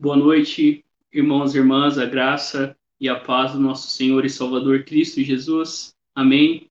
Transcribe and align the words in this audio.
Boa 0.00 0.16
noite, 0.16 0.84
irmãos 1.12 1.56
e 1.56 1.58
irmãs, 1.58 1.98
a 1.98 2.06
graça 2.06 2.76
e 3.00 3.08
a 3.08 3.18
paz 3.18 3.54
do 3.54 3.58
nosso 3.58 3.90
Senhor 3.90 4.24
e 4.24 4.30
Salvador 4.30 4.84
Cristo 4.84 5.20
Jesus. 5.20 5.92
Amém. 6.14 6.70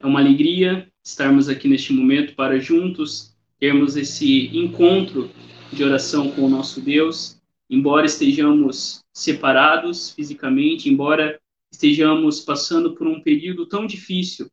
É 0.00 0.06
uma 0.06 0.18
alegria 0.18 0.90
estarmos 1.04 1.48
aqui 1.48 1.68
neste 1.68 1.92
momento 1.92 2.34
para 2.34 2.58
juntos 2.58 3.32
termos 3.60 3.94
esse 3.94 4.48
encontro 4.48 5.30
de 5.72 5.84
oração 5.84 6.32
com 6.32 6.46
o 6.46 6.48
nosso 6.48 6.80
Deus, 6.80 7.40
embora 7.70 8.06
estejamos 8.06 9.04
separados 9.12 10.10
fisicamente, 10.10 10.88
embora 10.88 11.40
estejamos 11.72 12.40
passando 12.40 12.96
por 12.96 13.06
um 13.06 13.20
período 13.20 13.66
tão 13.66 13.86
difícil 13.86 14.48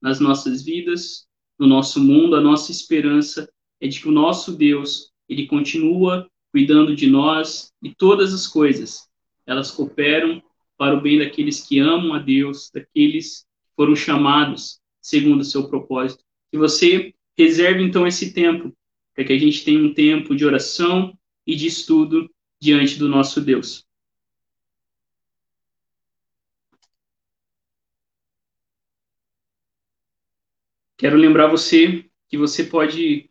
nas 0.00 0.18
nossas 0.18 0.62
vidas, 0.62 1.26
no 1.58 1.66
nosso 1.66 2.02
mundo, 2.02 2.36
a 2.36 2.40
nossa 2.40 2.72
esperança 2.72 3.46
é 3.82 3.86
de 3.86 4.00
que 4.00 4.08
o 4.08 4.12
nosso 4.12 4.56
Deus, 4.56 5.12
ele 5.28 5.46
continua 5.46 6.26
cuidando 6.56 6.96
de 6.96 7.06
nós 7.06 7.70
e 7.82 7.94
todas 7.94 8.32
as 8.32 8.46
coisas, 8.46 9.10
elas 9.44 9.70
cooperam 9.70 10.42
para 10.78 10.96
o 10.96 11.02
bem 11.02 11.18
daqueles 11.18 11.60
que 11.60 11.78
amam 11.78 12.14
a 12.14 12.18
Deus, 12.18 12.70
daqueles 12.72 13.40
que 13.40 13.76
foram 13.76 13.94
chamados 13.94 14.80
segundo 14.98 15.42
o 15.42 15.44
seu 15.44 15.68
propósito. 15.68 16.24
Que 16.50 16.56
você 16.56 17.14
reserve 17.36 17.82
então 17.82 18.06
esse 18.06 18.32
tempo, 18.32 18.74
para 19.14 19.22
que 19.22 19.34
a 19.34 19.38
gente 19.38 19.66
tenha 19.66 19.78
um 19.78 19.92
tempo 19.92 20.34
de 20.34 20.46
oração 20.46 21.14
e 21.46 21.54
de 21.54 21.66
estudo 21.66 22.26
diante 22.58 22.98
do 22.98 23.06
nosso 23.06 23.42
Deus. 23.42 23.86
Quero 30.96 31.18
lembrar 31.18 31.48
você 31.48 32.08
que 32.30 32.38
você 32.38 32.64
pode 32.64 33.28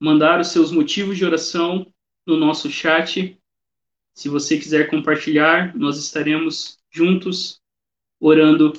mandar 0.00 0.40
os 0.40 0.48
seus 0.48 0.72
motivos 0.72 1.18
de 1.18 1.26
oração 1.26 1.92
no 2.26 2.36
nosso 2.36 2.70
chat. 2.70 3.38
Se 4.12 4.28
você 4.28 4.58
quiser 4.58 4.88
compartilhar, 4.88 5.76
nós 5.76 5.98
estaremos 5.98 6.78
juntos 6.90 7.60
orando 8.20 8.72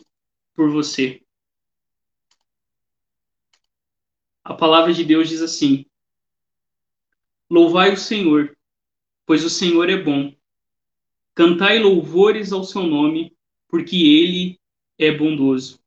por 0.54 0.70
você. 0.70 1.22
A 4.44 4.54
palavra 4.54 4.94
de 4.94 5.04
Deus 5.04 5.28
diz 5.28 5.42
assim: 5.42 5.86
Louvai 7.50 7.94
o 7.94 7.98
Senhor, 7.98 8.56
pois 9.26 9.44
o 9.44 9.50
Senhor 9.50 9.90
é 9.90 9.98
bom. 9.98 10.34
Cantai 11.34 11.80
louvores 11.80 12.54
ao 12.54 12.64
seu 12.64 12.84
nome, 12.84 13.36
porque 13.68 13.98
ele 13.98 14.60
é 14.98 15.12
bondoso. 15.12 15.80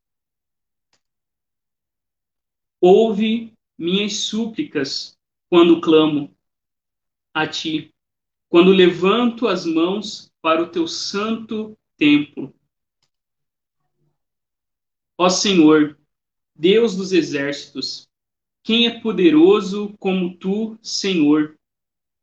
Ouve 2.81 3.53
minhas 3.77 4.17
súplicas 4.17 5.19
quando 5.49 5.81
clamo 5.81 6.37
a 7.43 7.47
ti, 7.47 7.95
quando 8.49 8.73
levanto 8.73 9.47
as 9.47 9.65
mãos 9.65 10.33
para 10.43 10.63
o 10.63 10.69
teu 10.69 10.89
santo 10.89 11.79
templo. 11.97 12.55
Ó 15.17 15.29
Senhor, 15.29 15.99
Deus 16.55 16.97
dos 16.97 17.13
exércitos, 17.13 18.09
quem 18.63 18.87
é 18.87 19.01
poderoso 19.01 19.95
como 19.99 20.37
tu, 20.37 20.79
Senhor, 20.83 21.59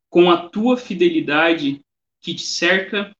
com 0.09 0.29
a 0.29 0.49
tua 0.49 0.77
fidelidade 0.77 1.83
que 2.19 2.33
te 2.33 2.45
cerca? 2.45 3.15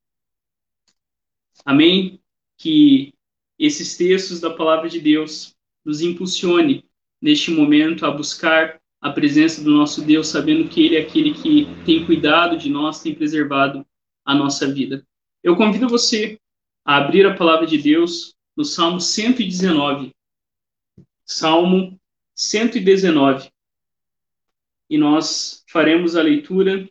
Amém? 1.63 2.21
Que 2.57 3.13
esses 3.57 3.95
textos 3.95 4.39
da 4.39 4.53
palavra 4.53 4.89
de 4.89 4.99
Deus 4.99 5.55
nos 5.83 6.01
impulsione 6.01 6.85
neste 7.21 7.51
momento 7.51 8.05
a 8.05 8.11
buscar 8.11 8.81
a 9.05 9.11
presença 9.11 9.63
do 9.63 9.69
nosso 9.69 10.01
Deus, 10.01 10.29
sabendo 10.29 10.67
que 10.67 10.83
Ele 10.83 10.95
é 10.95 11.01
aquele 11.01 11.31
que 11.35 11.67
tem 11.85 12.03
cuidado 12.07 12.57
de 12.57 12.71
nós, 12.71 13.03
tem 13.03 13.13
preservado 13.13 13.85
a 14.25 14.33
nossa 14.33 14.73
vida. 14.73 15.05
Eu 15.43 15.55
convido 15.55 15.87
você 15.87 16.39
a 16.83 16.97
abrir 16.97 17.23
a 17.27 17.35
palavra 17.35 17.67
de 17.67 17.77
Deus 17.77 18.35
no 18.57 18.65
Salmo 18.65 18.99
119. 18.99 20.11
Salmo 21.23 22.01
119. 22.33 23.51
E 24.89 24.97
nós 24.97 25.63
faremos 25.69 26.15
a 26.15 26.23
leitura 26.23 26.89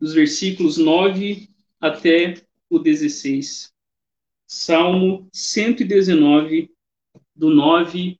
dos 0.00 0.14
versículos 0.14 0.78
9 0.78 1.50
até 1.78 2.42
o 2.70 2.78
16. 2.78 3.74
Salmo 4.46 5.28
119, 5.34 6.70
do 7.34 7.50
9 7.50 8.18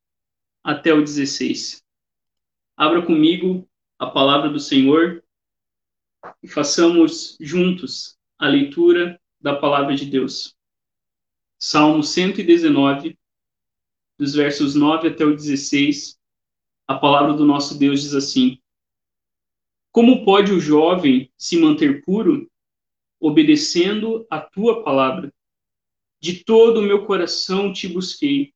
até 0.66 0.92
o 0.92 1.00
16. 1.00 1.80
Abra 2.76 3.00
comigo 3.06 3.68
a 3.96 4.08
palavra 4.08 4.50
do 4.50 4.58
Senhor 4.58 5.22
e 6.42 6.48
façamos 6.48 7.36
juntos 7.40 8.18
a 8.36 8.48
leitura 8.48 9.20
da 9.40 9.54
palavra 9.54 9.94
de 9.94 10.06
Deus. 10.06 10.56
Salmo 11.56 12.02
119, 12.02 13.16
dos 14.18 14.34
versos 14.34 14.74
9 14.74 15.06
até 15.06 15.24
o 15.24 15.36
16, 15.36 16.18
a 16.88 16.96
palavra 16.96 17.34
do 17.34 17.44
nosso 17.44 17.78
Deus 17.78 18.02
diz 18.02 18.12
assim: 18.12 18.60
Como 19.92 20.24
pode 20.24 20.50
o 20.50 20.58
jovem 20.58 21.30
se 21.38 21.60
manter 21.60 22.04
puro, 22.04 22.50
obedecendo 23.20 24.26
a 24.28 24.40
tua 24.40 24.82
palavra? 24.82 25.32
De 26.18 26.42
todo 26.42 26.80
o 26.80 26.82
meu 26.82 27.06
coração 27.06 27.72
te 27.72 27.86
busquei. 27.86 28.52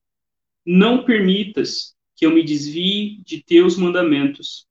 Não 0.67 1.05
permitas 1.05 1.97
que 2.21 2.27
eu 2.27 2.35
me 2.35 2.43
desvie 2.43 3.23
de 3.25 3.43
teus 3.43 3.79
mandamentos. 3.79 4.69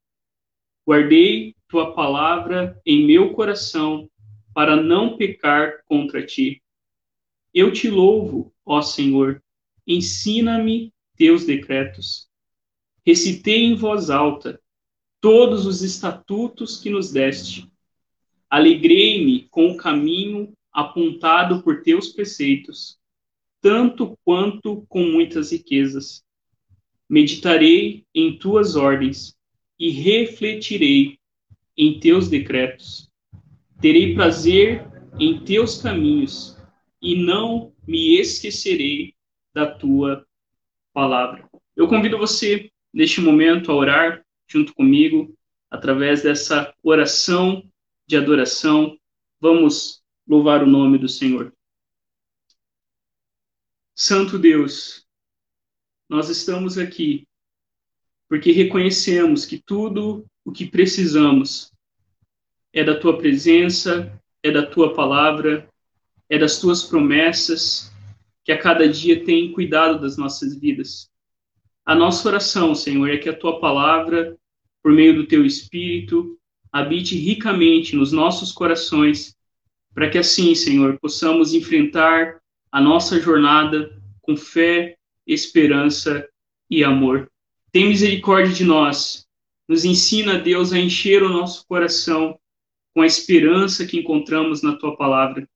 Guardei 0.87 1.55
tua 1.67 1.95
palavra 1.95 2.79
em 2.85 3.07
meu 3.07 3.33
coração 3.33 4.07
para 4.53 4.75
não 4.75 5.17
pecar 5.17 5.83
contra 5.85 6.23
ti. 6.23 6.61
Eu 7.51 7.73
te 7.73 7.89
louvo, 7.89 8.53
ó 8.63 8.83
Senhor, 8.83 9.43
ensina-me 9.87 10.93
teus 11.17 11.43
decretos. 11.43 12.29
Recitei 13.03 13.63
em 13.63 13.73
voz 13.73 14.11
alta 14.11 14.61
todos 15.19 15.65
os 15.65 15.81
estatutos 15.81 16.79
que 16.79 16.91
nos 16.91 17.11
deste. 17.11 17.67
Alegrei-me 18.47 19.47
com 19.49 19.71
o 19.71 19.77
caminho 19.77 20.53
apontado 20.71 21.63
por 21.63 21.81
teus 21.81 22.09
preceitos, 22.09 22.99
tanto 23.59 24.15
quanto 24.23 24.85
com 24.87 25.03
muitas 25.03 25.51
riquezas. 25.51 26.23
Meditarei 27.09 28.05
em 28.13 28.37
tuas 28.37 28.75
ordens 28.75 29.35
e 29.79 29.89
refletirei 29.89 31.17
em 31.75 31.99
teus 31.99 32.29
decretos. 32.29 33.09
Terei 33.81 34.13
prazer 34.13 34.85
em 35.19 35.39
teus 35.43 35.81
caminhos 35.81 36.57
e 37.01 37.15
não 37.15 37.73
me 37.87 38.19
esquecerei 38.19 39.15
da 39.53 39.65
tua 39.65 40.25
palavra. 40.93 41.49
Eu 41.75 41.87
convido 41.87 42.17
você, 42.17 42.69
neste 42.93 43.21
momento, 43.21 43.71
a 43.71 43.75
orar 43.75 44.25
junto 44.47 44.73
comigo, 44.73 45.33
através 45.69 46.23
dessa 46.23 46.73
oração 46.83 47.63
de 48.05 48.17
adoração. 48.17 48.97
Vamos 49.39 50.03
louvar 50.27 50.63
o 50.63 50.67
nome 50.67 50.97
do 50.97 51.07
Senhor. 51.07 51.53
Santo 53.95 54.37
Deus, 54.37 55.05
nós 56.09 56.29
estamos 56.29 56.77
aqui 56.77 57.27
porque 58.29 58.51
reconhecemos 58.51 59.43
que 59.43 59.57
tudo 59.57 60.25
o 60.45 60.51
que 60.51 60.65
precisamos 60.65 61.71
é 62.71 62.83
da 62.83 62.95
tua 62.95 63.17
presença, 63.17 64.13
é 64.43 64.51
da 64.51 64.63
tua 64.63 64.93
palavra, 64.93 65.67
é 66.29 66.37
das 66.37 66.59
tuas 66.59 66.83
promessas, 66.83 67.91
que 68.43 68.51
a 68.51 68.57
cada 68.57 68.87
dia 68.87 69.25
tem 69.25 69.51
cuidado 69.51 69.99
das 69.99 70.15
nossas 70.15 70.55
vidas. 70.55 71.09
A 71.83 71.95
nossa 71.95 72.27
oração, 72.27 72.75
Senhor, 72.75 73.09
é 73.09 73.17
que 73.17 73.27
a 73.27 73.35
tua 73.35 73.59
palavra, 73.59 74.37
por 74.83 74.91
meio 74.91 75.15
do 75.15 75.25
teu 75.25 75.43
espírito, 75.43 76.37
habite 76.71 77.15
ricamente 77.15 77.95
nos 77.95 78.11
nossos 78.11 78.51
corações, 78.51 79.35
para 79.91 80.07
que 80.07 80.19
assim, 80.19 80.53
Senhor, 80.53 80.99
possamos 80.99 81.55
enfrentar 81.55 82.39
a 82.71 82.79
nossa 82.79 83.19
jornada 83.19 83.99
com 84.21 84.37
fé, 84.37 84.98
esperança 85.33 86.27
e 86.69 86.83
amor. 86.83 87.31
Tem 87.71 87.87
misericórdia 87.87 88.53
de 88.53 88.63
nós. 88.63 89.27
Nos 89.67 89.85
ensina, 89.85 90.39
Deus, 90.39 90.73
a 90.73 90.79
encher 90.79 91.21
o 91.21 91.29
nosso 91.29 91.65
coração 91.67 92.39
com 92.93 93.01
a 93.01 93.05
esperança 93.05 93.85
que 93.85 93.99
encontramos 93.99 94.63
na 94.63 94.75
tua 94.75 94.97
palavra. 94.97 95.47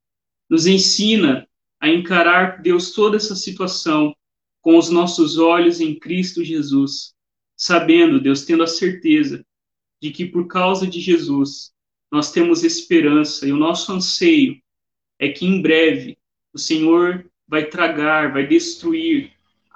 Nos 0.50 0.68
ensina 0.68 1.48
a 1.80 1.90
encarar, 1.90 2.62
Deus, 2.62 2.92
toda 2.92 3.18
essa 3.18 3.36
situação 3.36 4.16
com 4.62 4.78
os 4.78 4.90
nossos 4.90 5.38
olhos 5.38 5.82
em 5.82 5.98
Cristo 5.98 6.44
Jesus, 6.44 7.14
sabendo, 7.58 8.22
Deus, 8.22 8.46
tendo 8.46 8.64
a 8.64 8.68
certeza 8.68 9.44
de 10.02 10.12
que 10.12 10.26
por 10.26 10.48
causa 10.48 10.86
de 10.86 11.02
Jesus 11.02 11.74
nós 12.12 12.32
temos 12.32 12.64
esperança 12.64 13.48
e 13.48 13.52
o 13.52 13.58
nosso 13.58 13.92
anseio 13.92 14.62
é 15.18 15.30
que 15.30 15.46
em 15.46 15.62
breve 15.62 16.18
o 16.54 16.60
Senhor 16.60 17.30
vai 17.48 17.66
tragar, 17.66 18.32
vai 18.32 18.46
destruir 18.46 19.34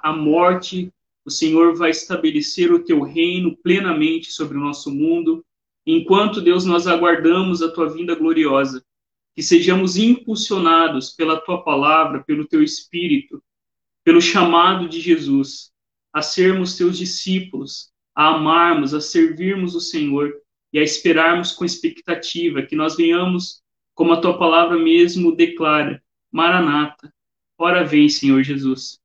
a 0.08 0.12
morte, 0.12 0.92
o 1.24 1.30
Senhor 1.30 1.76
vai 1.76 1.90
estabelecer 1.90 2.72
o 2.72 2.82
teu 2.82 3.02
reino 3.02 3.56
plenamente 3.56 4.32
sobre 4.32 4.56
o 4.56 4.60
nosso 4.60 4.90
mundo 4.90 5.44
enquanto, 5.86 6.42
Deus, 6.42 6.64
nós 6.66 6.86
aguardamos 6.86 7.62
a 7.62 7.70
tua 7.70 7.88
vinda 7.88 8.14
gloriosa, 8.14 8.84
que 9.34 9.42
sejamos 9.42 9.96
impulsionados 9.96 11.10
pela 11.10 11.40
tua 11.40 11.62
palavra, 11.62 12.22
pelo 12.24 12.46
teu 12.46 12.62
espírito, 12.62 13.42
pelo 14.04 14.20
chamado 14.20 14.88
de 14.88 15.00
Jesus, 15.00 15.70
a 16.12 16.20
sermos 16.20 16.76
teus 16.76 16.98
discípulos, 16.98 17.90
a 18.14 18.34
amarmos, 18.34 18.92
a 18.92 19.00
servirmos 19.00 19.74
o 19.74 19.80
Senhor 19.80 20.34
e 20.72 20.78
a 20.78 20.82
esperarmos 20.82 21.52
com 21.52 21.64
expectativa 21.64 22.62
que 22.62 22.76
nós 22.76 22.96
venhamos, 22.96 23.62
como 23.94 24.12
a 24.12 24.20
tua 24.20 24.38
palavra 24.38 24.78
mesmo 24.78 25.34
declara, 25.34 26.02
Maranata, 26.30 27.12
ora 27.56 27.82
vem, 27.82 28.08
Senhor 28.08 28.42
Jesus. 28.42 29.00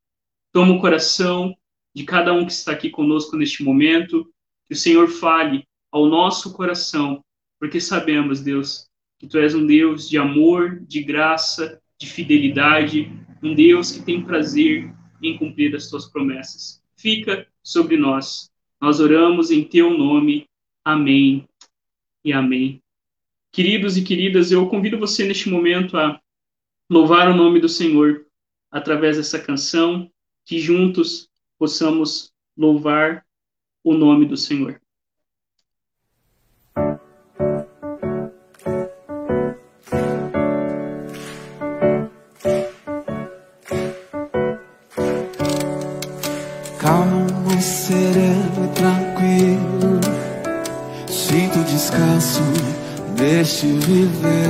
Toma 0.54 0.74
o 0.74 0.80
coração 0.80 1.54
de 1.94 2.04
cada 2.04 2.32
um 2.32 2.46
que 2.46 2.52
está 2.52 2.72
aqui 2.72 2.90
conosco 2.90 3.36
neste 3.36 3.64
momento, 3.64 4.32
que 4.68 4.74
o 4.74 4.78
Senhor 4.78 5.10
fale 5.10 5.68
ao 5.92 6.06
nosso 6.06 6.54
coração, 6.54 7.24
porque 7.60 7.82
sabemos, 7.82 8.40
Deus, 8.40 8.88
que 9.20 9.28
tu 9.28 9.38
és 9.38 9.54
um 9.56 9.66
Deus 9.66 10.08
de 10.08 10.18
amor, 10.18 10.80
de 10.82 11.04
graça, 11.04 11.82
de 12.00 12.08
fidelidade, 12.08 13.12
um 13.42 13.54
Deus 13.54 13.92
que 13.92 14.04
tem 14.04 14.24
prazer 14.24 14.94
em 15.22 15.38
cumprir 15.38 15.76
as 15.76 15.90
tuas 15.90 16.06
promessas. 16.06 16.82
Fica 16.96 17.48
sobre 17.64 17.98
nós. 17.98 18.52
Nós 18.80 19.00
oramos 19.00 19.50
em 19.52 19.64
teu 19.64 19.98
nome. 19.98 20.48
Amém 20.86 21.48
e 22.24 22.32
amém. 22.32 22.82
Queridos 23.52 23.98
e 23.98 24.04
queridas, 24.04 24.52
eu 24.52 24.68
convido 24.68 24.98
você 24.98 25.26
neste 25.26 25.50
momento 25.50 25.98
a 25.98 26.20
louvar 26.90 27.30
o 27.30 27.36
nome 27.36 27.60
do 27.60 27.70
Senhor 27.70 28.26
através 28.72 29.18
dessa 29.18 29.40
canção, 29.40 30.12
que 30.46 30.60
juntos 30.60 31.30
possamos 31.58 32.32
louvar 32.58 33.26
o 33.84 33.94
nome 33.94 34.26
do 34.26 34.38
Senhor. 34.38 34.80
deixe 53.44 53.68
viver. 53.68 54.50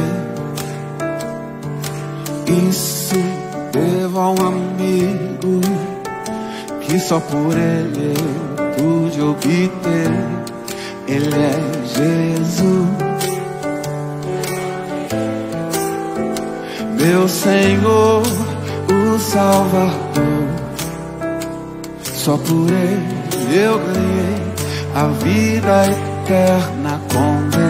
Isso 2.70 3.16
devo 3.72 4.20
a 4.20 4.30
amigo 4.30 4.54
que 4.54 4.63
só 7.08 7.20
por 7.20 7.58
ele 7.58 8.14
eu 8.58 8.66
pude 8.78 9.22
obter. 9.22 10.12
Ele 11.08 11.36
é 11.36 11.60
Jesus, 11.96 12.88
meu 17.00 17.28
Senhor, 17.28 18.24
o 18.90 19.20
Salvador. 19.20 19.94
Só 22.04 22.38
por 22.38 22.70
ele 22.72 23.56
eu 23.56 23.78
ganhei 23.80 24.54
a 24.96 25.08
vida 25.08 25.86
eterna 25.88 27.02
com 27.12 27.50
Deus. 27.50 27.64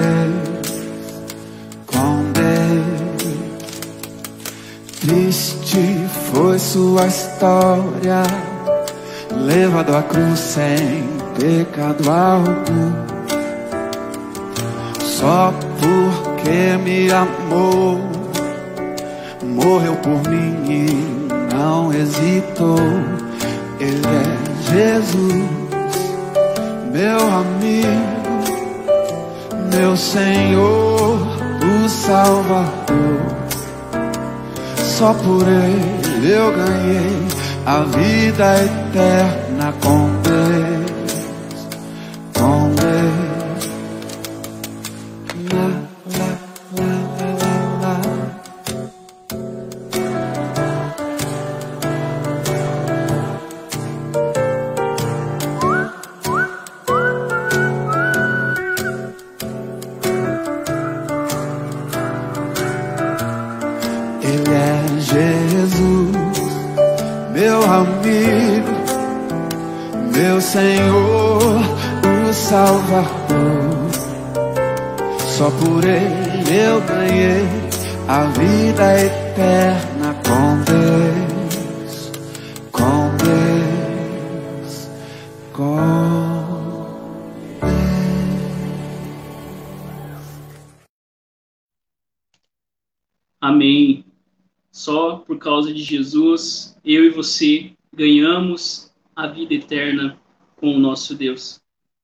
Triste 5.01 6.07
foi 6.31 6.57
sua 6.57 7.07
história, 7.07 8.23
levado 9.43 9.95
à 9.95 10.01
cruz 10.01 10.39
sem 10.39 11.07
pecado 11.37 12.09
algum. 12.09 12.93
Só 15.01 15.53
porque 15.79 16.77
me 16.83 17.11
amou, 17.11 17.99
morreu 19.43 19.95
por 19.97 20.29
mim 20.29 20.55
e 20.69 21.53
não 21.53 21.93
hesitou. 21.93 22.77
Ele 23.79 24.01
é 24.07 24.71
Jesus, 24.71 25.43
meu 26.91 27.19
amigo, 27.19 28.23
meu 29.73 29.97
Senhor, 29.97 31.19
o 31.61 31.89
Salvador. 31.89 32.73
Só 34.77 35.13
por 35.13 35.45
ele 35.47 36.31
eu 36.31 36.53
ganhei 36.53 37.42
a 37.65 37.79
vida 37.83 38.63
eterna 38.63 39.73
com 39.81 40.09
Deus, 40.21 40.42
eterna 99.73 100.19
com 100.55 100.75
o 100.75 100.79
nosso 100.79 101.15
Deus. 101.15 101.59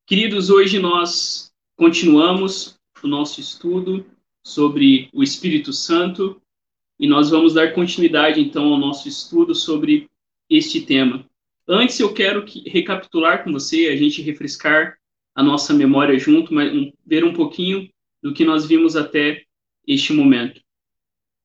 Queridos, 0.07 0.49
hoje 0.49 0.79
nós 0.79 1.53
continuamos 1.75 2.79
o 3.03 3.07
nosso 3.07 3.39
estudo 3.39 4.03
sobre 4.43 5.07
o 5.13 5.21
Espírito 5.21 5.71
Santo 5.71 6.41
e 6.99 7.07
nós 7.07 7.29
vamos 7.29 7.53
dar 7.53 7.73
continuidade 7.73 8.41
então 8.41 8.73
ao 8.73 8.79
nosso 8.79 9.07
estudo 9.07 9.53
sobre 9.53 10.09
este 10.49 10.81
tema. 10.81 11.23
Antes 11.67 11.99
eu 11.99 12.11
quero 12.11 12.43
que, 12.43 12.67
recapitular 12.67 13.43
com 13.43 13.51
você, 13.51 13.87
a 13.89 13.95
gente 13.95 14.23
refrescar 14.23 14.97
a 15.35 15.43
nossa 15.43 15.71
memória 15.71 16.17
junto, 16.17 16.51
mas 16.51 16.73
um, 16.73 16.91
ver 17.05 17.23
um 17.23 17.33
pouquinho 17.33 17.87
do 18.21 18.33
que 18.33 18.43
nós 18.43 18.65
vimos 18.65 18.95
até 18.95 19.43
este 19.85 20.11
momento. 20.11 20.59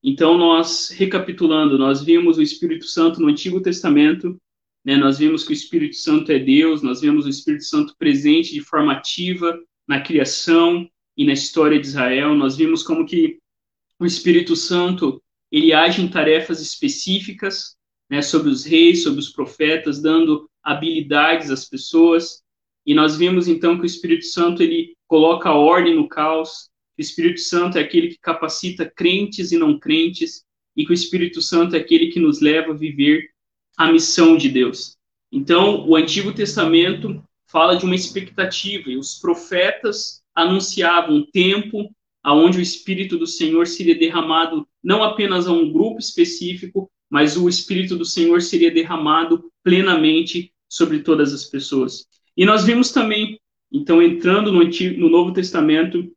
Então, 0.02 0.38
nós, 0.38 0.88
recapitulando, 0.88 1.78
nós 1.78 2.02
vimos 2.02 2.38
o 2.38 2.42
Espírito 2.42 2.86
Santo 2.86 3.20
no 3.20 3.28
Antigo 3.28 3.60
Testamento, 3.60 4.40
né, 4.84 4.96
nós 4.96 5.18
vimos 5.18 5.44
que 5.44 5.50
o 5.50 5.54
Espírito 5.54 5.96
Santo 5.96 6.30
é 6.30 6.38
Deus, 6.38 6.82
nós 6.82 7.00
vemos 7.00 7.24
o 7.24 7.30
Espírito 7.30 7.64
Santo 7.64 7.94
presente 7.98 8.52
de 8.52 8.60
forma 8.60 8.92
ativa 8.92 9.58
na 9.88 10.00
criação 10.00 10.88
e 11.16 11.24
na 11.24 11.32
história 11.32 11.80
de 11.80 11.86
Israel, 11.86 12.34
nós 12.34 12.56
vimos 12.56 12.82
como 12.82 13.06
que 13.06 13.38
o 13.98 14.04
Espírito 14.04 14.54
Santo, 14.56 15.22
ele 15.50 15.72
age 15.72 16.02
em 16.02 16.08
tarefas 16.08 16.60
específicas, 16.60 17.76
né, 18.10 18.20
sobre 18.20 18.50
os 18.50 18.64
reis, 18.64 19.02
sobre 19.02 19.20
os 19.20 19.30
profetas, 19.30 20.02
dando 20.02 20.48
habilidades 20.62 21.50
às 21.50 21.64
pessoas, 21.64 22.42
e 22.84 22.92
nós 22.92 23.16
vimos 23.16 23.48
então 23.48 23.76
que 23.76 23.84
o 23.84 23.86
Espírito 23.86 24.26
Santo, 24.26 24.62
ele 24.62 24.94
coloca 25.06 25.52
ordem 25.52 25.94
no 25.94 26.08
caos, 26.08 26.68
o 26.98 27.00
Espírito 27.00 27.40
Santo 27.40 27.78
é 27.78 27.80
aquele 27.80 28.08
que 28.08 28.18
capacita 28.18 28.84
crentes 28.84 29.52
e 29.52 29.56
não 29.56 29.78
crentes, 29.78 30.44
e 30.76 30.84
que 30.84 30.90
o 30.90 30.94
Espírito 30.94 31.40
Santo 31.40 31.76
é 31.76 31.78
aquele 31.78 32.08
que 32.08 32.20
nos 32.20 32.40
leva 32.40 32.72
a 32.72 32.76
viver 32.76 33.30
a 33.76 33.90
missão 33.90 34.36
de 34.36 34.48
Deus. 34.48 34.96
Então, 35.30 35.86
o 35.86 35.96
Antigo 35.96 36.32
Testamento 36.32 37.22
fala 37.46 37.76
de 37.76 37.84
uma 37.84 37.94
expectativa, 37.94 38.90
e 38.90 38.96
os 38.96 39.18
profetas 39.20 40.22
anunciavam 40.34 41.16
um 41.16 41.26
tempo 41.30 41.88
aonde 42.22 42.58
o 42.58 42.62
Espírito 42.62 43.18
do 43.18 43.26
Senhor 43.26 43.66
seria 43.66 43.94
derramado 43.94 44.66
não 44.82 45.04
apenas 45.04 45.46
a 45.46 45.52
um 45.52 45.70
grupo 45.70 45.98
específico, 46.00 46.90
mas 47.08 47.36
o 47.36 47.48
Espírito 47.48 47.96
do 47.96 48.04
Senhor 48.04 48.42
seria 48.42 48.72
derramado 48.72 49.52
plenamente 49.62 50.52
sobre 50.68 51.00
todas 51.00 51.32
as 51.32 51.44
pessoas. 51.44 52.06
E 52.36 52.44
nós 52.44 52.64
vimos 52.64 52.90
também, 52.90 53.38
então, 53.70 54.02
entrando 54.02 54.50
no, 54.50 54.62
Antigo, 54.62 54.98
no 54.98 55.08
Novo 55.08 55.32
Testamento, 55.32 56.10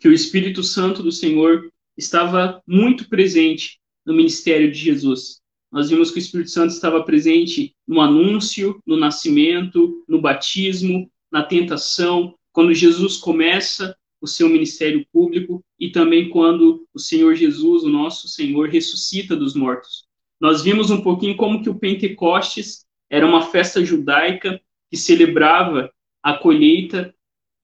que 0.00 0.08
o 0.08 0.12
Espírito 0.12 0.62
Santo 0.62 1.02
do 1.02 1.12
Senhor 1.12 1.70
estava 1.96 2.62
muito 2.66 3.08
presente 3.08 3.78
no 4.06 4.14
ministério 4.14 4.72
de 4.72 4.78
Jesus. 4.78 5.41
Nós 5.72 5.88
vimos 5.88 6.10
que 6.10 6.18
o 6.18 6.20
Espírito 6.20 6.50
Santo 6.50 6.74
estava 6.74 7.02
presente 7.02 7.74
no 7.88 8.00
anúncio, 8.00 8.78
no 8.86 8.96
nascimento, 8.96 10.04
no 10.06 10.20
batismo, 10.20 11.10
na 11.30 11.42
tentação, 11.42 12.34
quando 12.52 12.74
Jesus 12.74 13.16
começa 13.16 13.96
o 14.20 14.26
seu 14.26 14.48
ministério 14.48 15.04
público 15.10 15.64
e 15.80 15.90
também 15.90 16.28
quando 16.28 16.86
o 16.92 16.98
Senhor 16.98 17.34
Jesus, 17.34 17.82
o 17.82 17.88
nosso 17.88 18.28
Senhor, 18.28 18.68
ressuscita 18.68 19.34
dos 19.34 19.54
mortos. 19.54 20.04
Nós 20.38 20.62
vimos 20.62 20.90
um 20.90 21.00
pouquinho 21.00 21.36
como 21.36 21.62
que 21.62 21.70
o 21.70 21.78
Pentecostes 21.78 22.84
era 23.08 23.26
uma 23.26 23.46
festa 23.50 23.82
judaica 23.84 24.60
que 24.90 24.96
celebrava 24.96 25.90
a 26.22 26.34
colheita 26.34 27.14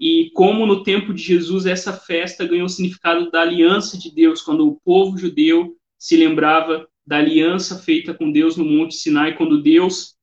e 0.00 0.30
como 0.32 0.64
no 0.64 0.82
tempo 0.82 1.12
de 1.12 1.22
Jesus 1.22 1.66
essa 1.66 1.92
festa 1.92 2.46
ganhou 2.46 2.66
o 2.66 2.68
significado 2.68 3.30
da 3.30 3.42
aliança 3.42 3.98
de 3.98 4.14
Deus, 4.14 4.40
quando 4.40 4.66
o 4.66 4.80
povo 4.84 5.18
judeu 5.18 5.76
se 5.98 6.16
lembrava 6.16 6.88
da 7.08 7.16
aliança 7.16 7.78
feita 7.78 8.12
com 8.12 8.30
Deus 8.30 8.58
no 8.58 8.66
Monte 8.66 8.94
Sinai, 8.94 9.34
quando 9.34 9.62
Deus 9.62 10.14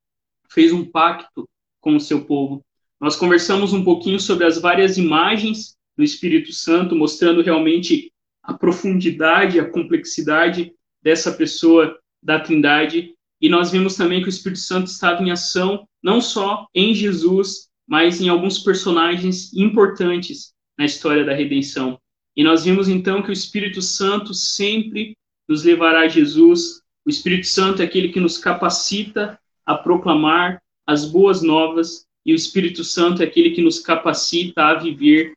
fez 0.52 0.72
um 0.72 0.86
pacto 0.86 1.50
com 1.82 1.96
o 1.96 2.00
seu 2.00 2.26
povo. 2.26 2.64
Nós 3.02 3.16
conversamos 3.16 3.74
um 3.74 3.84
pouquinho 3.84 4.20
sobre 4.20 4.46
as 4.46 4.60
várias 4.60 4.96
imagens 4.96 5.76
do 5.98 6.04
Espírito 6.04 6.54
Santo, 6.54 6.96
mostrando 6.96 7.42
realmente 7.42 8.14
a 8.44 8.54
profundidade, 8.54 9.60
a 9.60 9.68
complexidade 9.68 10.74
dessa 11.02 11.32
pessoa 11.32 11.98
da 12.22 12.40
Trindade. 12.40 13.16
E 13.42 13.50
nós 13.50 13.72
vimos 13.72 13.96
também 13.96 14.22
que 14.22 14.28
o 14.28 14.30
Espírito 14.30 14.62
Santo 14.62 14.86
estava 14.86 15.24
em 15.24 15.32
ação 15.32 15.88
não 16.04 16.22
só 16.22 16.68
em 16.72 16.94
Jesus, 16.94 17.68
mas 17.88 18.22
em 18.22 18.30
alguns 18.30 18.60
personagens 18.60 19.52
importantes 19.56 20.54
na 20.78 20.86
história 20.86 21.26
da 21.26 21.34
redenção. 21.34 22.00
E 22.36 22.44
nós 22.44 22.64
vimos 22.64 22.88
então 22.88 23.24
que 23.24 23.32
o 23.32 23.34
Espírito 23.34 23.82
Santo 23.82 24.36
sempre 24.36 25.18
nos 25.48 25.64
levará 25.64 26.08
Jesus. 26.08 26.82
O 27.06 27.10
Espírito 27.10 27.48
Santo 27.48 27.82
é 27.82 27.86
aquele 27.86 28.10
que 28.10 28.20
nos 28.20 28.38
capacita 28.38 29.40
a 29.66 29.76
proclamar 29.76 30.62
as 30.86 31.06
boas 31.06 31.42
novas, 31.42 32.06
e 32.26 32.34
o 32.34 32.36
Espírito 32.36 32.84
Santo 32.84 33.22
é 33.22 33.26
aquele 33.26 33.52
que 33.52 33.62
nos 33.62 33.80
capacita 33.80 34.64
a 34.66 34.76
viver 34.76 35.34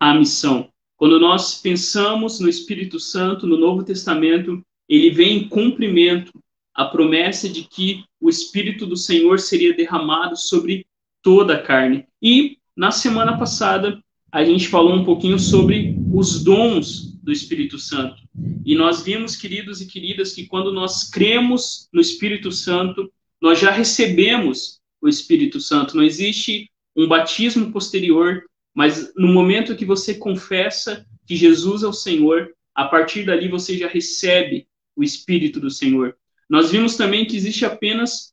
a 0.00 0.14
missão. 0.14 0.68
Quando 0.96 1.18
nós 1.18 1.60
pensamos 1.60 2.40
no 2.40 2.48
Espírito 2.48 2.98
Santo 2.98 3.46
no 3.46 3.56
Novo 3.56 3.82
Testamento, 3.82 4.62
ele 4.88 5.10
vem 5.10 5.38
em 5.38 5.48
cumprimento 5.48 6.32
a 6.74 6.84
promessa 6.86 7.48
de 7.48 7.64
que 7.64 8.04
o 8.20 8.28
Espírito 8.28 8.86
do 8.86 8.96
Senhor 8.96 9.38
seria 9.38 9.74
derramado 9.74 10.36
sobre 10.36 10.86
toda 11.22 11.54
a 11.54 11.62
carne. 11.62 12.06
E 12.20 12.56
na 12.76 12.90
semana 12.90 13.36
passada 13.36 14.02
a 14.30 14.44
gente 14.44 14.68
falou 14.68 14.94
um 14.94 15.04
pouquinho 15.04 15.38
sobre 15.38 15.94
os 16.12 16.42
dons 16.42 17.11
do 17.22 17.30
Espírito 17.30 17.78
Santo. 17.78 18.22
E 18.64 18.74
nós 18.74 19.02
vimos, 19.02 19.36
queridos 19.36 19.80
e 19.80 19.86
queridas, 19.86 20.32
que 20.32 20.46
quando 20.46 20.72
nós 20.72 21.08
cremos 21.08 21.88
no 21.92 22.00
Espírito 22.00 22.50
Santo, 22.50 23.12
nós 23.40 23.60
já 23.60 23.70
recebemos 23.70 24.80
o 25.00 25.08
Espírito 25.08 25.60
Santo. 25.60 25.96
Não 25.96 26.02
existe 26.02 26.70
um 26.96 27.06
batismo 27.06 27.72
posterior, 27.72 28.42
mas 28.74 29.12
no 29.16 29.28
momento 29.28 29.76
que 29.76 29.84
você 29.84 30.14
confessa 30.14 31.06
que 31.26 31.36
Jesus 31.36 31.82
é 31.82 31.86
o 31.86 31.92
Senhor, 31.92 32.52
a 32.74 32.84
partir 32.84 33.24
dali 33.24 33.48
você 33.48 33.78
já 33.78 33.88
recebe 33.88 34.66
o 34.96 35.02
Espírito 35.02 35.60
do 35.60 35.70
Senhor. 35.70 36.16
Nós 36.48 36.70
vimos 36.70 36.96
também 36.96 37.24
que 37.24 37.36
existe 37.36 37.64
apenas 37.64 38.32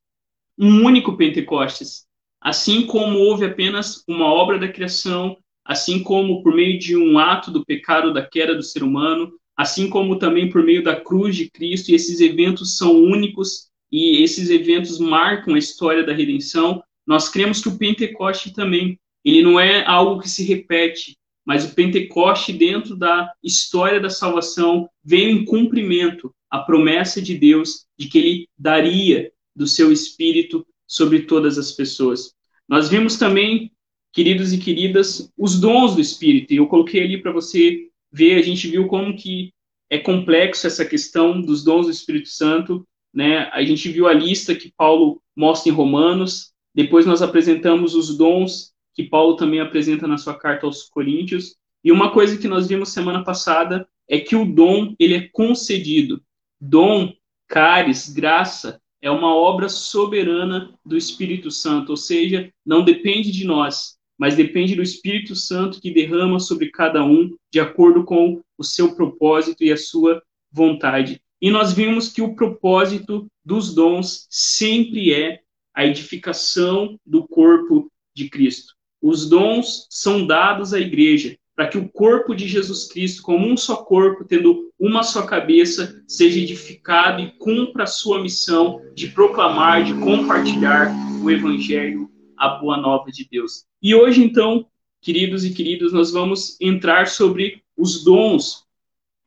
um 0.58 0.84
único 0.84 1.16
Pentecostes. 1.16 2.06
Assim 2.42 2.86
como 2.86 3.18
houve 3.20 3.46
apenas 3.46 4.04
uma 4.08 4.26
obra 4.26 4.58
da 4.58 4.68
criação, 4.68 5.38
assim 5.70 6.02
como 6.02 6.42
por 6.42 6.56
meio 6.56 6.80
de 6.80 6.98
um 6.98 7.20
ato 7.20 7.52
do 7.52 7.64
pecado, 7.64 8.12
da 8.12 8.26
queda 8.26 8.56
do 8.56 8.64
ser 8.64 8.82
humano, 8.82 9.32
assim 9.56 9.88
como 9.88 10.18
também 10.18 10.50
por 10.50 10.64
meio 10.64 10.84
da 10.84 11.00
cruz 11.00 11.36
de 11.36 11.48
Cristo, 11.48 11.92
e 11.92 11.94
esses 11.94 12.20
eventos 12.20 12.76
são 12.76 12.92
únicos 13.00 13.70
e 13.92 14.24
esses 14.24 14.50
eventos 14.50 14.98
marcam 14.98 15.54
a 15.54 15.60
história 15.60 16.04
da 16.04 16.12
redenção. 16.12 16.82
Nós 17.06 17.30
cremos 17.30 17.62
que 17.62 17.70
o 17.70 17.78
Pentecoste 17.78 18.52
também, 18.52 19.00
ele 19.24 19.44
não 19.44 19.60
é 19.60 19.86
algo 19.86 20.20
que 20.20 20.28
se 20.28 20.44
repete, 20.44 21.16
mas 21.46 21.66
o 21.66 21.76
Pentecoste 21.76 22.52
dentro 22.52 22.96
da 22.96 23.32
história 23.44 24.00
da 24.00 24.10
salvação 24.10 24.90
veio 25.04 25.30
em 25.30 25.46
cumprimento 25.46 26.34
a 26.50 26.58
promessa 26.58 27.22
de 27.22 27.36
Deus 27.38 27.86
de 27.96 28.08
que 28.08 28.18
ele 28.18 28.48
daria 28.58 29.32
do 29.56 29.68
seu 29.68 29.92
espírito 29.92 30.66
sobre 30.88 31.28
todas 31.28 31.60
as 31.60 31.72
pessoas. 31.74 32.34
Nós 32.68 32.90
vimos 32.90 33.18
também, 33.18 33.72
queridos 34.12 34.54
e 34.54 34.58
queridas, 34.58 35.32
os 35.38 35.60
dons 35.60 35.96
do 35.96 36.02
Espírito, 36.02 36.54
e 36.54 36.58
eu 36.58 36.68
coloquei 36.68 37.04
ali 37.04 37.22
para 37.22 37.32
você 37.32 37.88
ver, 38.12 38.40
a 38.40 38.42
gente 38.42 38.68
viu 38.68 38.88
como 38.88 39.16
que 39.16 39.54
é 39.90 39.98
complexo 39.98 40.68
essa 40.68 40.86
questão 40.86 41.42
dos 41.42 41.64
dons 41.64 41.86
do 41.86 41.92
Espírito 41.92 42.30
Santo, 42.30 42.88
né? 43.14 43.50
A 43.54 43.64
gente 43.64 43.90
viu 43.90 44.08
a 44.08 44.14
lista 44.14 44.56
que 44.56 44.72
Paulo 44.76 45.22
mostra 45.36 45.72
em 45.72 45.76
Romanos, 45.76 46.52
depois 46.74 47.06
nós 47.06 47.22
apresentamos 47.22 47.96
os 47.96 48.16
dons 48.16 48.74
que 48.94 49.04
Paulo 49.04 49.36
também 49.36 49.60
apresenta 49.60 50.08
na 50.08 50.18
sua 50.18 50.34
carta 50.38 50.66
aos 50.66 50.84
Coríntios, 50.84 51.56
e 51.84 51.92
uma 51.92 52.12
coisa 52.12 52.38
que 52.38 52.48
nós 52.48 52.68
vimos 52.68 52.90
semana 52.90 53.24
passada 53.24 53.88
é 54.08 54.20
que 54.20 54.36
o 54.36 54.46
dom, 54.46 54.96
ele 55.00 55.16
é 55.16 55.30
concedido. 55.32 56.22
Dom, 56.60 57.14
caris, 57.48 58.10
graça, 58.10 58.82
é 59.02 59.10
uma 59.10 59.34
obra 59.34 59.70
soberana 59.70 60.74
do 60.86 60.98
Espírito 60.98 61.50
Santo, 61.50 61.92
ou 61.92 61.98
seja, 61.98 62.52
não 62.66 62.84
depende 62.84 63.32
de 63.32 63.46
nós, 63.46 63.98
mas 64.20 64.36
depende 64.36 64.76
do 64.76 64.84
Espírito 64.84 65.34
Santo 65.34 65.80
que 65.80 65.94
derrama 65.94 66.40
sobre 66.40 66.70
cada 66.70 67.04
um 67.06 67.34
de 67.52 67.60
acordo 67.60 68.04
com 68.04 68.42
o 68.58 68.64
seu 68.64 68.94
propósito 68.94 69.64
e 69.64 69.72
a 69.72 69.78
sua 69.78 70.22
vontade. 70.52 71.22
E 71.42 71.50
nós 71.50 71.72
vimos 71.72 72.12
que 72.12 72.22
o 72.22 72.36
propósito 72.36 73.26
dos 73.46 73.74
dons 73.74 74.28
sempre 74.30 75.14
é 75.14 75.40
a 75.74 75.86
edificação 75.86 77.00
do 77.06 77.26
corpo 77.26 77.90
de 78.14 78.30
Cristo. 78.30 78.74
Os 79.02 79.30
dons 79.30 79.88
são 79.90 80.28
dados 80.28 80.74
à 80.74 80.80
igreja 80.80 81.38
para 81.56 81.68
que 81.68 81.78
o 81.78 81.90
corpo 81.90 82.36
de 82.36 82.48
Jesus 82.48 82.88
Cristo, 82.88 83.22
como 83.22 83.48
um 83.48 83.56
só 83.56 83.78
corpo, 83.78 84.26
tendo 84.26 84.70
uma 84.78 85.04
só 85.04 85.24
cabeça, 85.24 86.02
seja 86.08 86.40
edificado 86.40 87.22
e 87.22 87.32
cumpra 87.38 87.84
a 87.84 87.88
sua 87.88 88.22
missão 88.22 88.82
de 88.94 89.08
proclamar, 89.08 89.84
de 89.84 89.94
compartilhar 89.94 90.90
o 91.22 91.30
evangelho, 91.30 92.10
a 92.40 92.50
boa 92.50 92.78
nova 92.78 93.12
de 93.12 93.28
Deus. 93.30 93.66
E 93.82 93.94
hoje, 93.94 94.24
então, 94.24 94.66
queridos 95.02 95.44
e 95.44 95.54
queridas, 95.54 95.92
nós 95.92 96.12
vamos 96.12 96.60
entrar 96.62 97.08
sobre 97.08 97.62
os 97.78 98.04
dons 98.04 98.66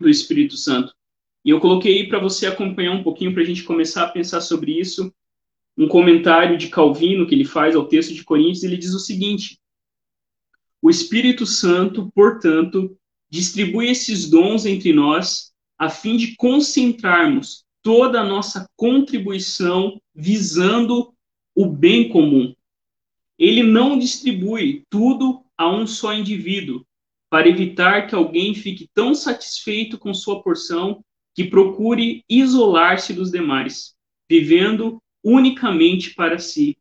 do 0.01 0.09
Espírito 0.09 0.57
Santo. 0.57 0.95
E 1.45 1.51
eu 1.51 1.61
coloquei 1.61 2.07
para 2.09 2.19
você 2.19 2.47
acompanhar 2.47 2.93
um 2.93 3.03
pouquinho, 3.03 3.33
para 3.33 3.43
a 3.43 3.47
gente 3.47 3.65
começar 3.65 4.05
a 4.05 4.09
pensar 4.09 4.41
sobre 4.41 4.79
isso. 4.79 5.13
Um 5.77 5.89
comentário 5.89 6.57
de 6.57 6.69
Calvino 6.69 7.27
que 7.27 7.35
ele 7.35 7.45
faz 7.45 7.77
ao 7.77 7.87
texto 7.87 8.15
de 8.15 8.25
Coríntios, 8.25 8.63
ele 8.63 8.77
diz 8.77 8.95
o 8.95 8.99
seguinte: 8.99 9.59
o 10.81 10.91
Espírito 10.91 11.47
Santo, 11.47 12.11
portanto, 12.15 12.97
distribui 13.31 13.89
esses 13.89 14.29
dons 14.29 14.67
entre 14.67 14.93
nós 14.93 15.53
a 15.79 15.89
fim 15.89 16.17
de 16.17 16.37
concentrarmos 16.37 17.65
toda 17.83 18.21
a 18.21 18.25
nossa 18.25 18.69
contribuição 18.77 20.01
visando 20.15 21.13
o 21.55 21.67
bem 21.67 22.09
comum. 22.09 22.55
Ele 23.43 23.65
não 23.65 23.99
distribui 23.99 24.85
tudo 24.89 25.43
a 25.59 25.69
um 25.69 25.85
só 25.85 26.15
indivíduo, 26.15 26.87
para 27.29 27.49
evitar 27.49 28.07
que 28.07 28.15
alguém 28.15 28.55
fique 28.55 28.89
tão 28.95 29.17
satisfeito 29.17 29.99
com 29.99 30.15
sua 30.15 30.41
porção 30.45 31.05
que 31.35 31.43
procure 31.43 32.23
isolar-se 32.29 33.13
dos 33.13 33.33
demais, 33.33 33.97
vivendo 34.31 35.03
unicamente 35.25 36.15
para 36.15 36.39
si. 36.39 36.79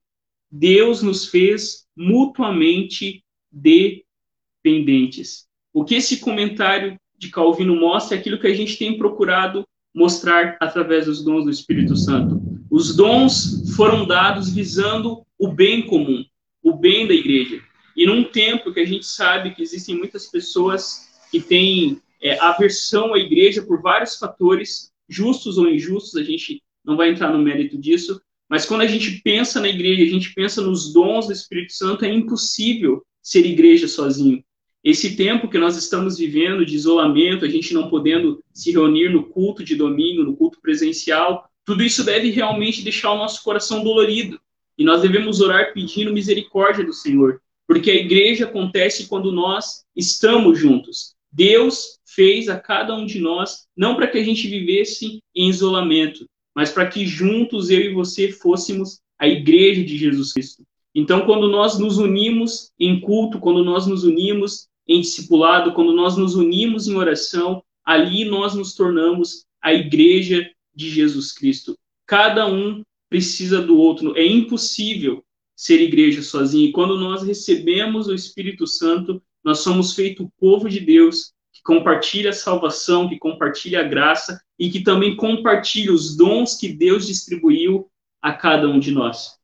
Deus 0.52 1.02
nos 1.02 1.26
fez 1.26 1.88
mutuamente 1.98 3.24
dependentes. 3.52 5.48
O 5.74 5.84
que 5.84 5.96
esse 5.96 6.20
comentário 6.20 6.96
de 7.18 7.30
Calvino 7.30 7.76
mostra 7.76 8.16
é 8.16 8.20
aquilo 8.20 8.38
que 8.38 8.46
a 8.46 8.54
gente 8.54 8.78
tem 8.78 9.00
procurado 9.00 9.66
mostrar 9.96 10.58
através 10.62 11.08
dos 11.08 11.24
dons 11.24 11.46
do 11.46 11.50
Espírito 11.50 11.96
Santo. 11.96 12.40
Os 12.70 12.96
dons 12.96 13.74
foram 13.76 14.06
dados 14.06 14.54
visando 14.54 15.26
o 15.40 15.48
bem 15.48 15.88
comum, 15.88 16.24
o 16.64 16.74
bem 16.74 17.08
da 17.08 17.14
igreja. 17.14 17.62
E 17.96 18.06
num 18.06 18.24
tempo 18.24 18.74
que 18.74 18.80
a 18.80 18.86
gente 18.86 19.06
sabe 19.06 19.54
que 19.54 19.62
existem 19.62 19.96
muitas 19.96 20.28
pessoas 20.28 21.10
que 21.30 21.40
têm 21.40 22.02
é, 22.22 22.40
aversão 22.40 23.14
à 23.14 23.20
igreja 23.20 23.62
por 23.62 23.82
vários 23.82 24.18
fatores, 24.18 24.92
justos 25.10 25.58
ou 25.58 25.68
injustos, 25.68 26.16
a 26.16 26.24
gente 26.24 26.62
não 26.84 26.96
vai 26.96 27.10
entrar 27.10 27.32
no 27.32 27.40
mérito 27.40 27.78
disso, 27.78 28.22
mas 28.50 28.66
quando 28.66 28.82
a 28.82 28.88
gente 28.88 29.22
pensa 29.24 29.62
na 29.62 29.70
igreja, 29.70 30.04
a 30.04 30.08
gente 30.08 30.34
pensa 30.34 30.62
nos 30.62 30.92
dons 30.92 31.28
do 31.28 31.34
Espírito 31.34 31.74
Santo, 31.74 32.04
é 32.04 32.14
impossível 32.14 33.04
ser 33.22 33.46
igreja 33.46 33.88
sozinho. 33.88 34.44
Esse 34.84 35.16
tempo 35.16 35.48
que 35.48 35.60
nós 35.60 35.78
estamos 35.78 36.18
vivendo 36.18 36.66
de 36.66 36.76
isolamento, 36.76 37.46
a 37.46 37.48
gente 37.48 37.74
não 37.74 37.90
podendo 37.90 38.44
se 38.52 38.72
reunir 38.72 39.10
no 39.10 39.24
culto 39.24 39.64
de 39.64 39.76
domingo, 39.76 40.24
no 40.24 40.36
culto 40.36 40.60
presencial, 40.60 41.50
tudo 41.64 41.84
isso 41.84 42.04
deve 42.04 42.32
realmente 42.32 42.82
deixar 42.82 43.12
o 43.12 43.18
nosso 43.18 43.44
coração 43.44 43.84
dolorido. 43.84 44.40
E 44.82 44.84
nós 44.84 45.04
devemos 45.04 45.42
orar 45.42 45.76
pedindo 45.76 46.12
misericórdia 46.12 46.84
do 46.84 46.92
Senhor, 46.92 47.40
porque 47.68 47.92
a 47.92 47.96
igreja 47.96 48.46
acontece 48.46 49.08
quando 49.08 49.32
nós 49.32 49.84
estamos 49.96 50.58
juntos. 50.58 51.14
Deus 51.32 52.00
fez 52.04 52.50
a 52.50 52.60
cada 52.60 52.96
um 52.96 53.06
de 53.06 53.20
nós, 53.20 53.68
não 53.78 53.96
para 53.96 54.08
que 54.08 54.18
a 54.18 54.24
gente 54.24 54.48
vivesse 54.48 55.22
em 55.36 55.50
isolamento, 55.50 56.26
mas 56.56 56.72
para 56.72 56.88
que 56.88 57.06
juntos 57.06 57.70
eu 57.70 57.80
e 57.80 57.94
você 57.94 58.32
fôssemos 58.32 59.00
a 59.20 59.28
igreja 59.28 59.84
de 59.84 60.00
Jesus 60.00 60.34
Cristo. 60.34 60.64
Então, 60.96 61.28
quando 61.28 61.48
nós 61.48 61.78
nos 61.78 62.00
unimos 62.00 62.72
em 62.80 63.00
culto, 63.02 63.40
quando 63.40 63.64
nós 63.64 63.86
nos 63.86 64.04
unimos 64.04 64.68
em 64.88 65.00
discipulado, 65.00 65.74
quando 65.74 65.94
nós 65.94 66.18
nos 66.18 66.34
unimos 66.34 66.88
em 66.88 66.96
oração, 66.96 67.64
ali 67.86 68.26
nós 68.26 68.56
nos 68.56 68.74
tornamos 68.74 69.46
a 69.62 69.76
igreja 69.76 70.50
de 70.74 70.90
Jesus 70.90 71.32
Cristo. 71.34 71.78
Cada 72.08 72.48
um 72.48 72.82
precisa 73.12 73.62
do 73.62 73.78
outro. 73.78 74.18
É 74.18 74.26
impossível 74.26 75.22
ser 75.54 75.82
igreja 75.82 76.24
sozinho. 76.24 76.70
E 76.70 76.72
quando 76.72 76.98
nós 76.98 77.22
recebemos 77.22 78.08
o 78.08 78.16
Espírito 78.16 78.66
Santo, 78.66 79.22
nós 79.44 79.60
somos 79.60 79.94
feito 79.94 80.32
povo 80.40 80.70
de 80.70 80.80
Deus 80.80 81.34
que 81.52 81.62
compartilha 81.62 82.30
a 82.30 82.34
salvação, 82.34 83.10
que 83.10 83.20
compartilha 83.20 83.82
a 83.82 83.88
graça 83.88 84.42
e 84.58 84.70
que 84.70 84.80
também 84.80 85.18
compartilha 85.18 85.92
os 85.92 86.16
dons 86.16 86.56
que 86.56 86.70
Deus 86.70 87.06
distribuiu 87.06 87.92
a 88.22 88.32
cada 88.32 88.70
um 88.70 88.80
de 88.80 88.92
nós. 88.92 89.38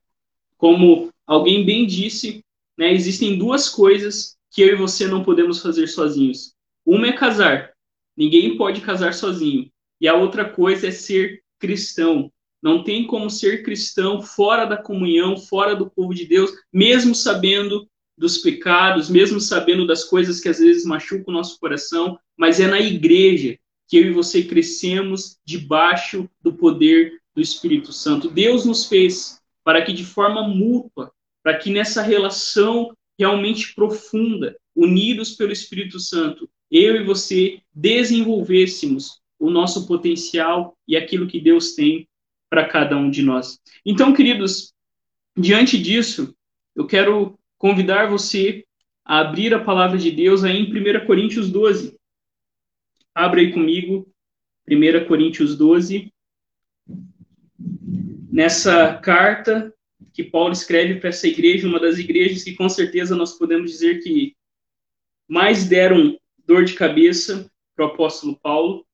Como 0.56 1.12
alguém 1.26 1.66
bem 1.66 1.86
disse, 1.86 2.42
né, 2.78 2.94
existem 2.94 3.38
duas 3.38 3.68
coisas 3.68 4.38
que 4.50 4.62
eu 4.62 4.70
e 4.70 4.76
você 4.76 5.08
não 5.08 5.26
podemos 5.26 5.62
fazer 5.62 5.88
sozinhos. 5.88 6.54
Uma 6.86 7.08
é 7.08 7.12
casar. 7.12 7.74
Ninguém 8.16 8.56
pode 8.56 8.80
casar 8.80 9.14
sozinho. 9.14 9.70
E 10.00 10.08
a 10.08 10.16
outra 10.16 10.46
coisa 10.50 10.88
é 10.88 10.92
ser 10.92 11.44
cristão. 11.60 12.32
Não 12.62 12.84
tem 12.84 13.06
como 13.06 13.30
ser 13.30 13.64
cristão 13.64 14.22
fora 14.22 14.66
da 14.66 14.78
comunhão, 14.78 15.38
fora 15.38 15.76
do 15.76 15.90
povo 15.90 16.14
de 16.14 16.26
Deus, 16.26 16.52
mesmo 16.74 17.14
sabendo 17.14 17.88
dos 18.18 18.40
pecados, 18.40 19.10
mesmo 19.10 19.40
sabendo 19.40 19.86
das 19.86 20.04
coisas 20.04 20.40
que 20.40 20.50
às 20.50 20.60
vezes 20.60 20.86
machucam 20.86 21.26
o 21.28 21.38
nosso 21.38 21.60
coração, 21.60 22.18
mas 22.36 22.60
é 22.60 22.68
na 22.68 22.80
igreja 22.80 23.58
que 23.88 23.98
eu 23.98 24.08
e 24.08 24.12
você 24.12 24.44
crescemos 24.44 25.38
debaixo 25.46 26.30
do 26.42 26.54
poder 26.54 27.22
do 27.36 27.42
Espírito 27.42 27.94
Santo. 27.94 28.30
Deus 28.30 28.66
nos 28.66 28.86
fez 28.86 29.40
para 29.64 29.84
que 29.84 29.94
de 29.94 30.04
forma 30.04 30.48
mútua, 30.48 31.12
para 31.44 31.58
que 31.58 31.70
nessa 31.70 32.02
relação 32.02 32.92
realmente 33.18 33.74
profunda, 33.76 34.58
unidos 34.76 35.34
pelo 35.34 35.52
Espírito 35.52 36.00
Santo, 36.00 36.50
eu 36.70 36.96
e 36.96 37.04
você 37.04 37.62
desenvolvêssemos 37.74 39.20
o 39.40 39.50
nosso 39.50 39.88
potencial 39.88 40.76
e 40.88 40.96
aquilo 40.98 41.28
que 41.28 41.40
Deus 41.40 41.74
tem 41.76 42.08
para 42.50 42.68
cada 42.68 42.98
um 42.98 43.10
de 43.10 43.22
nós. 43.22 43.60
Então, 43.86 44.14
queridos, 44.14 44.74
diante 45.36 45.78
disso, 45.78 46.36
eu 46.76 46.86
quero 46.86 47.38
convidar 47.58 48.10
você 48.10 48.66
a 49.04 49.20
abrir 49.20 49.54
a 49.54 49.64
palavra 49.64 49.98
de 49.98 50.12
Deus 50.12 50.44
aí 50.44 50.58
em 50.58 50.66
1 50.66 51.06
Coríntios 51.06 51.50
12. 51.50 51.98
Abra 53.16 53.40
aí 53.40 53.52
comigo, 53.52 54.08
1 54.70 55.08
Coríntios 55.08 55.58
12. 55.58 56.14
Nessa 58.32 58.96
carta 58.96 59.74
que 60.14 60.24
Paulo 60.24 60.52
escreve 60.52 61.00
para 61.00 61.10
essa 61.10 61.28
igreja, 61.28 61.68
uma 61.68 61.80
das 61.80 61.98
igrejas 61.98 62.44
que 62.44 62.56
com 62.56 62.68
certeza 62.68 63.16
nós 63.16 63.38
podemos 63.38 63.72
dizer 63.72 64.02
que 64.04 64.36
mais 65.28 65.66
deram 65.66 66.18
dor 66.46 66.64
de 66.64 66.74
cabeça 66.74 67.50
para 67.76 67.86
o 67.86 67.90
apóstolo 67.90 68.36
Paulo. 68.36 68.86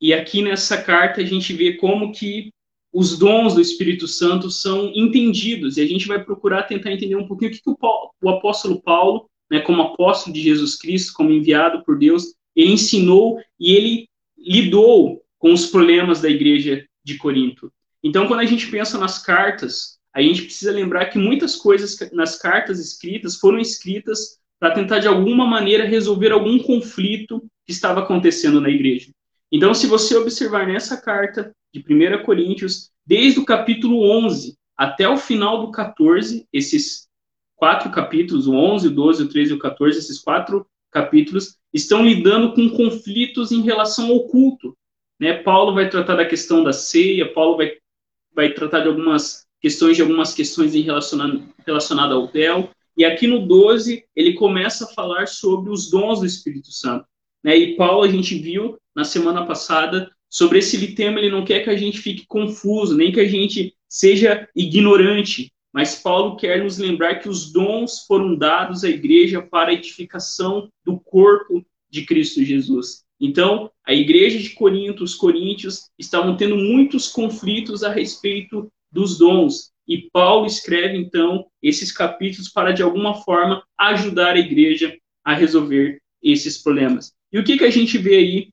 E 0.00 0.14
aqui 0.14 0.42
nessa 0.42 0.80
carta 0.80 1.20
a 1.20 1.24
gente 1.24 1.52
vê 1.52 1.74
como 1.74 2.12
que 2.12 2.52
os 2.92 3.18
dons 3.18 3.54
do 3.54 3.60
Espírito 3.60 4.08
Santo 4.08 4.50
são 4.50 4.90
entendidos, 4.94 5.76
e 5.76 5.80
a 5.80 5.86
gente 5.86 6.08
vai 6.08 6.22
procurar 6.22 6.64
tentar 6.64 6.92
entender 6.92 7.16
um 7.16 7.26
pouquinho 7.26 7.50
o 7.50 7.54
que, 7.54 7.62
que 7.62 7.70
o, 7.70 7.76
Paulo, 7.76 8.10
o, 8.20 8.30
apóstolo 8.30 8.80
Paulo, 8.82 9.28
né, 9.50 9.60
como 9.60 9.82
apóstolo 9.82 10.34
de 10.34 10.42
Jesus 10.42 10.76
Cristo, 10.76 11.12
como 11.14 11.30
enviado 11.30 11.84
por 11.84 11.98
Deus, 11.98 12.34
ele 12.56 12.72
ensinou 12.72 13.40
e 13.58 13.72
ele 13.72 14.08
lidou 14.36 15.22
com 15.38 15.52
os 15.52 15.66
problemas 15.66 16.20
da 16.20 16.28
igreja 16.28 16.84
de 17.04 17.16
Corinto. 17.16 17.72
Então, 18.02 18.26
quando 18.26 18.40
a 18.40 18.46
gente 18.46 18.70
pensa 18.70 18.98
nas 18.98 19.18
cartas, 19.18 19.98
a 20.14 20.22
gente 20.22 20.42
precisa 20.42 20.72
lembrar 20.72 21.06
que 21.06 21.18
muitas 21.18 21.56
coisas 21.56 21.96
nas 22.12 22.38
cartas 22.38 22.78
escritas 22.78 23.36
foram 23.36 23.58
escritas 23.58 24.38
para 24.58 24.74
tentar, 24.74 24.98
de 24.98 25.06
alguma 25.06 25.46
maneira, 25.46 25.84
resolver 25.84 26.32
algum 26.32 26.58
conflito 26.58 27.44
que 27.64 27.72
estava 27.72 28.00
acontecendo 28.00 28.60
na 28.60 28.68
igreja. 28.68 29.10
Então, 29.52 29.72
se 29.72 29.86
você 29.86 30.16
observar 30.16 30.66
nessa 30.66 30.96
carta, 31.00 31.52
de 31.72 31.80
1 31.80 32.22
Coríntios, 32.24 32.90
desde 33.06 33.40
o 33.40 33.44
capítulo 33.44 34.02
11 34.02 34.56
até 34.76 35.08
o 35.08 35.16
final 35.16 35.66
do 35.66 35.72
14, 35.72 36.46
esses 36.52 37.08
quatro 37.56 37.90
capítulos, 37.90 38.46
o 38.46 38.54
11, 38.54 38.88
o 38.88 38.90
12, 38.90 39.22
o 39.24 39.28
13 39.28 39.50
e 39.50 39.54
o 39.54 39.58
14, 39.58 39.98
esses 39.98 40.20
quatro 40.20 40.66
capítulos, 40.90 41.56
estão 41.72 42.04
lidando 42.04 42.54
com 42.54 42.70
conflitos 42.70 43.50
em 43.50 43.62
relação 43.62 44.10
ao 44.10 44.28
culto. 44.28 44.76
Né? 45.18 45.34
Paulo 45.34 45.74
vai 45.74 45.90
tratar 45.90 46.14
da 46.14 46.24
questão 46.24 46.62
da 46.62 46.72
ceia, 46.72 47.32
Paulo 47.32 47.56
vai, 47.56 47.72
vai 48.34 48.52
tratar 48.52 48.80
de 48.80 48.88
algumas 48.88 49.46
questões, 49.60 49.96
de 49.96 50.02
algumas 50.02 50.32
questões 50.32 50.74
em 50.74 50.82
relacionado 50.82 52.14
ao 52.14 52.28
véu, 52.28 52.70
e 52.96 53.04
aqui 53.04 53.26
no 53.26 53.46
12, 53.46 54.04
ele 54.14 54.34
começa 54.34 54.84
a 54.84 54.88
falar 54.88 55.26
sobre 55.28 55.70
os 55.70 55.90
dons 55.90 56.20
do 56.20 56.26
Espírito 56.26 56.72
Santo. 56.72 57.06
Né? 57.44 57.56
E 57.56 57.76
Paulo, 57.76 58.02
a 58.02 58.08
gente 58.08 58.36
viu 58.36 58.76
na 58.94 59.04
semana 59.04 59.46
passada, 59.46 60.10
sobre 60.28 60.58
esse 60.58 60.94
tema, 60.94 61.18
ele 61.18 61.30
não 61.30 61.44
quer 61.44 61.64
que 61.64 61.70
a 61.70 61.76
gente 61.76 61.98
fique 61.98 62.26
confuso, 62.26 62.96
nem 62.96 63.12
que 63.12 63.20
a 63.20 63.28
gente 63.28 63.74
seja 63.88 64.48
ignorante, 64.54 65.52
mas 65.72 65.96
Paulo 65.96 66.36
quer 66.36 66.62
nos 66.62 66.78
lembrar 66.78 67.16
que 67.16 67.28
os 67.28 67.52
dons 67.52 68.04
foram 68.06 68.36
dados 68.36 68.84
à 68.84 68.88
igreja 68.88 69.40
para 69.42 69.70
a 69.70 69.74
edificação 69.74 70.70
do 70.84 70.98
corpo 70.98 71.64
de 71.90 72.04
Cristo 72.04 72.42
Jesus. 72.42 73.04
Então, 73.20 73.70
a 73.84 73.92
igreja 73.92 74.38
de 74.38 74.50
Corinto, 74.50 75.02
os 75.02 75.14
coríntios, 75.14 75.90
estavam 75.98 76.36
tendo 76.36 76.56
muitos 76.56 77.08
conflitos 77.08 77.82
a 77.82 77.92
respeito 77.92 78.70
dos 78.92 79.18
dons. 79.18 79.72
E 79.86 80.08
Paulo 80.12 80.46
escreve, 80.46 80.98
então, 80.98 81.46
esses 81.62 81.90
capítulos 81.90 82.48
para, 82.48 82.72
de 82.72 82.82
alguma 82.82 83.14
forma, 83.22 83.64
ajudar 83.76 84.36
a 84.36 84.38
igreja 84.38 84.96
a 85.24 85.34
resolver 85.34 86.00
esses 86.22 86.62
problemas. 86.62 87.12
E 87.32 87.38
o 87.38 87.44
que, 87.44 87.58
que 87.58 87.64
a 87.64 87.70
gente 87.70 87.98
vê 87.98 88.16
aí 88.16 88.48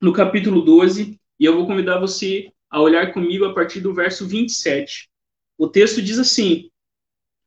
no 0.00 0.12
capítulo 0.12 0.62
12, 0.62 1.18
e 1.38 1.44
eu 1.44 1.56
vou 1.56 1.66
convidar 1.66 1.98
você 1.98 2.52
a 2.70 2.80
olhar 2.80 3.12
comigo 3.12 3.44
a 3.44 3.54
partir 3.54 3.80
do 3.80 3.94
verso 3.94 4.26
27. 4.26 5.08
O 5.56 5.68
texto 5.68 6.00
diz 6.00 6.18
assim: 6.18 6.70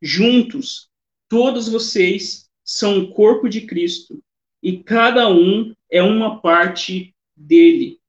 Juntos, 0.01 0.89
todos 1.29 1.69
vocês 1.69 2.49
são 2.63 2.99
o 2.99 3.13
corpo 3.13 3.47
de 3.47 3.61
Cristo, 3.61 4.21
e 4.61 4.83
cada 4.83 5.29
um 5.29 5.73
é 5.89 6.01
uma 6.01 6.41
parte 6.41 7.15
dele. 7.35 7.99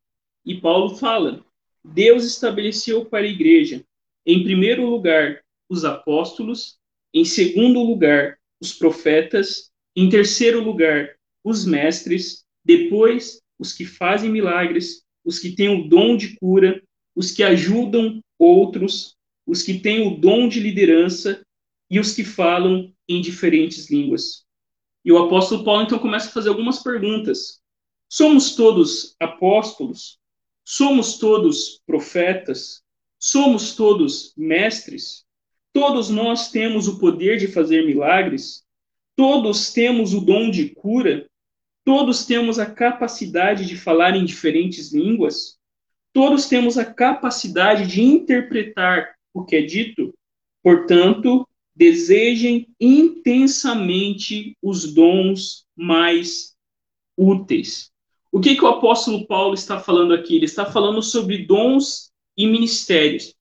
E 0.45 0.61
Paulo 0.61 0.97
fala: 0.97 1.45
Deus 1.85 2.25
estabeleceu 2.25 3.05
para 3.05 3.25
a 3.25 3.29
igreja, 3.29 3.85
em 4.27 4.43
primeiro 4.43 4.89
lugar, 4.89 5.43
os 5.69 5.85
apóstolos, 5.85 6.79
em 7.15 7.25
segundo 7.25 7.81
lugar, 7.81 8.39
os 8.61 8.73
profetas, 8.73 9.71
em 9.95 10.09
terceiro 10.09 10.63
lugar, 10.63 11.17
os 11.45 11.65
mestres, 11.65 12.45
depois 12.65 13.42
os 13.63 13.73
que 13.73 13.85
fazem 13.85 14.29
milagres, 14.29 15.05
os 15.25 15.39
que 15.39 15.53
têm 15.53 15.69
o 15.69 15.89
dom 15.89 16.17
de 16.17 16.37
cura, 16.37 16.83
os 17.15 17.31
que 17.31 17.45
ajudam 17.45 18.21
outros, 18.37 19.17
os 19.47 19.63
que 19.63 19.79
têm 19.79 20.05
o 20.05 20.19
dom 20.19 20.49
de 20.49 20.59
liderança 20.59 21.47
e 21.89 22.01
os 22.01 22.13
que 22.13 22.25
falam 22.25 22.93
em 23.09 23.21
diferentes 23.21 23.89
línguas. 23.89 24.45
E 25.05 25.13
o 25.13 25.19
apóstolo 25.19 25.63
Paulo 25.63 25.83
então 25.83 26.01
começa 26.01 26.29
a 26.29 26.33
fazer 26.33 26.49
algumas 26.49 26.83
perguntas. 26.83 27.61
Somos 28.09 28.57
todos 28.57 29.15
apóstolos? 29.21 30.19
Somos 30.65 31.19
todos 31.19 31.81
profetas? 31.87 32.83
Somos 33.17 33.77
todos 33.77 34.35
mestres? 34.37 35.25
Todos 35.73 36.11
nós 36.11 36.51
temos 36.51 36.89
o 36.89 36.99
poder 36.99 37.39
de 37.39 37.47
fazer 37.47 37.87
milagres? 37.87 38.65
Todos 39.15 39.73
temos 39.73 40.13
o 40.15 40.21
dom 40.21 40.51
de 40.51 40.71
cura? 40.71 41.31
Todos 41.85 42.25
temos 42.25 42.59
a 42.59 42.67
capacidade 42.67 43.67
de 43.67 43.77
falar 43.77 44.17
em 44.17 44.25
diferentes 44.25 44.93
línguas. 44.93 45.59
Todos 46.13 46.47
temos 46.47 46.79
a 46.79 46.85
capacidade 46.85 47.87
de 47.87 48.03
interpretar 48.03 49.15
o 49.35 49.45
que 49.45 49.57
é 49.57 49.63
dito. 49.63 50.15
Portanto, 50.63 51.49
desejem 51.75 52.69
intensamente 52.81 54.57
os 54.63 54.93
dons 54.93 55.65
mais 55.75 56.55
úteis. 57.17 57.91
O 58.31 58.41
que, 58.41 58.55
que 58.55 58.65
o 58.65 58.69
apóstolo 58.69 59.27
Paulo 59.27 59.55
está 59.55 59.81
falando 59.81 60.15
aqui? 60.15 60.37
Ele 60.37 60.45
está 60.45 60.65
falando 60.65 61.03
sobre 61.03 61.45
dons 61.45 62.11
e 62.37 62.47
ministérios. 62.47 63.35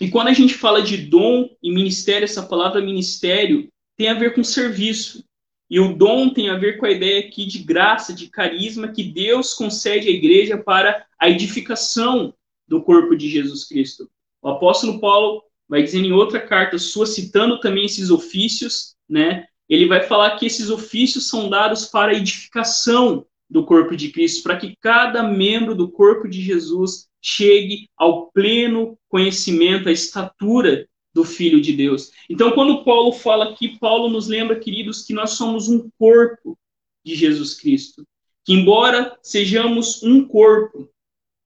E 0.00 0.08
quando 0.08 0.28
a 0.28 0.32
gente 0.32 0.54
fala 0.54 0.82
de 0.82 0.96
dom 0.96 1.48
e 1.62 1.72
ministério, 1.72 2.24
essa 2.24 2.46
palavra 2.46 2.80
ministério 2.80 3.68
tem 3.96 4.08
a 4.08 4.14
ver 4.14 4.34
com 4.34 4.44
serviço. 4.44 5.24
E 5.70 5.78
o 5.78 5.94
dom 5.94 6.30
tem 6.30 6.50
a 6.50 6.56
ver 6.56 6.78
com 6.78 6.86
a 6.86 6.90
ideia 6.90 7.20
aqui 7.20 7.46
de 7.46 7.60
graça, 7.60 8.12
de 8.12 8.28
carisma 8.28 8.88
que 8.88 9.04
Deus 9.04 9.54
concede 9.54 10.08
à 10.08 10.10
igreja 10.10 10.58
para 10.58 11.06
a 11.16 11.30
edificação 11.30 12.34
do 12.66 12.82
corpo 12.82 13.14
de 13.16 13.28
Jesus 13.28 13.64
Cristo. 13.64 14.10
O 14.42 14.48
apóstolo 14.48 15.00
Paulo 15.00 15.42
vai 15.68 15.82
dizer 15.82 16.00
em 16.00 16.12
outra 16.12 16.40
carta 16.40 16.76
sua, 16.76 17.06
citando 17.06 17.60
também 17.60 17.84
esses 17.84 18.10
ofícios, 18.10 18.96
né? 19.08 19.46
Ele 19.68 19.86
vai 19.86 20.02
falar 20.02 20.36
que 20.36 20.46
esses 20.46 20.68
ofícios 20.68 21.28
são 21.28 21.48
dados 21.48 21.86
para 21.86 22.10
a 22.10 22.16
edificação 22.16 23.24
do 23.48 23.64
corpo 23.64 23.96
de 23.96 24.10
Cristo, 24.10 24.42
para 24.42 24.56
que 24.56 24.74
cada 24.80 25.22
membro 25.22 25.76
do 25.76 25.88
corpo 25.88 26.28
de 26.28 26.42
Jesus 26.42 27.08
chegue 27.22 27.88
ao 27.96 28.30
pleno 28.32 28.98
conhecimento, 29.08 29.88
à 29.88 29.92
estatura 29.92 30.88
do 31.12 31.24
Filho 31.24 31.60
de 31.60 31.72
Deus. 31.72 32.12
Então, 32.28 32.52
quando 32.52 32.84
Paulo 32.84 33.12
fala 33.12 33.50
aqui, 33.50 33.78
Paulo 33.78 34.08
nos 34.08 34.28
lembra, 34.28 34.58
queridos, 34.58 35.04
que 35.04 35.12
nós 35.12 35.30
somos 35.32 35.68
um 35.68 35.90
corpo. 35.98 36.58
de 37.04 37.14
Jesus 37.14 37.54
Cristo. 37.54 38.06
Que, 38.44 38.52
embora 38.52 39.16
sejamos 39.22 40.02
um 40.02 40.26
corpo, 40.26 40.90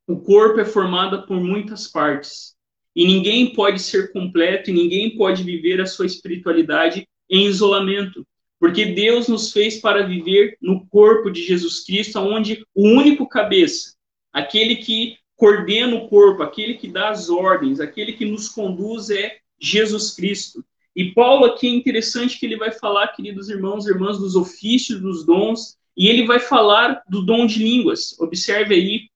o 0.06 0.16
corpo 0.16 0.60
é 0.60 0.64
formado 0.64 1.26
por 1.26 1.40
muitas 1.40 1.86
partes. 1.86 2.54
E 2.94 3.06
ninguém 3.06 3.52
pode 3.52 3.80
ser 3.80 4.12
completo 4.12 4.70
e 4.70 4.72
ninguém 4.72 5.16
pode 5.16 5.42
viver 5.42 5.80
a 5.80 5.86
sua 5.86 6.06
espiritualidade 6.06 7.08
em 7.28 7.46
isolamento. 7.46 8.26
Porque 8.58 8.86
Deus 8.86 9.28
nos 9.28 9.52
fez 9.52 9.80
para 9.80 10.06
viver 10.06 10.56
no 10.60 10.86
corpo 10.86 11.30
de 11.30 11.42
Jesus 11.42 11.84
Cristo, 11.84 12.18
onde 12.20 12.64
o 12.74 12.88
único 12.88 13.28
cabeça, 13.28 13.94
aquele 14.32 14.76
que 14.76 15.16
coordena 15.36 15.96
o 15.96 16.08
corpo, 16.08 16.42
aquele 16.42 16.74
que 16.74 16.88
dá 16.88 17.10
as 17.10 17.28
ordens, 17.28 17.80
aquele 17.80 18.12
que 18.12 18.24
nos 18.24 18.48
conduz 18.48 19.10
é 19.10 19.38
Jesus 19.64 20.10
Cristo. 20.14 20.64
E 20.94 21.12
Paulo 21.12 21.46
aqui 21.46 21.66
é 21.66 21.70
interessante 21.70 22.38
que 22.38 22.46
ele 22.46 22.56
vai 22.56 22.70
falar, 22.70 23.08
queridos 23.08 23.48
irmãos 23.48 23.86
e 23.86 23.90
irmãs, 23.90 24.18
dos 24.18 24.36
ofícios, 24.36 25.00
dos 25.00 25.24
dons, 25.24 25.76
e 25.96 26.08
ele 26.08 26.26
vai 26.26 26.38
falar 26.38 27.02
do 27.08 27.22
dom 27.22 27.46
de 27.46 27.58
línguas. 27.62 28.18
Observe 28.20 28.74
aí 28.74 29.08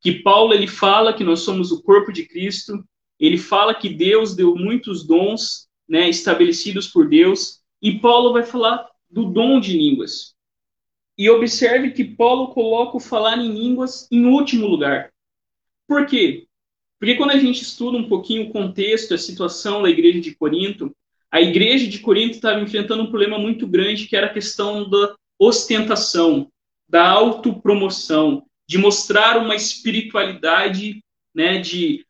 que 0.00 0.12
Paulo 0.22 0.54
ele 0.54 0.66
fala 0.66 1.12
que 1.12 1.24
nós 1.24 1.40
somos 1.40 1.70
o 1.70 1.82
corpo 1.82 2.12
de 2.12 2.26
Cristo, 2.26 2.82
ele 3.18 3.36
fala 3.36 3.74
que 3.74 3.88
Deus 3.88 4.34
deu 4.34 4.54
muitos 4.54 5.06
dons, 5.06 5.68
né, 5.86 6.08
estabelecidos 6.08 6.88
por 6.88 7.06
Deus, 7.08 7.60
e 7.82 7.98
Paulo 7.98 8.32
vai 8.32 8.44
falar 8.44 8.86
do 9.10 9.26
dom 9.26 9.60
de 9.60 9.76
línguas. 9.76 10.34
E 11.18 11.28
observe 11.28 11.90
que 11.90 12.04
Paulo 12.04 12.48
coloca 12.48 12.96
o 12.96 13.00
falar 13.00 13.36
em 13.36 13.52
línguas 13.52 14.08
em 14.10 14.24
último 14.24 14.66
lugar. 14.66 15.12
Por 15.86 16.06
quê? 16.06 16.46
Porque 17.00 17.14
quando 17.14 17.30
a 17.30 17.38
gente 17.38 17.62
estuda 17.62 17.96
um 17.96 18.06
pouquinho 18.06 18.44
o 18.44 18.52
contexto, 18.52 19.14
a 19.14 19.18
situação 19.18 19.82
da 19.82 19.88
igreja 19.88 20.20
de 20.20 20.34
Corinto, 20.34 20.94
a 21.32 21.40
igreja 21.40 21.86
de 21.86 21.98
Corinto 21.98 22.34
estava 22.34 22.60
enfrentando 22.60 23.02
um 23.02 23.08
problema 23.08 23.38
muito 23.38 23.66
grande, 23.66 24.06
que 24.06 24.14
era 24.14 24.26
a 24.26 24.32
questão 24.32 24.88
da 24.88 25.16
ostentação, 25.38 26.52
da 26.86 27.08
autopromoção, 27.08 28.44
de 28.68 28.76
mostrar 28.76 29.38
uma 29.38 29.56
espiritualidade, 29.56 31.02
né, 31.34 31.58
de 31.58 32.04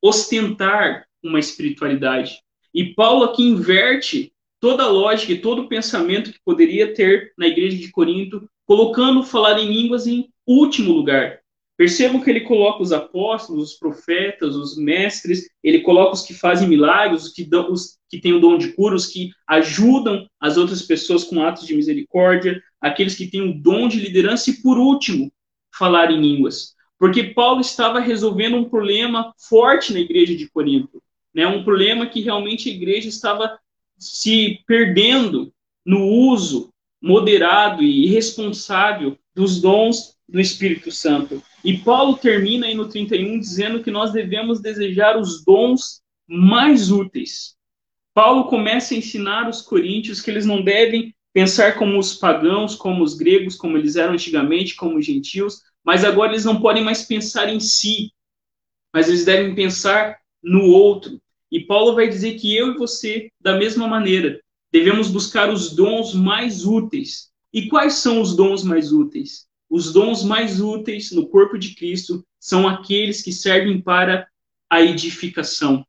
ostentar 0.00 1.06
uma 1.22 1.38
espiritualidade. 1.38 2.40
E 2.72 2.94
Paulo 2.94 3.24
aqui 3.24 3.42
inverte 3.42 4.32
toda 4.58 4.84
a 4.84 4.88
lógica 4.88 5.32
e 5.32 5.40
todo 5.40 5.62
o 5.62 5.68
pensamento 5.68 6.32
que 6.32 6.40
poderia 6.42 6.94
ter 6.94 7.34
na 7.36 7.46
igreja 7.46 7.76
de 7.76 7.90
Corinto, 7.90 8.48
colocando 8.64 9.22
falar 9.22 9.58
em 9.58 9.68
línguas 9.68 10.06
em 10.06 10.30
último 10.46 10.92
lugar. 10.92 11.43
Percebam 11.76 12.20
que 12.20 12.30
ele 12.30 12.42
coloca 12.42 12.82
os 12.82 12.92
apóstolos, 12.92 13.72
os 13.72 13.78
profetas, 13.78 14.54
os 14.54 14.76
mestres, 14.76 15.48
ele 15.62 15.80
coloca 15.80 16.12
os 16.12 16.22
que 16.22 16.32
fazem 16.32 16.68
milagres, 16.68 17.24
os 17.24 17.32
que, 17.32 17.44
dão, 17.44 17.72
os 17.72 17.98
que 18.08 18.20
têm 18.20 18.32
o 18.32 18.40
dom 18.40 18.56
de 18.56 18.72
cura, 18.72 18.94
os 18.94 19.06
que 19.06 19.32
ajudam 19.48 20.26
as 20.38 20.56
outras 20.56 20.82
pessoas 20.82 21.24
com 21.24 21.42
atos 21.42 21.66
de 21.66 21.74
misericórdia, 21.74 22.62
aqueles 22.80 23.16
que 23.16 23.26
têm 23.26 23.42
o 23.42 23.60
dom 23.60 23.88
de 23.88 23.98
liderança 23.98 24.50
e, 24.50 24.62
por 24.62 24.78
último, 24.78 25.32
falar 25.76 26.12
em 26.12 26.20
línguas. 26.20 26.74
Porque 26.96 27.24
Paulo 27.24 27.60
estava 27.60 27.98
resolvendo 27.98 28.56
um 28.56 28.68
problema 28.68 29.34
forte 29.36 29.92
na 29.92 29.98
igreja 29.98 30.36
de 30.36 30.48
Corinto, 30.48 31.02
né? 31.34 31.46
um 31.46 31.64
problema 31.64 32.06
que 32.06 32.20
realmente 32.20 32.68
a 32.68 32.72
igreja 32.72 33.08
estava 33.08 33.58
se 33.98 34.60
perdendo 34.66 35.52
no 35.84 36.06
uso 36.06 36.72
moderado 37.02 37.82
e 37.82 38.06
irresponsável 38.06 39.18
dos 39.34 39.60
dons 39.60 40.13
do 40.28 40.40
Espírito 40.40 40.90
Santo. 40.90 41.42
E 41.62 41.78
Paulo 41.78 42.16
termina 42.16 42.66
aí 42.66 42.74
no 42.74 42.88
31 42.88 43.38
dizendo 43.38 43.82
que 43.82 43.90
nós 43.90 44.12
devemos 44.12 44.60
desejar 44.60 45.18
os 45.18 45.44
dons 45.44 46.02
mais 46.26 46.90
úteis. 46.90 47.54
Paulo 48.14 48.44
começa 48.44 48.94
a 48.94 48.96
ensinar 48.96 49.48
os 49.48 49.60
coríntios 49.60 50.20
que 50.20 50.30
eles 50.30 50.46
não 50.46 50.62
devem 50.62 51.14
pensar 51.32 51.76
como 51.76 51.98
os 51.98 52.14
pagãos, 52.14 52.76
como 52.76 53.02
os 53.02 53.14
gregos, 53.14 53.56
como 53.56 53.76
eles 53.76 53.96
eram 53.96 54.14
antigamente, 54.14 54.76
como 54.76 54.98
os 54.98 55.04
gentios, 55.04 55.60
mas 55.84 56.04
agora 56.04 56.32
eles 56.32 56.44
não 56.44 56.60
podem 56.60 56.82
mais 56.82 57.02
pensar 57.02 57.52
em 57.52 57.58
si, 57.58 58.12
mas 58.92 59.08
eles 59.08 59.24
devem 59.24 59.54
pensar 59.54 60.16
no 60.42 60.62
outro. 60.62 61.20
E 61.50 61.60
Paulo 61.60 61.94
vai 61.94 62.08
dizer 62.08 62.34
que 62.34 62.54
eu 62.54 62.72
e 62.72 62.78
você, 62.78 63.30
da 63.40 63.56
mesma 63.56 63.88
maneira, 63.88 64.40
devemos 64.72 65.10
buscar 65.10 65.50
os 65.50 65.74
dons 65.74 66.14
mais 66.14 66.64
úteis. 66.64 67.30
E 67.52 67.68
quais 67.68 67.94
são 67.94 68.20
os 68.20 68.34
dons 68.36 68.62
mais 68.62 68.92
úteis? 68.92 69.46
Os 69.74 69.92
dons 69.92 70.22
mais 70.22 70.60
úteis 70.60 71.10
no 71.10 71.26
corpo 71.26 71.58
de 71.58 71.74
Cristo 71.74 72.24
são 72.38 72.68
aqueles 72.68 73.20
que 73.20 73.32
servem 73.32 73.80
para 73.80 74.24
a 74.70 74.80
edificação. 74.80 75.84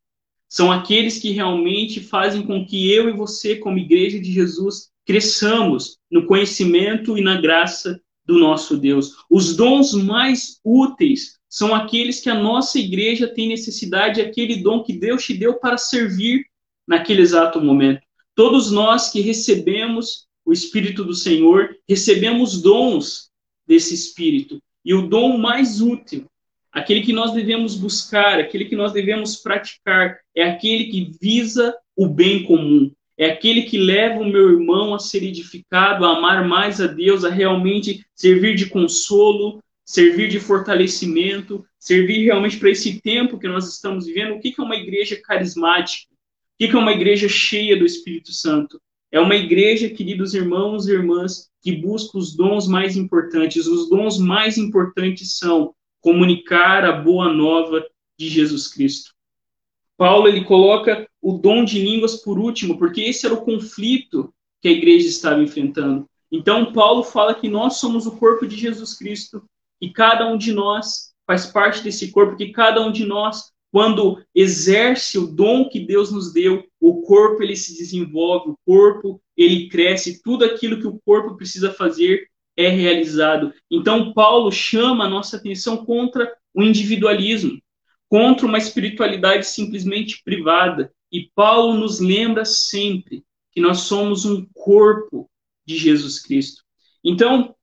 São 0.48 0.72
aqueles 0.72 1.20
que 1.20 1.30
realmente 1.30 2.00
fazem 2.00 2.42
com 2.42 2.66
que 2.66 2.90
eu 2.90 3.08
e 3.08 3.12
você, 3.12 3.54
como 3.54 3.78
igreja 3.78 4.18
de 4.18 4.32
Jesus, 4.32 4.88
cresçamos 5.04 5.98
no 6.10 6.26
conhecimento 6.26 7.16
e 7.16 7.20
na 7.20 7.40
graça 7.40 8.00
do 8.24 8.40
nosso 8.40 8.76
Deus. 8.76 9.18
Os 9.30 9.54
dons 9.54 9.94
mais 9.94 10.58
úteis 10.64 11.38
são 11.48 11.72
aqueles 11.72 12.18
que 12.18 12.28
a 12.28 12.34
nossa 12.34 12.80
igreja 12.80 13.28
tem 13.28 13.46
necessidade, 13.46 14.20
aquele 14.20 14.64
dom 14.64 14.82
que 14.82 14.94
Deus 14.94 15.24
te 15.24 15.32
deu 15.32 15.60
para 15.60 15.78
servir 15.78 16.44
naquele 16.88 17.22
exato 17.22 17.60
momento. 17.60 18.00
Todos 18.34 18.68
nós 18.72 19.10
que 19.12 19.20
recebemos 19.20 20.26
o 20.44 20.52
Espírito 20.52 21.04
do 21.04 21.14
Senhor, 21.14 21.76
recebemos 21.88 22.60
dons 22.60 23.30
desse 23.66 23.94
Espírito. 23.94 24.60
E 24.84 24.94
o 24.94 25.08
dom 25.08 25.36
mais 25.36 25.80
útil, 25.80 26.26
aquele 26.72 27.00
que 27.00 27.12
nós 27.12 27.32
devemos 27.32 27.74
buscar, 27.74 28.38
aquele 28.38 28.66
que 28.66 28.76
nós 28.76 28.92
devemos 28.92 29.36
praticar, 29.36 30.18
é 30.34 30.44
aquele 30.44 30.84
que 30.84 31.10
visa 31.20 31.74
o 31.96 32.06
bem 32.06 32.44
comum. 32.44 32.92
É 33.18 33.30
aquele 33.30 33.62
que 33.62 33.78
leva 33.78 34.20
o 34.20 34.30
meu 34.30 34.52
irmão 34.52 34.94
a 34.94 34.98
ser 34.98 35.22
edificado, 35.22 36.04
a 36.04 36.18
amar 36.18 36.46
mais 36.46 36.80
a 36.80 36.86
Deus, 36.86 37.24
a 37.24 37.30
realmente 37.30 38.04
servir 38.14 38.54
de 38.54 38.66
consolo, 38.66 39.62
servir 39.84 40.28
de 40.28 40.38
fortalecimento, 40.38 41.64
servir 41.78 42.24
realmente 42.24 42.58
para 42.58 42.70
esse 42.70 43.00
tempo 43.00 43.38
que 43.38 43.48
nós 43.48 43.66
estamos 43.72 44.04
vivendo. 44.04 44.34
O 44.34 44.40
que 44.40 44.54
é 44.58 44.62
uma 44.62 44.76
igreja 44.76 45.16
carismática? 45.16 46.12
O 46.12 46.58
que 46.58 46.66
é 46.66 46.78
uma 46.78 46.92
igreja 46.92 47.28
cheia 47.28 47.76
do 47.76 47.86
Espírito 47.86 48.32
Santo? 48.32 48.80
É 49.16 49.20
uma 49.20 49.34
igreja, 49.34 49.88
queridos 49.88 50.34
irmãos 50.34 50.86
e 50.86 50.92
irmãs, 50.92 51.48
que 51.62 51.72
busca 51.72 52.18
os 52.18 52.36
dons 52.36 52.68
mais 52.68 52.98
importantes. 52.98 53.66
Os 53.66 53.88
dons 53.88 54.18
mais 54.18 54.58
importantes 54.58 55.38
são 55.38 55.74
comunicar 56.02 56.84
a 56.84 56.92
boa 56.92 57.32
nova 57.32 57.82
de 58.18 58.28
Jesus 58.28 58.68
Cristo. 58.68 59.14
Paulo 59.96 60.28
ele 60.28 60.44
coloca 60.44 61.08
o 61.22 61.38
dom 61.38 61.64
de 61.64 61.82
línguas 61.82 62.16
por 62.16 62.38
último, 62.38 62.76
porque 62.76 63.00
esse 63.00 63.24
era 63.24 63.34
o 63.34 63.40
conflito 63.42 64.34
que 64.60 64.68
a 64.68 64.72
igreja 64.72 65.08
estava 65.08 65.42
enfrentando. 65.42 66.06
Então 66.30 66.70
Paulo 66.74 67.02
fala 67.02 67.34
que 67.34 67.48
nós 67.48 67.78
somos 67.78 68.06
o 68.06 68.18
corpo 68.18 68.46
de 68.46 68.54
Jesus 68.54 68.92
Cristo 68.92 69.42
e 69.80 69.88
cada 69.88 70.30
um 70.30 70.36
de 70.36 70.52
nós 70.52 71.14
faz 71.26 71.46
parte 71.46 71.82
desse 71.82 72.10
corpo, 72.10 72.36
que 72.36 72.52
cada 72.52 72.86
um 72.86 72.92
de 72.92 73.06
nós 73.06 73.50
quando 73.76 74.24
exerce 74.34 75.18
o 75.18 75.26
dom 75.26 75.68
que 75.68 75.78
Deus 75.78 76.10
nos 76.10 76.32
deu, 76.32 76.66
o 76.80 77.02
corpo 77.02 77.42
ele 77.42 77.54
se 77.54 77.76
desenvolve, 77.76 78.52
o 78.52 78.58
corpo 78.64 79.20
ele 79.36 79.68
cresce, 79.68 80.22
tudo 80.22 80.46
aquilo 80.46 80.80
que 80.80 80.86
o 80.86 80.98
corpo 81.04 81.36
precisa 81.36 81.70
fazer 81.70 82.26
é 82.56 82.68
realizado. 82.68 83.52
Então 83.70 84.14
Paulo 84.14 84.50
chama 84.50 85.04
a 85.04 85.10
nossa 85.10 85.36
atenção 85.36 85.84
contra 85.84 86.34
o 86.54 86.62
individualismo, 86.62 87.60
contra 88.08 88.46
uma 88.46 88.56
espiritualidade 88.56 89.46
simplesmente 89.46 90.22
privada. 90.24 90.90
E 91.12 91.30
Paulo 91.34 91.74
nos 91.74 92.00
lembra 92.00 92.46
sempre 92.46 93.24
que 93.52 93.60
nós 93.60 93.80
somos 93.80 94.24
um 94.24 94.46
corpo 94.54 95.28
de 95.66 95.76
Jesus 95.76 96.18
Cristo. 96.18 96.62
Então, 97.04 97.54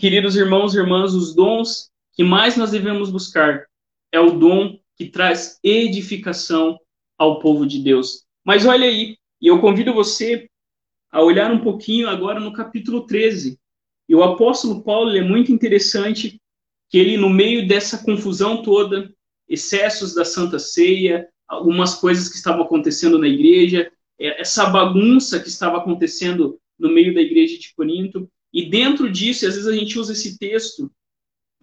queridos 0.00 0.34
irmãos 0.34 0.74
e 0.74 0.78
irmãs, 0.78 1.14
os 1.14 1.32
dons 1.32 1.92
que 2.12 2.24
mais 2.24 2.56
nós 2.56 2.72
devemos 2.72 3.08
buscar 3.08 3.64
é 4.10 4.18
o 4.18 4.36
dom 4.36 4.82
que 4.96 5.06
traz 5.06 5.58
edificação 5.62 6.78
ao 7.18 7.38
povo 7.38 7.66
de 7.66 7.78
Deus. 7.82 8.24
Mas 8.44 8.66
olha 8.66 8.86
aí, 8.86 9.16
e 9.40 9.46
eu 9.46 9.60
convido 9.60 9.92
você 9.92 10.48
a 11.10 11.22
olhar 11.22 11.52
um 11.52 11.60
pouquinho 11.60 12.08
agora 12.08 12.40
no 12.40 12.52
capítulo 12.52 13.06
13. 13.06 13.58
E 14.08 14.14
o 14.14 14.22
apóstolo 14.22 14.82
Paulo 14.82 15.16
é 15.16 15.22
muito 15.22 15.52
interessante 15.52 16.40
que 16.90 16.98
ele, 16.98 17.16
no 17.16 17.30
meio 17.30 17.66
dessa 17.66 18.04
confusão 18.04 18.62
toda, 18.62 19.12
excessos 19.48 20.14
da 20.14 20.24
Santa 20.24 20.58
Ceia, 20.58 21.28
algumas 21.46 21.94
coisas 21.94 22.28
que 22.28 22.36
estavam 22.36 22.62
acontecendo 22.62 23.18
na 23.18 23.28
igreja, 23.28 23.90
é, 24.18 24.40
essa 24.40 24.66
bagunça 24.66 25.40
que 25.40 25.48
estava 25.48 25.78
acontecendo 25.78 26.58
no 26.78 26.92
meio 26.92 27.14
da 27.14 27.20
igreja 27.20 27.58
de 27.58 27.74
Corinto, 27.74 28.28
e 28.52 28.68
dentro 28.68 29.10
disso, 29.10 29.46
às 29.46 29.54
vezes 29.54 29.68
a 29.68 29.74
gente 29.74 29.98
usa 29.98 30.12
esse 30.12 30.38
texto 30.38 30.90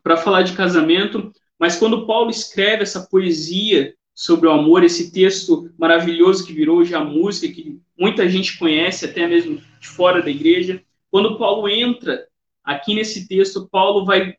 para 0.04 0.18
falar 0.18 0.44
de 0.44 0.54
casamento, 0.54 1.32
mas 1.62 1.78
quando 1.78 2.08
Paulo 2.08 2.32
escreve 2.32 2.82
essa 2.82 3.02
poesia 3.02 3.94
sobre 4.16 4.48
o 4.48 4.52
amor, 4.52 4.84
esse 4.84 5.12
texto 5.12 5.70
maravilhoso 5.78 6.44
que 6.44 6.52
virou 6.52 6.84
já 6.84 7.04
música, 7.04 7.54
que 7.54 7.80
muita 7.96 8.28
gente 8.28 8.58
conhece, 8.58 9.06
até 9.06 9.28
mesmo 9.28 9.62
de 9.80 9.88
fora 9.88 10.24
da 10.24 10.32
igreja, 10.32 10.82
quando 11.12 11.38
Paulo 11.38 11.70
entra 11.70 12.26
aqui 12.64 12.96
nesse 12.96 13.28
texto, 13.28 13.70
Paulo 13.72 14.04
vai, 14.06 14.34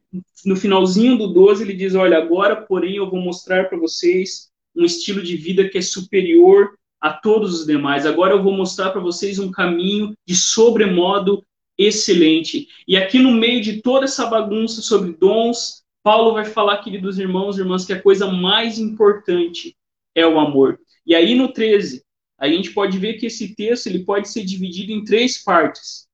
no 0.45 0.57
finalzinho 0.57 1.17
do 1.17 1.29
12, 1.29 1.63
ele 1.63 1.75
diz: 1.75 1.95
Olha, 1.95 2.19
agora, 2.19 2.57
porém, 2.57 2.97
eu 2.97 3.09
vou 3.09 3.21
mostrar 3.21 3.69
para 3.69 3.79
vocês 3.79 4.51
um 4.75 4.85
estilo 4.85 5.23
de 5.23 5.37
vida 5.37 5.69
que 5.69 5.79
é 5.79 5.83
superior 5.83 6.77
a 7.01 7.13
todos 7.13 7.61
os 7.61 7.65
demais. 7.65 8.05
Agora 8.05 8.35
eu 8.35 8.43
vou 8.43 8.53
mostrar 8.53 8.91
para 8.91 9.01
vocês 9.01 9.39
um 9.39 9.49
caminho 9.49 10.13
de 10.27 10.35
sobremodo 10.35 11.45
excelente. 11.79 12.67
E 12.89 12.97
aqui 12.97 13.21
no 13.21 13.31
meio 13.31 13.63
de 13.63 13.81
toda 13.81 14.07
essa 14.07 14.27
bagunça 14.27 14.83
sobre 14.83 15.13
dons, 15.13 15.82
Paulo 16.03 16.33
vai 16.33 16.45
falar, 16.45 16.79
queridos 16.79 17.19
irmãos 17.19 17.57
e 17.57 17.61
irmãs, 17.61 17.85
que 17.85 17.93
a 17.93 18.03
coisa 18.03 18.27
mais 18.27 18.79
importante 18.79 19.77
é 20.15 20.27
o 20.27 20.39
amor. 20.39 20.81
E 21.07 21.15
aí 21.15 21.35
no 21.35 21.53
13, 21.53 22.05
a 22.39 22.49
gente 22.49 22.73
pode 22.73 22.99
ver 22.99 23.15
que 23.15 23.27
esse 23.27 23.55
texto 23.55 23.87
ele 23.87 24.05
pode 24.05 24.29
ser 24.29 24.45
dividido 24.45 24.93
em 24.93 25.05
três 25.05 25.43
partes. 25.43 26.09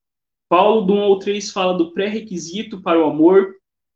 Paulo, 0.48 0.82
do 0.82 0.94
1 0.94 1.00
ao 1.00 1.18
3, 1.18 1.50
fala 1.50 1.72
do 1.72 1.92
pré-requisito 1.92 2.80
para 2.80 2.98
o 2.98 3.08
amor, 3.08 3.54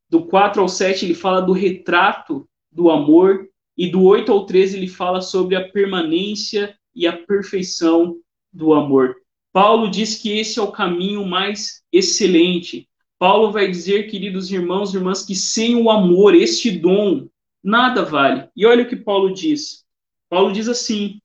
do 0.08 0.26
4 0.26 0.60
ao 0.60 0.68
7, 0.68 1.04
ele 1.04 1.14
fala 1.14 1.40
do 1.40 1.52
retrato 1.52 2.48
do 2.70 2.90
amor, 2.90 3.48
e 3.76 3.88
do 3.88 4.02
8 4.02 4.30
ao 4.30 4.44
13, 4.44 4.76
ele 4.76 4.88
fala 4.88 5.20
sobre 5.20 5.56
a 5.56 5.68
permanência 5.68 6.76
e 6.94 7.06
a 7.06 7.16
perfeição 7.16 8.18
do 8.52 8.74
amor. 8.74 9.16
Paulo 9.52 9.90
diz 9.90 10.16
que 10.16 10.38
esse 10.38 10.58
é 10.58 10.62
o 10.62 10.72
caminho 10.72 11.26
mais 11.26 11.82
excelente. 11.90 12.88
Paulo 13.22 13.52
vai 13.52 13.70
dizer, 13.70 14.10
queridos 14.10 14.50
irmãos 14.50 14.92
e 14.92 14.96
irmãs, 14.96 15.24
que 15.24 15.36
sem 15.36 15.76
o 15.76 15.88
amor, 15.88 16.34
este 16.34 16.72
dom, 16.72 17.28
nada 17.62 18.04
vale. 18.04 18.48
E 18.56 18.66
olha 18.66 18.82
o 18.82 18.88
que 18.88 18.96
Paulo 18.96 19.32
diz. 19.32 19.84
Paulo 20.28 20.52
diz 20.52 20.66
assim: 20.66 21.20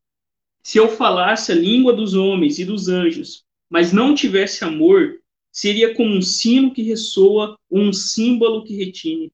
se 0.62 0.78
eu 0.78 0.90
falasse 0.90 1.52
a 1.52 1.56
língua 1.56 1.94
dos 1.94 2.14
homens 2.14 2.60
e 2.60 2.66
dos 2.66 2.88
anjos, 2.88 3.44
mas 3.68 3.92
não 3.92 4.14
tivesse 4.14 4.64
amor, 4.64 5.16
seria 5.52 5.96
como 5.96 6.16
um 6.16 6.22
sino 6.22 6.72
que 6.72 6.84
ressoa 6.84 7.58
ou 7.68 7.80
um 7.80 7.92
símbolo 7.92 8.64
que 8.64 8.76
retine. 8.76 9.32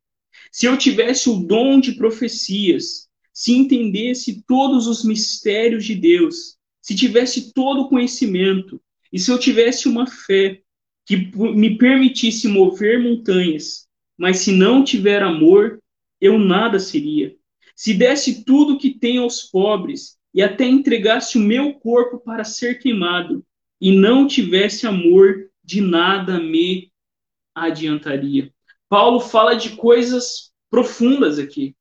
Se 0.50 0.66
eu 0.66 0.78
tivesse 0.78 1.30
o 1.30 1.46
dom 1.46 1.82
de 1.82 1.92
profecias, 1.92 3.10
se 3.34 3.52
entendesse 3.52 4.42
todos 4.48 4.88
os 4.88 5.04
mistérios 5.04 5.84
de 5.84 5.96
Deus, 5.96 6.56
se 6.82 6.96
tivesse 6.96 7.52
todo 7.52 7.82
o 7.82 7.90
conhecimento, 7.90 8.80
e 9.12 9.20
se 9.20 9.30
eu 9.30 9.38
tivesse 9.38 9.90
uma 9.90 10.08
fé 10.08 10.62
que 11.06 11.32
me 11.36 11.78
permitisse 11.78 12.48
mover 12.48 13.02
montanhas, 13.02 13.88
mas 14.18 14.40
se 14.40 14.52
não 14.52 14.84
tiver 14.84 15.22
amor, 15.22 15.80
eu 16.20 16.40
nada 16.40 16.80
seria. 16.80 17.36
Se 17.76 17.94
desse 17.94 18.46
tudo 18.46 18.78
que 18.78 18.92
tenho 18.92 19.24
aos 19.24 19.44
pobres 19.44 20.18
e 20.34 20.42
até 20.42 20.66
entregasse 20.66 21.38
o 21.38 21.42
meu 21.42 21.74
corpo 21.74 22.20
para 22.20 22.44
ser 22.44 22.80
queimado, 22.80 23.44
e 23.84 23.92
não 23.92 24.26
tivesse 24.26 24.88
amor, 24.88 25.50
de 25.62 25.82
nada 25.82 26.40
me 26.40 26.90
adiantaria. 27.54 28.50
Paulo 28.88 29.20
fala 29.20 29.56
de 29.56 29.72
coisas 29.76 30.54
profundas 30.70 31.38
aqui. 31.38 31.76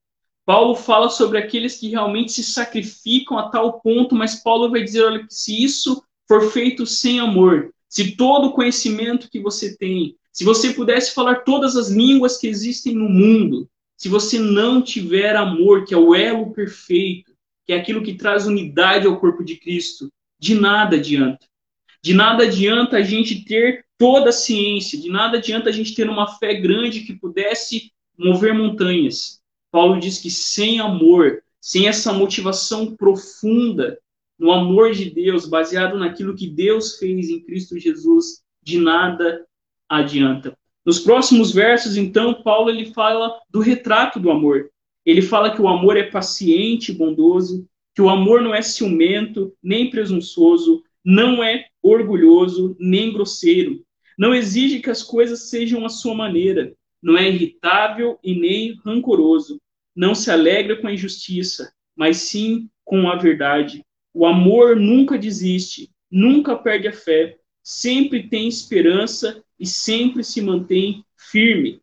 Paulo 0.45 0.75
fala 0.75 1.09
sobre 1.09 1.39
aqueles 1.39 1.79
que 1.79 1.89
realmente 1.89 2.33
se 2.33 2.43
sacrificam 2.43 3.39
a 3.39 3.51
tal 3.51 3.81
ponto, 3.81 4.17
mas 4.17 4.43
Paulo 4.43 4.69
vai 4.69 4.83
dizer, 4.83 5.05
olha, 5.05 5.25
se 5.31 5.63
isso 5.63 6.03
for 6.27 6.51
feito 6.51 6.85
sem 6.85 7.21
amor, 7.21 7.72
se 7.93 8.17
todo 8.17 8.47
o 8.47 8.53
conhecimento 8.53 9.29
que 9.29 9.39
você 9.39 9.77
tem, 9.77 10.17
se 10.33 10.45
você 10.45 10.73
pudesse 10.73 11.13
falar 11.13 11.41
todas 11.41 11.77
as 11.77 11.91
línguas 11.91 12.39
que 12.39 12.47
existem 12.47 12.95
no 12.95 13.07
mundo, 13.07 13.69
se 13.99 14.09
você 14.09 14.39
não 14.39 14.81
tiver 14.81 15.37
amor, 15.37 15.85
que 15.85 15.93
é 15.93 15.97
o 15.99 16.15
elo 16.15 16.55
perfeito, 16.55 17.35
que 17.67 17.73
é 17.75 17.77
aquilo 17.77 18.03
que 18.03 18.15
traz 18.15 18.47
unidade 18.47 19.07
ao 19.07 19.21
corpo 19.21 19.45
de 19.45 19.57
Cristo, 19.57 20.11
de 20.39 20.55
nada 20.55 20.97
adianta. 20.97 21.47
De 22.03 22.15
nada 22.15 22.45
adianta 22.45 22.97
a 22.97 23.03
gente 23.03 23.45
ter 23.45 23.85
toda 23.99 24.31
a 24.31 24.33
ciência, 24.33 24.99
de 24.99 25.11
nada 25.11 25.37
adianta 25.37 25.69
a 25.69 25.73
gente 25.73 25.95
ter 25.95 26.09
uma 26.09 26.39
fé 26.39 26.55
grande 26.55 27.01
que 27.01 27.13
pudesse 27.13 27.93
mover 28.19 28.55
montanhas. 28.55 29.39
Paulo 29.71 30.01
diz 30.01 30.17
que 30.19 30.31
sem 30.31 30.81
amor, 30.81 31.43
sem 31.61 31.89
essa 31.89 32.11
motivação 32.11 32.97
profunda 32.97 33.99
no 34.39 34.51
amor 34.51 34.93
de 34.93 35.11
Deus, 35.11 35.47
baseado 35.47 35.99
naquilo 35.99 36.35
que 36.35 36.49
Deus 36.49 36.97
fez 36.99 37.29
em 37.29 37.41
Cristo 37.41 37.79
Jesus, 37.79 38.43
de 38.63 38.79
nada 38.79 39.45
adianta. 39.89 40.57
Nos 40.85 40.99
próximos 40.99 41.53
versos, 41.53 41.97
então, 41.97 42.43
Paulo 42.43 42.71
ele 42.71 42.93
fala 42.93 43.39
do 43.49 43.61
retrato 43.61 44.19
do 44.19 44.31
amor. 44.31 44.71
Ele 45.05 45.23
fala 45.23 45.55
que 45.55 45.63
o 45.63 45.69
amor 45.69 45.97
é 45.97 46.05
paciente 46.05 46.91
e 46.91 46.95
bondoso, 46.95 47.67
que 47.95 48.03
o 48.03 48.09
amor 48.09 48.41
não 48.41 48.55
é 48.55 48.63
ciumento, 48.63 49.53
nem 49.63 49.91
presunçoso, 49.91 50.83
não 51.05 51.43
é 51.43 51.67
orgulhoso, 51.83 52.77
nem 52.79 53.13
grosseiro. 53.13 53.85
Não 54.19 54.35
exige 54.35 54.81
que 54.81 54.91
as 54.91 55.03
coisas 55.03 55.51
sejam 55.51 55.85
à 55.85 55.89
sua 55.89 56.15
maneira, 56.15 56.75
não 57.03 57.17
é 57.17 57.29
irritável 57.29 58.19
e 58.23 58.39
nem 58.39 58.75
rancoroso, 58.85 59.61
não 59.95 60.15
se 60.15 60.31
alegra 60.31 60.77
com 60.77 60.87
a 60.87 60.93
injustiça, 60.93 61.73
mas 61.97 62.19
sim 62.19 62.69
com 62.85 63.11
a 63.11 63.17
verdade. 63.17 63.85
O 64.15 64.27
amor 64.27 64.77
nunca 64.77 65.19
desiste, 65.19 65.91
nunca 66.11 66.57
perde 66.57 66.89
a 66.89 66.93
fé, 66.93 67.39
sempre 67.63 68.29
tem 68.29 68.49
esperança 68.49 69.43
e 69.59 69.67
sempre 69.67 70.23
se 70.23 70.41
mantém 70.41 71.05
firme. 71.17 71.81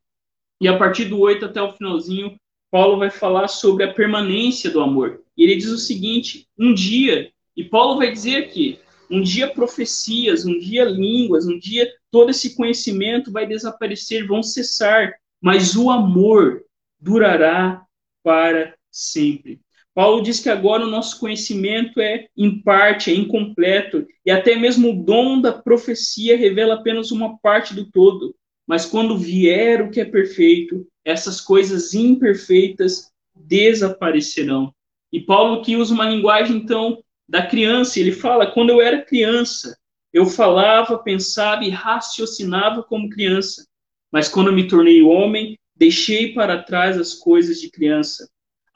E 0.61 0.67
a 0.67 0.77
partir 0.77 1.05
do 1.05 1.19
8 1.19 1.45
até 1.45 1.61
o 1.61 1.71
finalzinho, 1.73 2.37
Paulo 2.69 2.97
vai 2.97 3.09
falar 3.09 3.47
sobre 3.47 3.83
a 3.83 3.93
permanência 3.93 4.69
do 4.69 4.81
amor. 4.81 5.21
E 5.35 5.43
ele 5.43 5.55
diz 5.55 5.69
o 5.69 5.77
seguinte: 5.77 6.47
um 6.57 6.73
dia, 6.73 7.31
e 7.55 7.63
Paulo 7.63 7.97
vai 7.97 8.11
dizer 8.11 8.49
que 8.51 8.79
um 9.09 9.21
dia 9.21 9.51
profecias, 9.51 10.45
um 10.45 10.59
dia 10.59 10.85
línguas, 10.85 11.47
um 11.47 11.57
dia 11.57 11.91
todo 12.11 12.29
esse 12.29 12.55
conhecimento 12.55 13.31
vai 13.31 13.47
desaparecer, 13.47 14.27
vão 14.27 14.43
cessar, 14.43 15.13
mas 15.41 15.75
o 15.75 15.89
amor 15.89 16.63
durará 16.99 17.81
para 18.23 18.75
sempre. 18.91 19.59
Paulo 19.99 20.21
diz 20.21 20.39
que 20.39 20.47
agora 20.47 20.85
o 20.85 20.89
nosso 20.89 21.19
conhecimento 21.19 21.99
é 21.99 22.29
em 22.37 22.61
parte, 22.61 23.11
é 23.11 23.13
incompleto, 23.13 24.07
e 24.25 24.31
até 24.31 24.55
mesmo 24.55 24.91
o 24.91 25.03
dom 25.03 25.41
da 25.41 25.51
profecia 25.51 26.37
revela 26.37 26.75
apenas 26.75 27.11
uma 27.11 27.37
parte 27.39 27.75
do 27.75 27.91
todo. 27.91 28.33
Mas 28.65 28.85
quando 28.85 29.17
vier 29.17 29.81
o 29.81 29.91
que 29.91 29.99
é 29.99 30.05
perfeito, 30.05 30.87
essas 31.03 31.41
coisas 31.41 31.93
imperfeitas 31.93 33.11
desaparecerão. 33.35 34.73
E 35.11 35.19
Paulo 35.19 35.61
que 35.61 35.75
usa 35.75 35.93
uma 35.93 36.09
linguagem 36.09 36.55
então 36.55 37.03
da 37.27 37.45
criança, 37.45 37.99
ele 37.99 38.13
fala: 38.13 38.49
quando 38.49 38.69
eu 38.69 38.79
era 38.79 39.03
criança, 39.03 39.77
eu 40.13 40.25
falava, 40.25 40.97
pensava 40.97 41.65
e 41.65 41.69
raciocinava 41.69 42.83
como 42.83 43.09
criança, 43.09 43.67
mas 44.09 44.29
quando 44.29 44.53
me 44.53 44.65
tornei 44.65 45.01
homem, 45.01 45.59
deixei 45.75 46.33
para 46.33 46.63
trás 46.63 46.97
as 46.97 47.13
coisas 47.13 47.59
de 47.59 47.69
criança. 47.69 48.29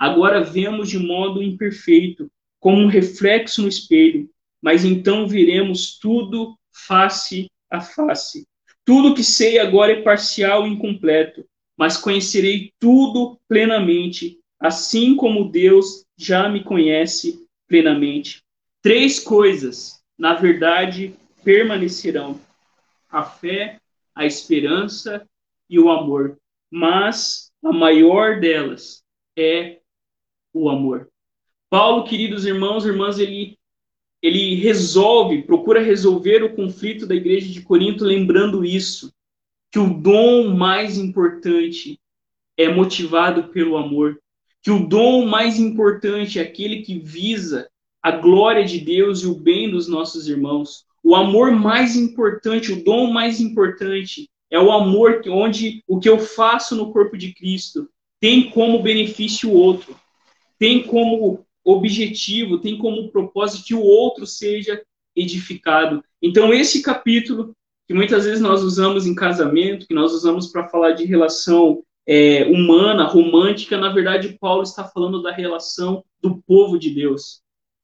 Agora 0.04 0.44
vemos 0.44 0.90
de 0.90 1.00
modo 1.00 1.42
imperfeito, 1.42 2.30
como 2.60 2.78
um 2.78 2.88
reflexo 2.88 3.62
no 3.62 3.70
espelho, 3.70 4.30
mas 4.62 4.84
então 4.84 5.30
veremos 5.30 5.98
tudo 5.98 6.58
face 6.74 7.50
a 7.72 7.80
face. 7.80 8.46
Tudo 8.84 9.16
que 9.16 9.24
sei 9.24 9.60
agora 9.60 9.94
é 9.94 10.02
parcial 10.02 10.68
e 10.68 10.72
incompleto, 10.72 11.46
mas 11.78 11.96
conhecerei 11.96 12.74
tudo 12.78 13.40
plenamente, 13.48 14.38
assim 14.60 15.16
como 15.16 15.50
Deus 15.50 16.04
já 16.18 16.50
me 16.50 16.62
conhece 16.66 17.48
plenamente. 17.66 18.44
Três 18.82 19.22
coisas, 19.22 20.04
na 20.18 20.34
verdade, 20.34 21.16
permanecerão: 21.46 22.38
a 23.10 23.24
fé, 23.24 23.80
a 24.14 24.26
esperança 24.26 25.26
e 25.70 25.80
o 25.80 25.90
amor. 25.90 26.38
Mas 26.70 27.54
a 27.64 27.72
maior 27.72 28.42
delas 28.42 29.02
é 29.38 29.80
o 30.54 30.70
amor. 30.70 31.10
Paulo, 31.70 32.04
queridos 32.04 32.46
irmãos 32.46 32.86
e 32.86 32.90
irmãs, 32.90 33.18
ele 33.18 33.58
ele 34.22 34.56
resolve, 34.56 35.42
procura 35.42 35.82
resolver 35.82 36.44
o 36.44 36.56
conflito 36.56 37.06
da 37.06 37.14
igreja 37.14 37.52
de 37.52 37.62
Corinto 37.62 38.06
lembrando 38.06 38.64
isso, 38.64 39.14
que 39.70 39.78
o 39.78 39.94
dom 39.94 40.56
mais 40.56 40.98
importante 40.98 42.00
é 42.56 42.74
motivado 42.74 43.50
pelo 43.50 43.76
amor, 43.76 44.18
que 44.62 44.72
o 44.72 44.88
dom 44.88 45.26
mais 45.26 45.60
importante 45.60 46.40
é 46.40 46.42
aquele 46.42 46.84
que 46.84 46.98
visa 46.98 47.68
a 48.02 48.12
glória 48.12 48.64
de 48.64 48.80
Deus 48.80 49.24
e 49.24 49.28
o 49.28 49.36
bem 49.36 49.70
dos 49.70 49.90
nossos 49.90 50.30
irmãos. 50.30 50.86
O 51.04 51.16
amor 51.16 51.52
mais 51.52 51.98
importante, 51.98 52.72
o 52.72 52.82
dom 52.82 53.12
mais 53.12 53.42
importante 53.42 54.30
é 54.50 54.58
o 54.58 54.72
amor 54.72 55.22
que 55.22 55.30
onde 55.30 55.84
o 55.86 56.00
que 56.00 56.08
eu 56.08 56.18
faço 56.18 56.78
no 56.78 56.94
corpo 56.94 57.18
de 57.18 57.34
Cristo 57.34 57.90
tem 58.22 58.50
como 58.52 58.82
benefício 58.82 59.50
o 59.50 59.54
outro, 59.54 59.96
tem 60.64 60.82
como 60.82 61.46
objetivo, 61.62 62.58
tem 62.58 62.78
como 62.78 63.12
propósito 63.12 63.66
que 63.66 63.76
o 63.76 63.82
outro 63.82 64.26
seja 64.26 64.82
edificado. 65.14 66.02
Então 66.22 66.54
esse 66.54 66.82
capítulo 66.82 67.54
que 67.86 67.94
muitas 67.94 68.24
vezes 68.24 68.40
nós 68.40 68.64
usamos 68.64 69.06
em 69.06 69.14
casamento, 69.14 69.86
que 69.86 69.94
nós 69.94 70.14
usamos 70.14 70.48
para 70.48 70.70
falar 70.70 70.92
de 70.92 71.04
relação 71.04 71.84
é, 72.08 72.46
humana, 72.46 73.04
romântica, 73.04 73.78
na 73.78 73.92
verdade 73.92 74.38
Paulo 74.40 74.64
está 74.64 74.86
falando 74.86 75.22
da 75.22 75.34
relação 75.34 76.02
do 76.22 76.42
povo 76.48 76.80
de 76.80 76.92
Deus. 76.92 77.42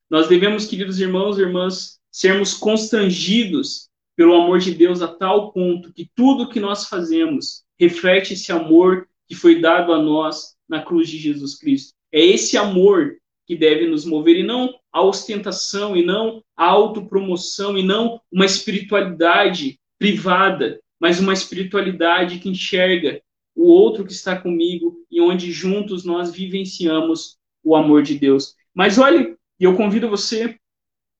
Nós 0.10 0.30
devemos, 0.30 0.66
queridos 0.66 1.02
irmãos 1.02 1.38
e 1.38 1.42
irmãs, 1.42 2.00
sermos 2.10 2.54
constrangidos 2.54 3.90
pelo 4.16 4.36
amor 4.36 4.60
de 4.60 4.74
Deus 4.74 5.02
a 5.02 5.08
tal 5.10 5.52
ponto 5.52 5.92
que 5.92 6.10
tudo 6.16 6.48
que 6.48 6.62
nós 6.62 6.88
fazemos 6.88 7.62
reflete 7.78 8.36
esse 8.36 8.54
amor 8.54 9.06
que 9.28 9.36
foi 9.36 9.60
dado 9.60 9.92
a 9.92 10.02
nós 10.02 10.56
na 10.66 10.82
cruz 10.82 11.10
de 11.10 11.18
Jesus 11.18 11.58
Cristo. 11.58 11.99
É 12.12 12.20
esse 12.20 12.58
amor 12.58 13.18
que 13.46 13.56
deve 13.56 13.88
nos 13.88 14.06
mover 14.06 14.38
e 14.38 14.44
não 14.44 14.74
a 14.92 15.02
ostentação 15.02 15.96
e 15.96 16.06
não 16.06 16.44
a 16.56 16.66
autopromoção 16.66 17.78
e 17.78 17.84
não 17.84 18.22
uma 18.32 18.46
espiritualidade 18.46 19.80
privada, 19.98 20.80
mas 21.00 21.20
uma 21.20 21.34
espiritualidade 21.34 22.40
que 22.40 22.50
enxerga 22.50 23.22
o 23.56 23.68
outro 23.68 24.06
que 24.06 24.12
está 24.12 24.40
comigo 24.40 25.06
e 25.12 25.20
onde 25.20 25.52
juntos 25.52 26.06
nós 26.06 26.32
vivenciamos 26.32 27.38
o 27.64 27.76
amor 27.76 28.04
de 28.04 28.18
Deus. 28.18 28.56
Mas 28.74 28.98
olhe, 28.98 29.36
e 29.60 29.64
eu 29.64 29.76
convido 29.76 30.10
você 30.10 30.58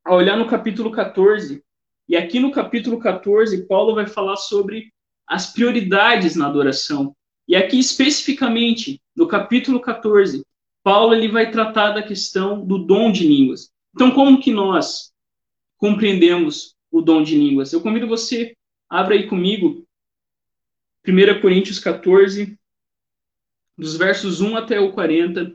a 0.06 0.16
olhar 0.16 0.38
no 0.38 0.48
capítulo 0.48 0.92
14. 0.92 1.62
E 2.08 2.16
aqui 2.16 2.40
no 2.40 2.52
capítulo 2.52 2.98
14, 2.98 3.68
Paulo 3.68 3.94
vai 3.94 4.08
falar 4.08 4.38
sobre 4.38 4.92
as 5.28 5.52
prioridades 5.52 6.36
na 6.36 6.48
adoração. 6.48 7.16
E 7.48 7.56
aqui 7.56 7.78
especificamente, 7.78 9.02
no 9.16 9.28
capítulo 9.28 9.80
14, 9.80 10.44
Paulo 10.90 11.14
ele 11.14 11.28
vai 11.28 11.52
tratar 11.52 11.92
da 11.92 12.02
questão 12.02 12.66
do 12.66 12.80
dom 12.80 13.12
de 13.12 13.24
línguas. 13.24 13.72
Então, 13.94 14.10
como 14.10 14.42
que 14.42 14.52
nós 14.52 15.14
compreendemos 15.78 16.76
o 16.90 17.00
dom 17.00 17.22
de 17.22 17.38
línguas? 17.38 17.72
Eu 17.72 17.80
convido 17.80 18.08
você, 18.08 18.58
abra 18.90 19.14
aí 19.14 19.28
comigo 19.28 19.86
1 21.08 21.42
Coríntios 21.42 21.78
14, 21.78 22.58
dos 23.78 23.96
versos 23.98 24.42
1 24.42 24.58
até 24.58 24.80
o 24.80 24.92
40, 24.92 25.54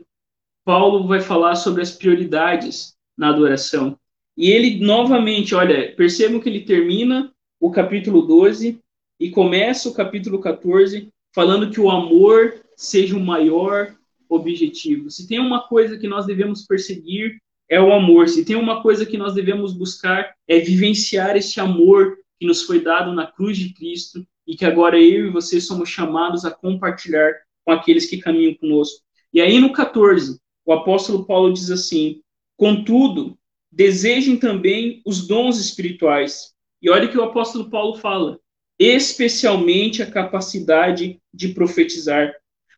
Paulo 0.63 1.05
vai 1.05 1.19
falar 1.19 1.57
sobre 1.57 1.81
as 1.81 1.91
prioridades 1.91 2.95
na 3.17 3.27
adoração. 3.27 3.99
E 4.37 4.49
ele 4.49 4.79
novamente, 4.79 5.53
olha, 5.53 5.93
percebam 5.97 6.39
que 6.39 6.47
ele 6.47 6.63
termina 6.63 7.29
o 7.59 7.71
capítulo 7.71 8.21
12 8.21 8.79
e 9.19 9.29
começa 9.29 9.89
o 9.89 9.93
capítulo 9.93 10.39
14 10.39 11.11
falando 11.33 11.69
que 11.69 11.81
o 11.81 11.91
amor 11.91 12.63
seja 12.77 13.17
o 13.17 13.19
maior 13.19 13.93
objetivo. 14.29 15.09
Se 15.09 15.27
tem 15.27 15.39
uma 15.39 15.67
coisa 15.67 15.97
que 15.97 16.07
nós 16.07 16.25
devemos 16.25 16.65
perseguir, 16.65 17.37
é 17.69 17.81
o 17.81 17.91
amor. 17.91 18.27
Se 18.29 18.45
tem 18.45 18.55
uma 18.55 18.81
coisa 18.81 19.05
que 19.05 19.17
nós 19.17 19.33
devemos 19.33 19.73
buscar, 19.73 20.33
é 20.47 20.59
vivenciar 20.59 21.35
este 21.35 21.59
amor 21.59 22.17
que 22.39 22.45
nos 22.45 22.63
foi 22.63 22.79
dado 22.79 23.13
na 23.13 23.27
cruz 23.27 23.57
de 23.57 23.73
Cristo 23.73 24.25
e 24.47 24.55
que 24.55 24.65
agora 24.65 24.99
eu 24.99 25.27
e 25.27 25.31
você 25.31 25.59
somos 25.59 25.89
chamados 25.89 26.45
a 26.45 26.51
compartilhar 26.51 27.33
com 27.63 27.71
aqueles 27.71 28.05
que 28.05 28.17
caminham 28.17 28.53
conosco. 28.55 29.03
E 29.33 29.41
aí 29.41 29.59
no 29.59 29.73
14, 29.73 30.39
o 30.65 30.73
apóstolo 30.73 31.25
Paulo 31.25 31.53
diz 31.53 31.71
assim: 31.71 32.21
Contudo, 32.55 33.37
desejem 33.71 34.37
também 34.37 35.01
os 35.05 35.27
dons 35.27 35.59
espirituais. 35.59 36.53
E 36.81 36.89
olha 36.89 37.07
o 37.07 37.11
que 37.11 37.17
o 37.17 37.23
apóstolo 37.23 37.69
Paulo 37.69 37.97
fala: 37.97 38.39
especialmente 38.79 40.03
a 40.03 40.09
capacidade 40.09 41.19
de 41.33 41.49
profetizar. 41.49 42.33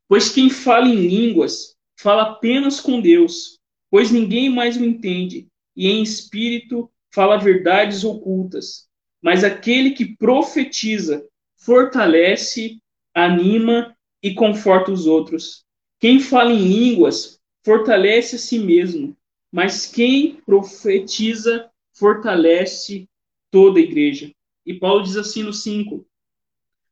Pois 0.08 0.30
quem 0.30 0.50
fala 0.50 0.88
em 0.88 0.96
línguas 0.96 1.76
fala 1.96 2.24
apenas 2.24 2.80
com 2.80 3.02
Deus, 3.02 3.60
pois 3.90 4.12
ninguém 4.12 4.50
mais 4.50 4.78
o 4.78 4.86
entende, 4.86 5.48
e 5.76 5.88
em 5.88 6.02
espírito 6.02 6.90
fala 7.14 7.38
verdades 7.38 8.04
ocultas. 8.04 8.88
Mas 9.22 9.44
aquele 9.44 9.92
que 9.92 10.16
profetiza 10.16 11.26
fortalece, 11.58 12.80
anima 13.14 13.96
e 14.22 14.34
conforta 14.34 14.92
os 14.92 15.06
outros. 15.08 15.66
Quem 16.00 16.20
fala 16.20 16.54
em 16.54 16.68
línguas 16.68 17.40
fortalece 17.64 18.36
a 18.36 18.40
si 18.40 18.60
mesmo, 18.60 19.18
mas 19.52 19.86
quem 19.88 20.36
profetiza 20.46 21.70
fortalece 21.94 23.10
toda 23.50 23.80
a 23.80 23.82
igreja. 23.82 24.32
E 24.66 24.74
Paulo 24.74 25.04
diz 25.04 25.18
assim 25.18 25.44
no 25.44 25.52
5: 25.52 26.06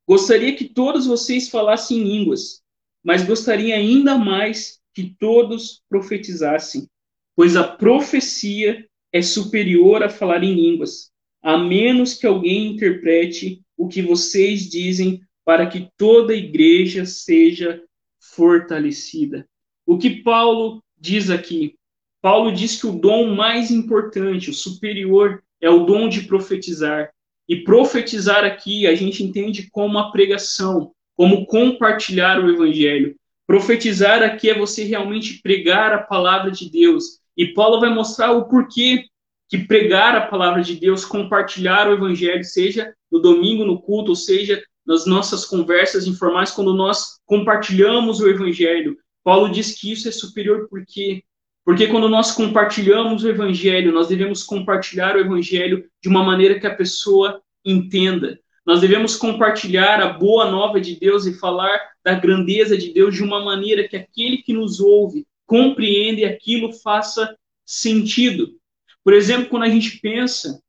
Gostaria 0.08 0.56
que 0.56 0.66
todos 0.66 1.06
vocês 1.06 1.50
falassem 1.50 2.04
línguas, 2.04 2.64
mas 3.06 3.24
gostaria 3.24 3.76
ainda 3.76 4.18
mais 4.18 4.80
que 4.92 5.16
todos 5.20 5.84
profetizassem, 5.88 6.90
pois 7.36 7.56
a 7.56 7.64
profecia 7.64 8.84
é 9.14 9.22
superior 9.22 10.02
a 10.02 10.10
falar 10.10 10.44
em 10.44 10.56
línguas, 10.56 11.12
a 11.44 11.56
menos 11.56 12.16
que 12.16 12.26
alguém 12.26 12.74
interprete 12.74 13.62
o 13.78 13.88
que 13.88 14.02
vocês 14.02 14.68
dizem 14.68 15.22
para 15.46 15.68
que 15.68 15.88
toda 15.96 16.34
a 16.34 16.36
igreja 16.36 17.06
seja 17.06 17.84
fortalecida. 18.20 19.48
O 19.86 20.00
que 20.00 20.24
Paulo 20.24 20.84
diz 20.98 21.30
aqui? 21.30 21.76
Paulo 22.24 22.52
diz 22.52 22.82
que 22.82 22.88
o 22.88 23.00
dom 23.00 23.36
mais 23.36 23.70
importante, 23.70 24.50
o 24.50 24.54
superior, 24.54 25.44
é 25.62 25.70
o 25.70 25.86
dom 25.86 26.10
de 26.10 26.24
profetizar. 26.24 27.12
E 27.48 27.58
profetizar 27.58 28.44
aqui 28.44 28.88
a 28.88 28.96
gente 28.96 29.24
entende 29.24 29.70
como 29.70 30.00
a 30.00 30.12
pregação, 30.12 30.95
como 31.16 31.46
compartilhar 31.46 32.44
o 32.44 32.50
evangelho. 32.50 33.16
Profetizar 33.48 34.24
aqui 34.24 34.50
é 34.50 34.58
você 34.58 34.84
realmente 34.84 35.42
pregar 35.42 35.94
a 35.94 36.00
palavra 36.00 36.52
de 36.52 36.70
Deus. 36.70 37.20
E 37.38 37.54
Paulo 37.54 37.80
vai 37.80 37.94
mostrar 37.94 38.32
o 38.32 38.46
porquê 38.46 39.06
que 39.48 39.60
pregar 39.60 40.16
a 40.16 40.28
palavra 40.28 40.62
de 40.62 40.76
Deus, 40.76 41.06
compartilhar 41.06 41.88
o 41.88 41.94
evangelho, 41.94 42.44
seja 42.44 42.94
no 43.12 43.20
domingo 43.20 43.64
no 43.64 43.80
culto, 43.80 44.12
ou 44.12 44.16
seja, 44.16 44.62
nas 44.86 45.06
nossas 45.06 45.46
conversas 45.46 46.08
informais, 46.08 46.52
quando 46.52 46.74
nós 46.74 47.20
compartilhamos 47.26 48.20
o 48.20 48.28
evangelho. 48.28 48.98
Paulo 49.24 49.50
diz 49.50 49.80
que 49.80 49.92
isso 49.92 50.08
é 50.08 50.12
superior 50.12 50.68
por 50.70 50.84
quê? 50.86 51.24
Porque 51.64 51.88
quando 51.88 52.08
nós 52.08 52.32
compartilhamos 52.32 53.24
o 53.24 53.30
evangelho, 53.30 53.92
nós 53.92 54.08
devemos 54.08 54.44
compartilhar 54.44 55.16
o 55.16 55.20
evangelho 55.20 55.84
de 56.02 56.08
uma 56.10 56.24
maneira 56.24 56.60
que 56.60 56.68
a 56.68 56.76
pessoa 56.76 57.42
entenda. 57.66 58.40
Nós 58.66 58.82
devemos 58.82 59.16
compartilhar 59.16 60.02
a 60.02 60.14
boa 60.14 60.50
nova 60.50 60.82
de 60.82 60.96
Deus 60.96 61.26
e 61.26 61.38
falar 61.38 61.80
da 62.04 62.16
grandeza 62.16 62.78
de 62.78 62.92
Deus 62.92 63.14
de 63.14 63.24
uma 63.24 63.44
maneira 63.44 63.88
que 63.88 63.96
aquele 63.96 64.38
que 64.38 64.54
nos 64.54 64.80
ouve 64.80 65.26
compreenda 65.46 66.22
e 66.22 66.26
aquilo 66.26 66.74
faça 66.74 67.38
sentido. 67.64 68.56
Por 69.04 69.14
exemplo, 69.14 69.50
quando 69.50 69.64
a 69.64 69.70
gente 69.70 70.00
pensa 70.00 70.60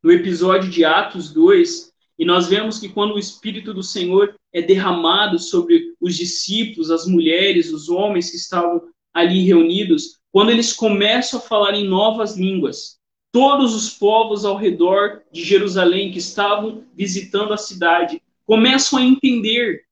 no 0.00 0.12
episódio 0.12 0.70
de 0.70 0.84
Atos 0.84 1.32
2, 1.32 1.92
e 2.16 2.24
nós 2.24 2.48
vemos 2.48 2.78
que 2.78 2.88
quando 2.88 3.14
o 3.14 3.18
Espírito 3.18 3.74
do 3.74 3.82
Senhor 3.82 4.36
é 4.52 4.62
derramado 4.62 5.38
sobre 5.38 5.94
os 6.00 6.14
discípulos, 6.16 6.90
as 6.90 7.06
mulheres, 7.06 7.72
os 7.72 7.88
homens 7.88 8.30
que 8.30 8.36
estavam 8.36 8.80
ali 9.12 9.44
reunidos, 9.44 10.20
quando 10.30 10.50
eles 10.50 10.72
começam 10.72 11.40
a 11.40 11.42
falar 11.42 11.74
em 11.74 11.88
novas 11.88 12.36
línguas, 12.36 12.98
todos 13.34 13.74
os 13.74 13.90
povos 13.90 14.44
ao 14.44 14.56
redor 14.56 15.22
de 15.32 15.42
Jerusalém 15.42 16.12
que 16.12 16.20
estavam 16.20 16.84
visitando 16.94 17.52
a 17.52 17.56
cidade 17.56 18.22
começam 18.46 18.96
a 18.96 19.02
entender 19.02 19.82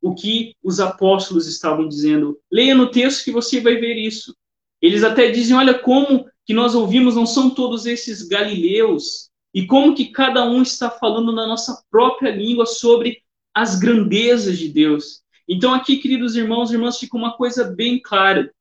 o 0.00 0.14
que 0.14 0.54
os 0.62 0.78
apóstolos 0.78 1.48
estavam 1.48 1.88
dizendo. 1.88 2.38
Leia 2.52 2.72
no 2.72 2.88
texto 2.88 3.24
que 3.24 3.32
você 3.32 3.60
vai 3.60 3.74
ver 3.78 3.96
isso. 3.96 4.32
Eles 4.80 5.02
até 5.02 5.28
dizem: 5.28 5.56
olha 5.56 5.76
como 5.76 6.24
que 6.46 6.54
nós 6.54 6.76
ouvimos 6.76 7.16
não 7.16 7.26
são 7.26 7.50
todos 7.50 7.84
esses 7.84 8.28
galileus, 8.28 9.28
e 9.52 9.66
como 9.66 9.96
que 9.96 10.06
cada 10.06 10.48
um 10.48 10.62
está 10.62 10.88
falando 10.88 11.32
na 11.32 11.48
nossa 11.48 11.82
própria 11.90 12.30
língua 12.30 12.64
sobre 12.64 13.22
as 13.52 13.76
grandezas 13.76 14.56
de 14.56 14.68
Deus. 14.68 15.20
Então, 15.48 15.74
aqui, 15.74 15.96
queridos 15.96 16.36
irmãos 16.36 16.70
e 16.70 16.74
irmãs, 16.74 16.98
fica 16.98 17.16
uma 17.16 17.36
coisa 17.36 17.64
bem 17.64 18.00
clara. 18.00 18.54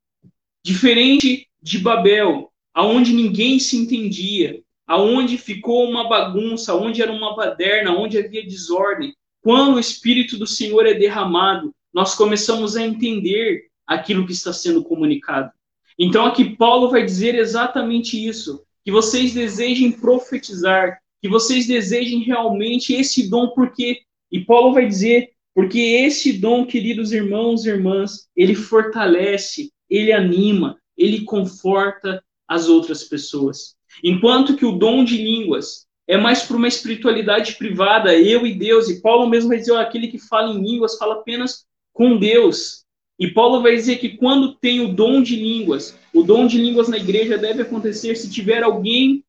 Diferente 0.63 1.47
de 1.61 1.77
Babel, 1.77 2.51
aonde 2.73 3.13
ninguém 3.13 3.59
se 3.59 3.77
entendia, 3.77 4.61
aonde 4.87 5.37
ficou 5.37 5.89
uma 5.89 6.07
bagunça, 6.07 6.71
aonde 6.71 7.01
era 7.01 7.11
uma 7.11 7.35
baderna, 7.35 7.95
onde 7.95 8.17
havia 8.17 8.43
desordem. 8.45 9.13
Quando 9.41 9.75
o 9.75 9.79
Espírito 9.79 10.37
do 10.37 10.47
Senhor 10.47 10.85
é 10.85 10.93
derramado, 10.93 11.73
nós 11.93 12.15
começamos 12.15 12.75
a 12.75 12.85
entender 12.85 13.65
aquilo 13.85 14.25
que 14.25 14.31
está 14.31 14.51
sendo 14.51 14.83
comunicado. 14.83 15.51
Então 15.99 16.25
aqui 16.25 16.55
Paulo 16.55 16.89
vai 16.89 17.05
dizer 17.05 17.35
exatamente 17.35 18.23
isso, 18.25 18.63
que 18.83 18.91
vocês 18.91 19.33
desejem 19.33 19.91
profetizar, 19.91 20.99
que 21.21 21.29
vocês 21.29 21.67
desejem 21.67 22.23
realmente 22.23 22.93
esse 22.93 23.29
dom, 23.29 23.49
porque 23.49 24.01
e 24.31 24.39
Paulo 24.39 24.73
vai 24.73 24.87
dizer, 24.87 25.29
porque 25.53 25.77
esse 25.79 26.33
dom, 26.33 26.65
queridos 26.65 27.11
irmãos 27.11 27.65
e 27.65 27.69
irmãs, 27.69 28.27
ele 28.35 28.55
fortalece, 28.55 29.71
ele 29.87 30.11
anima, 30.11 30.79
ele 30.97 31.21
conforta 31.21 32.23
as 32.53 32.69
outras 32.69 33.03
pessoas. 33.03 33.75
Enquanto 34.03 34.55
que 34.55 34.65
o 34.65 34.77
dom 34.77 35.03
de 35.03 35.17
línguas 35.17 35.87
é 36.07 36.17
mais 36.17 36.43
para 36.43 36.57
uma 36.57 36.67
espiritualidade 36.67 37.55
privada, 37.55 38.13
eu 38.13 38.45
e 38.45 38.53
Deus, 38.53 38.89
e 38.89 39.01
Paulo 39.01 39.27
mesmo 39.27 39.49
vai 39.49 39.57
dizer, 39.57 39.75
aquele 39.75 40.07
que 40.07 40.19
fala 40.19 40.53
em 40.53 40.61
línguas 40.61 40.97
fala 40.97 41.15
apenas 41.15 41.65
com 41.91 42.17
Deus. 42.17 42.83
E 43.17 43.27
Paulo 43.27 43.61
vai 43.61 43.75
dizer 43.75 43.97
que 43.97 44.17
quando 44.17 44.55
tem 44.55 44.81
o 44.81 44.93
dom 44.93 45.21
de 45.21 45.35
línguas, 45.35 45.97
o 46.13 46.23
dom 46.23 46.45
de 46.45 46.57
línguas 46.57 46.89
na 46.89 46.97
igreja 46.97 47.37
deve 47.37 47.61
acontecer 47.61 48.15
se 48.15 48.29
tiver 48.29 48.63
alguém 48.63 49.23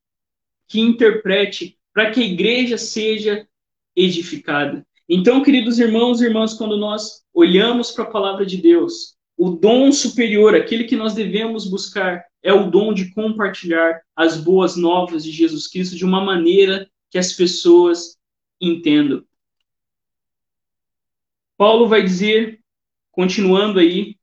que 0.68 0.80
interprete 0.80 1.78
para 1.92 2.10
que 2.10 2.20
a 2.20 2.26
igreja 2.26 2.76
seja 2.76 3.46
edificada. 3.94 4.84
Então, 5.08 5.42
queridos 5.42 5.78
irmãos 5.78 6.20
e 6.20 6.24
irmãs, 6.24 6.54
quando 6.54 6.76
nós 6.76 7.22
olhamos 7.32 7.90
para 7.92 8.04
a 8.04 8.10
palavra 8.10 8.44
de 8.44 8.56
Deus, 8.56 9.14
o 9.36 9.50
dom 9.50 9.92
superior, 9.92 10.54
aquele 10.54 10.84
que 10.84 10.96
nós 10.96 11.14
devemos 11.14 11.68
buscar, 11.68 12.24
é 12.44 12.52
o 12.52 12.70
dom 12.70 12.94
de 12.94 13.12
compartilhar 13.12 14.02
as 14.14 14.36
boas 14.36 14.76
novas 14.76 15.24
de 15.24 15.32
Jesus 15.32 15.66
Cristo 15.66 15.96
de 15.96 16.04
uma 16.04 16.20
maneira 16.20 16.88
que 17.10 17.18
as 17.18 17.32
pessoas 17.32 18.16
entendam. 18.60 19.24
Paulo 21.56 21.88
vai 21.88 22.02
dizer 22.02 22.60
continuando 23.14 23.78
aí, 23.78 24.16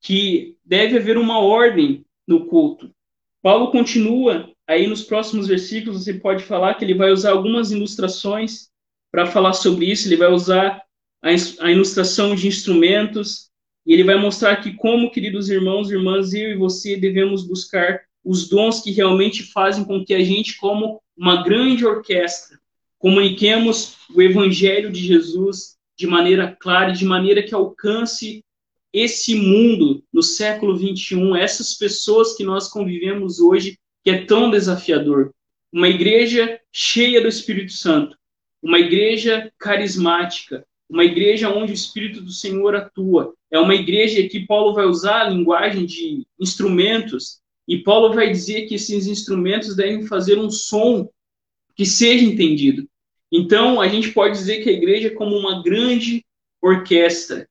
que 0.00 0.56
deve 0.64 0.98
haver 0.98 1.16
uma 1.16 1.40
ordem 1.40 2.04
no 2.26 2.46
culto. 2.46 2.94
Paulo 3.42 3.72
continua 3.72 4.52
aí 4.66 4.86
nos 4.86 5.02
próximos 5.02 5.48
versículos 5.48 6.04
você 6.04 6.14
pode 6.14 6.44
falar 6.44 6.74
que 6.74 6.84
ele 6.84 6.94
vai 6.94 7.10
usar 7.10 7.30
algumas 7.30 7.72
ilustrações 7.72 8.68
para 9.10 9.26
falar 9.26 9.54
sobre 9.54 9.90
isso, 9.90 10.06
ele 10.06 10.16
vai 10.16 10.30
usar 10.30 10.82
a, 11.22 11.70
ilustração 11.70 12.34
de 12.34 12.46
instrumentos, 12.46 13.50
e 13.88 13.94
ele 13.94 14.04
vai 14.04 14.20
mostrar 14.20 14.56
que 14.56 14.74
como, 14.74 15.10
queridos 15.10 15.48
irmãos 15.48 15.90
irmãs, 15.90 16.34
eu 16.34 16.50
e 16.50 16.56
você 16.56 16.94
devemos 16.94 17.42
buscar 17.42 18.02
os 18.22 18.46
dons 18.46 18.82
que 18.82 18.90
realmente 18.90 19.42
fazem 19.44 19.82
com 19.82 20.04
que 20.04 20.12
a 20.12 20.22
gente, 20.22 20.58
como 20.58 21.00
uma 21.16 21.42
grande 21.42 21.86
orquestra, 21.86 22.58
comuniquemos 22.98 23.96
o 24.14 24.20
evangelho 24.20 24.92
de 24.92 25.00
Jesus 25.00 25.78
de 25.96 26.06
maneira 26.06 26.54
clara, 26.60 26.92
de 26.92 27.06
maneira 27.06 27.42
que 27.42 27.54
alcance 27.54 28.44
esse 28.92 29.34
mundo 29.34 30.04
no 30.12 30.22
século 30.22 30.76
21, 30.76 31.34
essas 31.34 31.72
pessoas 31.72 32.36
que 32.36 32.44
nós 32.44 32.68
convivemos 32.68 33.40
hoje, 33.40 33.78
que 34.04 34.10
é 34.10 34.26
tão 34.26 34.50
desafiador. 34.50 35.32
Uma 35.72 35.88
igreja 35.88 36.60
cheia 36.70 37.22
do 37.22 37.28
Espírito 37.28 37.72
Santo, 37.72 38.18
uma 38.62 38.78
igreja 38.78 39.50
carismática, 39.58 40.66
uma 40.88 41.04
igreja 41.04 41.50
onde 41.50 41.72
o 41.72 41.74
Espírito 41.74 42.20
do 42.20 42.30
Senhor 42.30 42.74
atua. 42.74 43.34
É 43.50 43.58
uma 43.58 43.74
igreja 43.74 44.26
que 44.28 44.46
Paulo 44.46 44.74
vai 44.74 44.86
usar 44.86 45.22
a 45.22 45.28
linguagem 45.28 45.84
de 45.84 46.26
instrumentos, 46.40 47.40
e 47.66 47.78
Paulo 47.78 48.14
vai 48.14 48.30
dizer 48.30 48.66
que 48.66 48.74
esses 48.74 49.06
instrumentos 49.06 49.76
devem 49.76 50.06
fazer 50.06 50.38
um 50.38 50.50
som 50.50 51.08
que 51.76 51.84
seja 51.84 52.24
entendido. 52.24 52.88
Então, 53.30 53.80
a 53.80 53.88
gente 53.88 54.12
pode 54.12 54.38
dizer 54.38 54.62
que 54.62 54.70
a 54.70 54.72
igreja 54.72 55.08
é 55.08 55.14
como 55.14 55.36
uma 55.36 55.62
grande 55.62 56.24
orquestra, 56.62 57.46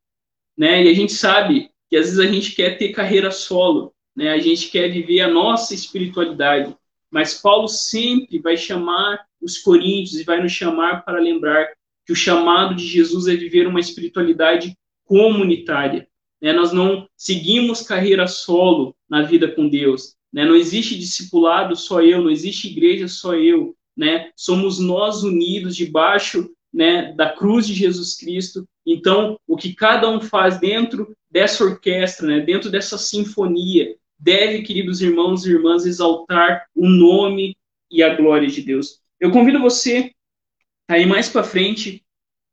né? 0.58 0.84
E 0.84 0.90
a 0.90 0.94
gente 0.94 1.14
sabe 1.14 1.70
que 1.90 1.96
às 1.96 2.08
vezes 2.08 2.20
a 2.20 2.32
gente 2.32 2.56
quer 2.56 2.78
ter 2.78 2.90
carreira 2.90 3.30
solo, 3.30 3.94
né? 4.16 4.32
A 4.32 4.40
gente 4.40 4.70
quer 4.70 4.90
viver 4.90 5.22
a 5.22 5.30
nossa 5.30 5.76
espiritualidade, 5.76 6.76
mas 7.12 7.36
Paulo 7.36 7.68
sempre 7.68 8.40
vai 8.40 8.58
chamar 8.58 9.24
os 9.40 9.60
coríntios 9.60 10.20
e 10.20 10.24
vai 10.24 10.42
nos 10.42 10.52
chamar 10.52 11.06
para 11.06 11.20
lembrar 11.20 11.70
que 12.08 12.14
o 12.14 12.16
chamado 12.16 12.74
de 12.74 12.88
Jesus 12.88 13.28
é 13.28 13.36
viver 13.36 13.68
uma 13.68 13.82
espiritualidade 13.82 14.74
comunitária. 15.04 16.08
Né? 16.42 16.54
Nós 16.54 16.72
não 16.72 17.06
seguimos 17.18 17.82
carreira 17.82 18.26
solo 18.28 18.96
na 19.10 19.24
vida 19.24 19.52
com 19.52 19.68
Deus. 19.68 20.16
Né? 20.32 20.46
Não 20.46 20.56
existe 20.56 20.98
discipulado 20.98 21.76
só 21.76 22.02
eu, 22.02 22.24
não 22.24 22.30
existe 22.30 22.70
igreja 22.70 23.10
só 23.10 23.36
eu. 23.36 23.76
Né? 23.96 24.32
Somos 24.38 24.80
nós 24.80 25.22
unidos 25.22 25.76
debaixo 25.76 26.50
né, 26.74 27.12
da 27.14 27.30
cruz 27.30 27.68
de 27.68 27.74
Jesus 27.74 28.16
Cristo. 28.16 28.66
Então, 28.86 29.38
o 29.46 29.58
que 29.58 29.74
cada 29.74 30.10
um 30.10 30.22
faz 30.22 30.60
dentro 30.60 31.14
dessa 31.30 31.66
orquestra, 31.66 32.26
né, 32.26 32.40
dentro 32.40 32.72
dessa 32.72 32.98
sinfonia, 32.98 33.96
deve, 34.18 34.62
queridos 34.62 35.02
irmãos 35.02 35.46
e 35.46 35.52
irmãs, 35.52 35.86
exaltar 35.86 36.68
o 36.74 36.88
nome 36.88 37.58
e 37.92 38.02
a 38.02 38.16
glória 38.16 38.48
de 38.48 38.62
Deus. 38.62 39.02
Eu 39.20 39.32
convido 39.32 39.60
você 39.60 40.12
a 40.88 40.98
ir 40.98 41.06
mais 41.06 41.30
para 41.30 41.44
frente 41.44 42.04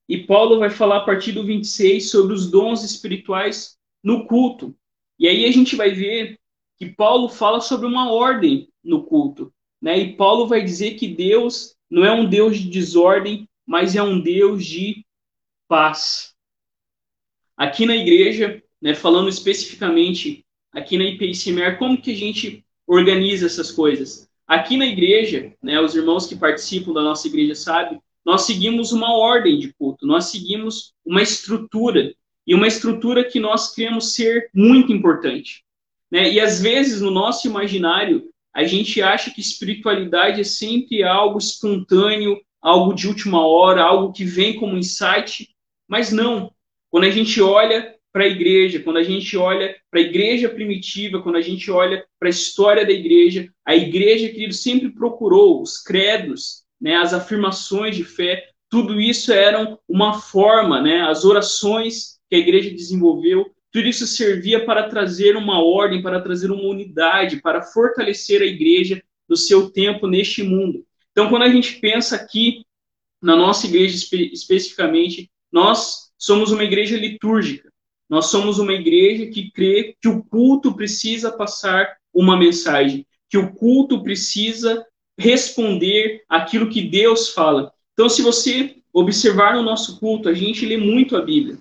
e 0.08 0.18
Paulo 0.18 0.58
vai 0.58 0.70
falar 0.70 0.98
a 0.98 1.04
partir 1.04 1.32
do 1.32 1.44
26 1.44 2.10
sobre 2.10 2.34
os 2.34 2.50
dons 2.50 2.82
espirituais 2.82 3.78
no 4.02 4.26
culto. 4.26 4.76
E 5.18 5.26
aí 5.26 5.44
a 5.46 5.52
gente 5.52 5.76
vai 5.76 5.90
ver 5.90 6.38
que 6.76 6.86
Paulo 6.86 7.28
fala 7.28 7.60
sobre 7.60 7.86
uma 7.86 8.12
ordem 8.12 8.68
no 8.82 9.04
culto. 9.04 9.52
Né? 9.80 9.98
E 9.98 10.16
Paulo 10.16 10.46
vai 10.46 10.62
dizer 10.62 10.94
que 10.94 11.08
Deus 11.08 11.74
não 11.88 12.04
é 12.04 12.12
um 12.12 12.28
Deus 12.28 12.58
de 12.58 12.68
desordem, 12.68 13.48
mas 13.66 13.96
é 13.96 14.02
um 14.02 14.20
Deus 14.20 14.66
de 14.66 15.04
paz. 15.68 16.34
Aqui 17.56 17.86
na 17.86 17.96
igreja, 17.96 18.62
né, 18.82 18.94
falando 18.94 19.28
especificamente 19.28 20.44
aqui 20.72 20.98
na 20.98 21.04
IPICMR, 21.04 21.78
como 21.78 22.00
que 22.00 22.12
a 22.12 22.16
gente 22.16 22.64
organiza 22.86 23.46
essas 23.46 23.70
coisas? 23.70 24.28
Aqui 24.46 24.76
na 24.76 24.86
igreja, 24.86 25.54
né, 25.62 25.80
os 25.80 25.94
irmãos 25.94 26.26
que 26.26 26.36
participam 26.36 26.92
da 26.92 27.02
nossa 27.02 27.28
igreja 27.28 27.54
sabem, 27.54 28.02
nós 28.24 28.42
seguimos 28.42 28.92
uma 28.92 29.12
ordem 29.14 29.58
de 29.58 29.72
culto, 29.74 30.06
nós 30.06 30.26
seguimos 30.26 30.94
uma 31.04 31.22
estrutura, 31.22 32.14
e 32.46 32.54
uma 32.54 32.66
estrutura 32.66 33.24
que 33.24 33.40
nós 33.40 33.74
queremos 33.74 34.14
ser 34.14 34.50
muito 34.54 34.92
importante. 34.92 35.64
Né? 36.10 36.32
E 36.32 36.40
às 36.40 36.60
vezes, 36.60 37.00
no 37.00 37.10
nosso 37.10 37.46
imaginário, 37.46 38.28
a 38.52 38.64
gente 38.64 39.02
acha 39.02 39.30
que 39.30 39.40
espiritualidade 39.40 40.40
é 40.40 40.44
sempre 40.44 41.02
algo 41.02 41.38
espontâneo, 41.38 42.40
algo 42.60 42.94
de 42.94 43.08
última 43.08 43.46
hora, 43.46 43.82
algo 43.82 44.12
que 44.12 44.24
vem 44.24 44.56
como 44.56 44.76
insight, 44.76 45.48
mas 45.88 46.12
não. 46.12 46.52
Quando 46.90 47.04
a 47.04 47.10
gente 47.10 47.40
olha 47.40 47.94
para 48.12 48.24
a 48.24 48.28
igreja, 48.28 48.78
quando 48.78 48.98
a 48.98 49.02
gente 49.02 49.36
olha 49.36 49.76
para 49.90 49.98
a 49.98 50.02
igreja 50.04 50.48
primitiva, 50.48 51.20
quando 51.20 51.36
a 51.36 51.42
gente 51.42 51.68
olha 51.70 52.06
para 52.18 52.28
a 52.28 52.30
história 52.30 52.86
da 52.86 52.92
igreja, 52.92 53.50
a 53.64 53.74
igreja, 53.74 54.28
querido, 54.28 54.54
sempre 54.54 54.90
procurou 54.90 55.60
os 55.60 55.82
credos, 55.82 56.63
né, 56.84 56.96
as 56.96 57.14
afirmações 57.14 57.96
de 57.96 58.04
fé, 58.04 58.50
tudo 58.68 59.00
isso 59.00 59.32
eram 59.32 59.78
uma 59.88 60.20
forma, 60.20 60.82
né, 60.82 61.00
as 61.00 61.24
orações 61.24 62.18
que 62.28 62.36
a 62.36 62.38
igreja 62.38 62.70
desenvolveu, 62.70 63.50
tudo 63.72 63.88
isso 63.88 64.06
servia 64.06 64.66
para 64.66 64.86
trazer 64.86 65.34
uma 65.34 65.64
ordem, 65.64 66.02
para 66.02 66.20
trazer 66.20 66.50
uma 66.50 66.62
unidade, 66.62 67.40
para 67.40 67.62
fortalecer 67.62 68.42
a 68.42 68.44
igreja 68.44 69.02
no 69.26 69.34
seu 69.34 69.70
tempo 69.70 70.06
neste 70.06 70.42
mundo. 70.42 70.84
Então, 71.10 71.30
quando 71.30 71.44
a 71.44 71.48
gente 71.48 71.80
pensa 71.80 72.16
aqui 72.16 72.66
na 73.22 73.34
nossa 73.34 73.66
igreja 73.66 73.96
espe 73.96 74.30
especificamente, 74.30 75.30
nós 75.50 76.10
somos 76.18 76.52
uma 76.52 76.64
igreja 76.64 76.98
litúrgica. 76.98 77.72
Nós 78.10 78.26
somos 78.26 78.58
uma 78.58 78.74
igreja 78.74 79.26
que 79.26 79.50
crê 79.50 79.96
que 80.02 80.08
o 80.08 80.22
culto 80.22 80.76
precisa 80.76 81.32
passar 81.32 81.96
uma 82.12 82.36
mensagem, 82.36 83.06
que 83.30 83.38
o 83.38 83.54
culto 83.54 84.02
precisa 84.02 84.84
responder 85.18 86.22
aquilo 86.28 86.70
que 86.70 86.82
Deus 86.82 87.30
fala. 87.30 87.72
Então, 87.92 88.08
se 88.08 88.22
você 88.22 88.76
observar 88.92 89.54
no 89.54 89.62
nosso 89.62 89.98
culto, 89.98 90.28
a 90.28 90.34
gente 90.34 90.66
lê 90.66 90.76
muito 90.76 91.16
a 91.16 91.22
Bíblia. 91.22 91.58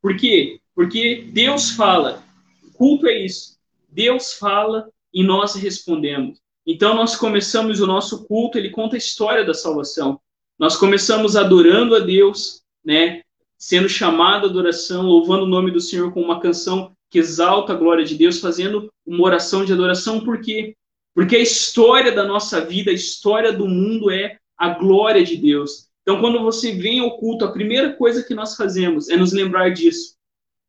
Por 0.00 0.16
quê? 0.16 0.60
Porque 0.74 1.26
Deus 1.32 1.70
fala. 1.70 2.22
O 2.62 2.72
culto 2.72 3.06
é 3.06 3.24
isso. 3.24 3.58
Deus 3.88 4.34
fala 4.34 4.88
e 5.12 5.22
nós 5.22 5.54
respondemos. 5.54 6.38
Então 6.66 6.94
nós 6.94 7.14
começamos 7.14 7.80
o 7.80 7.86
nosso 7.86 8.24
culto, 8.24 8.58
ele 8.58 8.70
conta 8.70 8.96
a 8.96 8.98
história 8.98 9.44
da 9.44 9.54
salvação. 9.54 10.18
Nós 10.58 10.76
começamos 10.76 11.36
adorando 11.36 11.94
a 11.94 12.00
Deus, 12.00 12.62
né, 12.84 13.22
sendo 13.56 13.88
chamado 13.88 14.46
à 14.46 14.50
adoração, 14.50 15.02
louvando 15.02 15.44
o 15.44 15.48
nome 15.48 15.70
do 15.70 15.80
Senhor 15.80 16.12
com 16.12 16.20
uma 16.20 16.40
canção 16.40 16.92
que 17.10 17.18
exalta 17.18 17.72
a 17.72 17.76
glória 17.76 18.04
de 18.04 18.16
Deus, 18.16 18.40
fazendo 18.40 18.90
uma 19.06 19.24
oração 19.24 19.64
de 19.64 19.72
adoração, 19.72 20.20
por 20.20 20.40
quê? 20.40 20.74
Porque 21.14 21.36
a 21.36 21.40
história 21.40 22.10
da 22.12 22.24
nossa 22.24 22.60
vida, 22.64 22.90
a 22.90 22.94
história 22.94 23.52
do 23.52 23.68
mundo 23.68 24.10
é 24.10 24.38
a 24.58 24.70
glória 24.70 25.24
de 25.24 25.36
Deus. 25.36 25.88
Então, 26.02 26.20
quando 26.20 26.42
você 26.42 26.72
vem 26.72 27.00
ao 27.00 27.16
culto, 27.16 27.44
a 27.44 27.52
primeira 27.52 27.94
coisa 27.94 28.22
que 28.22 28.34
nós 28.34 28.56
fazemos 28.56 29.08
é 29.08 29.16
nos 29.16 29.32
lembrar 29.32 29.70
disso, 29.70 30.16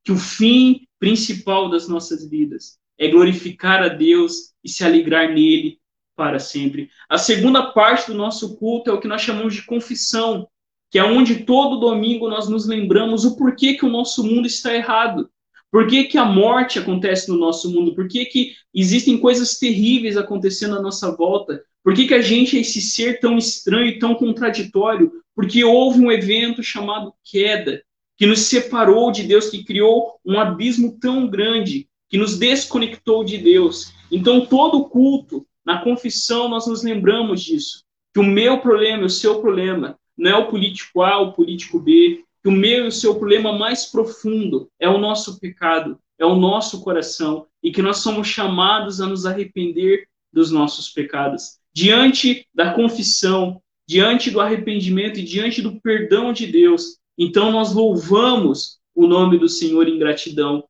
que 0.03 0.11
o 0.11 0.17
fim 0.17 0.87
principal 0.99 1.69
das 1.69 1.87
nossas 1.87 2.29
vidas 2.29 2.77
é 2.97 3.09
glorificar 3.09 3.83
a 3.83 3.89
Deus 3.89 4.53
e 4.63 4.69
se 4.69 4.83
alegrar 4.83 5.33
nele 5.33 5.79
para 6.15 6.39
sempre. 6.39 6.89
A 7.09 7.17
segunda 7.17 7.71
parte 7.71 8.07
do 8.07 8.17
nosso 8.17 8.57
culto 8.57 8.89
é 8.89 8.93
o 8.93 8.99
que 8.99 9.07
nós 9.07 9.21
chamamos 9.21 9.53
de 9.53 9.63
confissão, 9.63 10.47
que 10.89 10.97
é 10.97 11.03
onde 11.03 11.43
todo 11.43 11.79
domingo 11.79 12.29
nós 12.29 12.47
nos 12.47 12.65
lembramos 12.65 13.25
o 13.25 13.35
porquê 13.35 13.73
que 13.73 13.85
o 13.85 13.89
nosso 13.89 14.23
mundo 14.23 14.47
está 14.47 14.73
errado. 14.73 15.29
Por 15.71 15.87
que, 15.87 16.05
que 16.05 16.17
a 16.17 16.25
morte 16.25 16.79
acontece 16.79 17.29
no 17.29 17.37
nosso 17.37 17.71
mundo? 17.71 17.93
Por 17.93 18.07
que, 18.07 18.25
que 18.25 18.53
existem 18.73 19.17
coisas 19.17 19.57
terríveis 19.57 20.15
acontecendo 20.15 20.77
à 20.77 20.81
nossa 20.81 21.15
volta? 21.15 21.61
Por 21.83 21.93
que, 21.93 22.07
que 22.07 22.13
a 22.13 22.21
gente 22.21 22.57
é 22.57 22.61
esse 22.61 22.81
ser 22.81 23.19
tão 23.19 23.37
estranho 23.37 23.87
e 23.87 23.99
tão 23.99 24.15
contraditório? 24.15 25.11
Porque 25.35 25.63
houve 25.63 25.99
um 25.99 26.11
evento 26.11 26.63
chamado 26.63 27.13
queda, 27.23 27.83
que 28.17 28.25
nos 28.25 28.39
separou 28.39 29.11
de 29.11 29.23
Deus, 29.23 29.49
que 29.49 29.63
criou 29.63 30.19
um 30.25 30.39
abismo 30.39 30.97
tão 30.99 31.27
grande, 31.27 31.87
que 32.09 32.17
nos 32.17 32.39
desconectou 32.39 33.23
de 33.23 33.37
Deus. 33.37 33.93
Então, 34.11 34.45
todo 34.45 34.85
culto 34.85 35.45
na 35.65 35.81
confissão, 35.81 36.49
nós 36.49 36.65
nos 36.65 36.83
lembramos 36.83 37.43
disso. 37.43 37.83
Que 38.13 38.19
o 38.19 38.23
meu 38.23 38.59
problema 38.59 39.03
e 39.03 39.05
o 39.05 39.09
seu 39.09 39.41
problema 39.41 39.99
não 40.17 40.31
é 40.31 40.35
o 40.35 40.47
político 40.47 41.01
A, 41.03 41.19
o 41.19 41.33
político 41.33 41.79
B. 41.79 42.23
Que 42.45 42.49
o 42.49 42.51
meu 42.51 42.85
e 42.85 42.89
o 42.89 42.91
seu 42.91 43.15
problema 43.15 43.57
mais 43.57 43.87
profundo 43.87 44.69
é 44.79 44.87
o 44.87 44.99
nosso 44.99 45.39
pecado, 45.39 45.97
é 46.19 46.23
o 46.23 46.35
nosso 46.35 46.83
coração. 46.83 47.47
E 47.63 47.71
que 47.71 47.81
nós 47.81 47.97
somos 47.97 48.27
chamados 48.27 49.01
a 49.01 49.07
nos 49.07 49.25
arrepender 49.25 50.07
dos 50.31 50.51
nossos 50.51 50.87
pecados. 50.89 51.57
Diante 51.73 52.45
da 52.53 52.71
confissão, 52.71 53.59
diante 53.89 54.29
do 54.29 54.39
arrependimento 54.39 55.19
e 55.19 55.23
diante 55.23 55.59
do 55.59 55.81
perdão 55.81 56.31
de 56.31 56.45
Deus, 56.45 56.99
então 57.17 57.51
nós 57.51 57.73
louvamos 57.73 58.77
o 58.93 59.07
nome 59.07 59.39
do 59.39 59.49
Senhor 59.49 59.87
em 59.87 59.97
gratidão. 59.97 60.65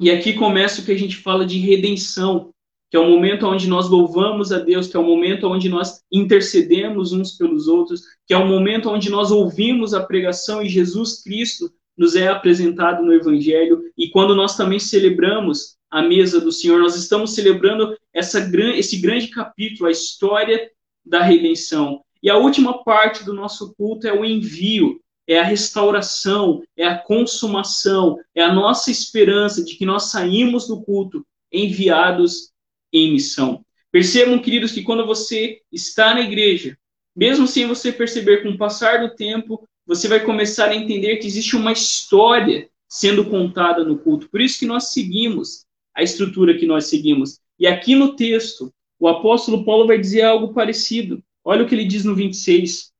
E 0.00 0.10
aqui 0.10 0.32
começa 0.32 0.80
o 0.80 0.84
que 0.86 0.92
a 0.92 0.98
gente 0.98 1.18
fala 1.18 1.44
de 1.44 1.58
redenção, 1.58 2.54
que 2.90 2.96
é 2.96 3.00
o 3.00 3.08
momento 3.08 3.46
onde 3.46 3.68
nós 3.68 3.88
louvamos 3.88 4.50
a 4.50 4.58
Deus, 4.58 4.86
que 4.86 4.96
é 4.96 5.00
o 5.00 5.04
momento 5.04 5.46
onde 5.48 5.68
nós 5.68 6.02
intercedemos 6.10 7.12
uns 7.12 7.32
pelos 7.36 7.68
outros, 7.68 8.02
que 8.26 8.32
é 8.32 8.36
o 8.36 8.46
momento 8.46 8.88
onde 8.88 9.10
nós 9.10 9.30
ouvimos 9.30 9.92
a 9.92 10.02
pregação 10.02 10.62
e 10.62 10.68
Jesus 10.68 11.22
Cristo 11.22 11.70
nos 11.96 12.14
é 12.14 12.28
apresentado 12.28 13.04
no 13.04 13.12
Evangelho, 13.12 13.82
e 13.98 14.08
quando 14.08 14.34
nós 14.34 14.56
também 14.56 14.78
celebramos 14.78 15.76
a 15.90 16.00
mesa 16.00 16.40
do 16.40 16.52
Senhor, 16.52 16.78
nós 16.78 16.94
estamos 16.94 17.34
celebrando 17.34 17.96
essa, 18.14 18.38
esse 18.76 18.98
grande 18.98 19.28
capítulo, 19.28 19.88
a 19.88 19.90
história 19.90 20.70
da 21.04 21.22
redenção. 21.22 22.02
E 22.22 22.30
a 22.30 22.36
última 22.36 22.84
parte 22.84 23.24
do 23.24 23.32
nosso 23.32 23.74
culto 23.74 24.06
é 24.06 24.12
o 24.12 24.24
envio, 24.24 25.00
é 25.26 25.40
a 25.40 25.44
restauração, 25.44 26.62
é 26.76 26.86
a 26.86 26.98
consumação, 26.98 28.16
é 28.34 28.42
a 28.42 28.52
nossa 28.52 28.90
esperança 28.90 29.64
de 29.64 29.76
que 29.76 29.84
nós 29.84 30.04
saímos 30.04 30.68
do 30.68 30.80
culto 30.82 31.26
enviados 31.52 32.50
em 32.92 33.12
missão. 33.12 33.64
Percebam, 33.90 34.38
queridos, 34.38 34.72
que 34.72 34.82
quando 34.82 35.06
você 35.06 35.60
está 35.72 36.14
na 36.14 36.20
igreja, 36.20 36.76
mesmo 37.16 37.46
sem 37.46 37.66
você 37.66 37.92
perceber 37.92 38.42
com 38.42 38.50
o 38.50 38.58
passar 38.58 39.00
do 39.00 39.14
tempo, 39.14 39.66
você 39.86 40.06
vai 40.06 40.24
começar 40.24 40.70
a 40.70 40.76
entender 40.76 41.16
que 41.16 41.26
existe 41.26 41.56
uma 41.56 41.72
história 41.72 42.68
sendo 42.88 43.24
contada 43.24 43.84
no 43.84 43.98
culto. 43.98 44.28
Por 44.28 44.40
isso 44.40 44.58
que 44.58 44.66
nós 44.66 44.92
seguimos 44.92 45.66
a 45.94 46.02
estrutura 46.02 46.56
que 46.56 46.66
nós 46.66 46.86
seguimos. 46.86 47.40
E 47.58 47.66
aqui 47.66 47.94
no 47.94 48.14
texto, 48.14 48.72
o 48.98 49.08
apóstolo 49.08 49.64
Paulo 49.64 49.86
vai 49.86 49.98
dizer 49.98 50.22
algo 50.22 50.54
parecido. 50.54 51.22
Olha 51.44 51.64
o 51.64 51.68
que 51.68 51.74
ele 51.74 51.84
diz 51.84 52.04
no 52.04 52.14
26. 52.14 52.92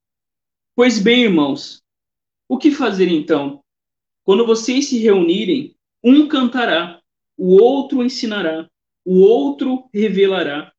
Pois 0.74 0.98
bem, 0.98 1.24
irmãos, 1.24 1.82
o 2.48 2.58
que 2.58 2.70
fazer 2.70 3.08
então? 3.08 3.62
Quando 4.24 4.46
vocês 4.46 4.88
se 4.88 4.98
reunirem, 4.98 5.74
um 6.02 6.26
cantará, 6.26 7.00
o 7.36 7.60
outro 7.60 8.02
ensinará, 8.02 8.68
o 9.10 9.20
outro 9.20 9.88
revelará, 9.90 10.70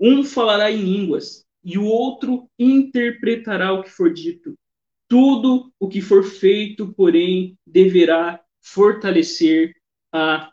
um 0.00 0.24
falará 0.24 0.72
em 0.72 0.80
línguas 0.80 1.44
e 1.62 1.76
o 1.76 1.84
outro 1.84 2.48
interpretará 2.58 3.74
o 3.74 3.82
que 3.82 3.90
for 3.90 4.10
dito. 4.10 4.58
Tudo 5.06 5.70
o 5.78 5.86
que 5.86 6.00
for 6.00 6.24
feito, 6.24 6.94
porém, 6.94 7.58
deverá 7.66 8.42
fortalecer 8.62 9.74
a 10.10 10.50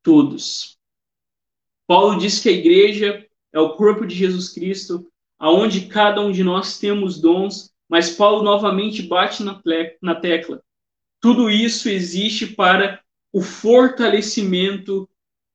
todos. 0.00 0.78
Paulo 1.88 2.20
diz 2.20 2.38
que 2.38 2.48
a 2.48 2.52
igreja 2.52 3.26
é 3.52 3.58
o 3.58 3.74
corpo 3.74 4.06
de 4.06 4.14
Jesus 4.14 4.48
Cristo, 4.50 5.10
aonde 5.36 5.88
cada 5.88 6.20
um 6.20 6.30
de 6.30 6.44
nós 6.44 6.78
temos 6.78 7.20
dons, 7.20 7.74
mas 7.88 8.12
Paulo 8.12 8.44
novamente 8.44 9.02
bate 9.02 9.42
na 9.42 10.14
tecla. 10.14 10.62
Tudo 11.20 11.50
isso 11.50 11.88
existe 11.88 12.46
para 12.46 13.02
o 13.32 13.42
fortalecimento 13.42 15.10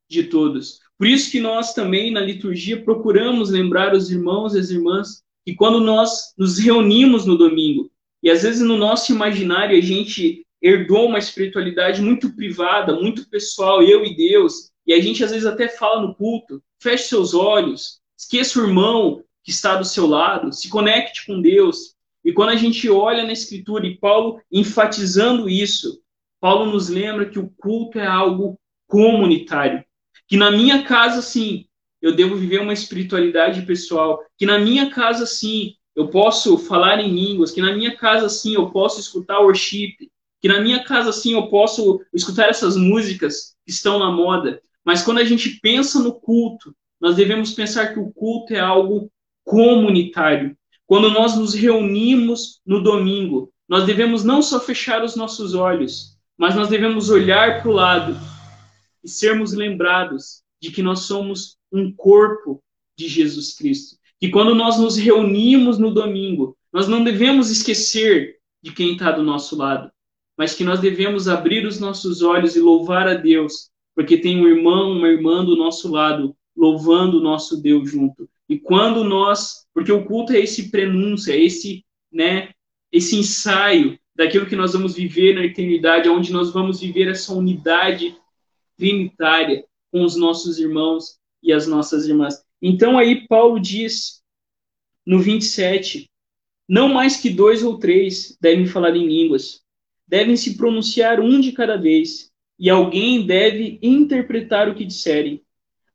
de 0.09 0.23
todos. 0.25 0.88
Por 0.99 1.07
isso 1.07 1.31
que 1.31 1.39
nós 1.39 1.73
também 1.73 2.11
na 2.11 2.19
liturgia 2.19 2.83
procuramos 2.83 3.49
lembrar 3.49 3.95
os 3.95 4.11
irmãos 4.11 4.53
e 4.53 4.59
as 4.59 4.69
irmãs 4.69 5.23
que 5.45 5.55
quando 5.55 5.79
nós 5.79 6.33
nos 6.37 6.59
reunimos 6.59 7.25
no 7.25 7.37
domingo, 7.37 7.89
e 8.21 8.29
às 8.29 8.43
vezes 8.43 8.61
no 8.61 8.75
nosso 8.75 9.13
imaginário 9.13 9.77
a 9.77 9.81
gente 9.81 10.45
herdou 10.61 11.07
uma 11.07 11.17
espiritualidade 11.17 12.01
muito 12.01 12.35
privada, 12.35 12.99
muito 12.99 13.29
pessoal, 13.29 13.81
eu 13.81 14.05
e 14.05 14.13
Deus, 14.13 14.71
e 14.85 14.91
a 14.93 14.99
gente 14.99 15.23
às 15.23 15.31
vezes 15.31 15.45
até 15.45 15.69
fala 15.69 16.01
no 16.01 16.13
culto, 16.13 16.61
feche 16.81 17.05
seus 17.05 17.33
olhos, 17.33 18.01
esqueça 18.17 18.59
o 18.59 18.67
irmão 18.67 19.23
que 19.41 19.51
está 19.51 19.77
do 19.77 19.85
seu 19.85 20.05
lado, 20.05 20.51
se 20.51 20.67
conecte 20.67 21.25
com 21.25 21.41
Deus. 21.41 21.95
E 22.25 22.33
quando 22.33 22.49
a 22.49 22.57
gente 22.57 22.89
olha 22.89 23.23
na 23.23 23.31
escritura 23.31 23.87
e 23.87 23.97
Paulo 23.97 24.41
enfatizando 24.51 25.47
isso, 25.47 26.01
Paulo 26.41 26.69
nos 26.69 26.89
lembra 26.89 27.29
que 27.29 27.39
o 27.39 27.49
culto 27.57 27.97
é 27.97 28.05
algo 28.05 28.59
comunitário 28.85 29.81
que 30.29 30.37
na 30.37 30.51
minha 30.51 30.83
casa, 30.83 31.23
sim, 31.23 31.65
eu 31.99 32.15
devo 32.15 32.35
viver 32.35 32.61
uma 32.61 32.71
espiritualidade 32.71 33.63
pessoal, 33.63 34.23
que 34.37 34.45
na 34.45 34.59
minha 34.59 34.91
casa, 34.91 35.25
sim, 35.25 35.73
eu 35.95 36.07
posso 36.07 36.55
falar 36.59 37.01
em 37.01 37.11
línguas, 37.11 37.51
que 37.51 37.61
na 37.61 37.75
minha 37.75 37.97
casa, 37.97 38.29
sim, 38.29 38.53
eu 38.53 38.69
posso 38.69 38.99
escutar 38.99 39.39
worship, 39.39 39.95
que 40.39 40.47
na 40.47 40.61
minha 40.61 40.83
casa, 40.83 41.11
sim, 41.11 41.33
eu 41.33 41.47
posso 41.47 41.99
escutar 42.13 42.47
essas 42.47 42.77
músicas 42.77 43.55
que 43.65 43.71
estão 43.71 43.97
na 43.97 44.11
moda. 44.11 44.61
Mas 44.85 45.01
quando 45.01 45.17
a 45.17 45.25
gente 45.25 45.59
pensa 45.61 45.99
no 45.99 46.13
culto, 46.13 46.75
nós 47.01 47.15
devemos 47.15 47.51
pensar 47.51 47.91
que 47.91 47.99
o 47.99 48.11
culto 48.11 48.53
é 48.53 48.59
algo 48.59 49.11
comunitário. 49.43 50.55
Quando 50.85 51.09
nós 51.09 51.35
nos 51.35 51.55
reunimos 51.55 52.61
no 52.63 52.83
domingo, 52.83 53.51
nós 53.67 53.83
devemos 53.85 54.23
não 54.23 54.43
só 54.43 54.59
fechar 54.59 55.03
os 55.03 55.15
nossos 55.15 55.55
olhos, 55.55 56.17
mas 56.37 56.55
nós 56.55 56.67
devemos 56.67 57.09
olhar 57.09 57.61
para 57.61 57.69
o 57.69 57.73
lado 57.73 58.38
e 59.03 59.09
sermos 59.09 59.53
lembrados 59.53 60.43
de 60.61 60.71
que 60.71 60.81
nós 60.81 61.01
somos 61.01 61.57
um 61.71 61.91
corpo 61.91 62.61
de 62.97 63.07
Jesus 63.07 63.55
Cristo. 63.55 63.97
Que 64.19 64.29
quando 64.29 64.53
nós 64.53 64.77
nos 64.77 64.97
reunimos 64.97 65.77
no 65.77 65.93
domingo, 65.93 66.57
nós 66.71 66.87
não 66.87 67.03
devemos 67.03 67.49
esquecer 67.49 68.37
de 68.61 68.71
quem 68.71 68.93
está 68.93 69.11
do 69.11 69.23
nosso 69.23 69.55
lado, 69.55 69.89
mas 70.37 70.53
que 70.53 70.63
nós 70.63 70.79
devemos 70.79 71.27
abrir 71.27 71.65
os 71.65 71.79
nossos 71.79 72.21
olhos 72.21 72.55
e 72.55 72.59
louvar 72.59 73.07
a 73.07 73.13
Deus, 73.13 73.69
porque 73.95 74.17
tem 74.17 74.39
um 74.39 74.47
irmão, 74.47 74.91
uma 74.91 75.07
irmã 75.07 75.43
do 75.43 75.55
nosso 75.55 75.89
lado, 75.89 76.35
louvando 76.55 77.19
o 77.19 77.23
nosso 77.23 77.61
Deus 77.61 77.89
junto. 77.89 78.29
E 78.47 78.59
quando 78.59 79.03
nós, 79.03 79.65
porque 79.73 79.91
o 79.91 80.03
culto 80.03 80.33
é 80.33 80.39
esse 80.39 80.69
prenúncio, 80.69 81.31
é 81.31 81.37
esse, 81.37 81.85
né, 82.11 82.49
esse 82.91 83.15
ensaio 83.15 83.97
daquilo 84.13 84.45
que 84.45 84.55
nós 84.55 84.73
vamos 84.73 84.95
viver 84.95 85.35
na 85.35 85.45
eternidade, 85.45 86.09
onde 86.09 86.33
nós 86.33 86.51
vamos 86.51 86.81
viver 86.81 87.07
essa 87.07 87.33
unidade 87.33 88.17
trinitária 88.79 89.65
com 89.91 90.03
os 90.03 90.15
nossos 90.15 90.57
irmãos 90.57 91.19
e 91.43 91.51
as 91.51 91.67
nossas 91.67 92.07
irmãs. 92.07 92.41
Então 92.61 92.97
aí 92.97 93.27
Paulo 93.27 93.59
diz 93.59 94.23
no 95.05 95.19
27, 95.19 96.09
não 96.67 96.87
mais 96.87 97.17
que 97.17 97.29
dois 97.29 97.61
ou 97.61 97.77
três 97.77 98.37
devem 98.39 98.65
falar 98.65 98.95
em 98.95 99.05
línguas, 99.05 99.61
devem 100.07 100.37
se 100.37 100.55
pronunciar 100.55 101.19
um 101.19 101.39
de 101.39 101.51
cada 101.51 101.77
vez, 101.77 102.31
e 102.57 102.69
alguém 102.69 103.25
deve 103.25 103.79
interpretar 103.81 104.67
o 104.69 104.75
que 104.75 104.85
disserem. 104.85 105.41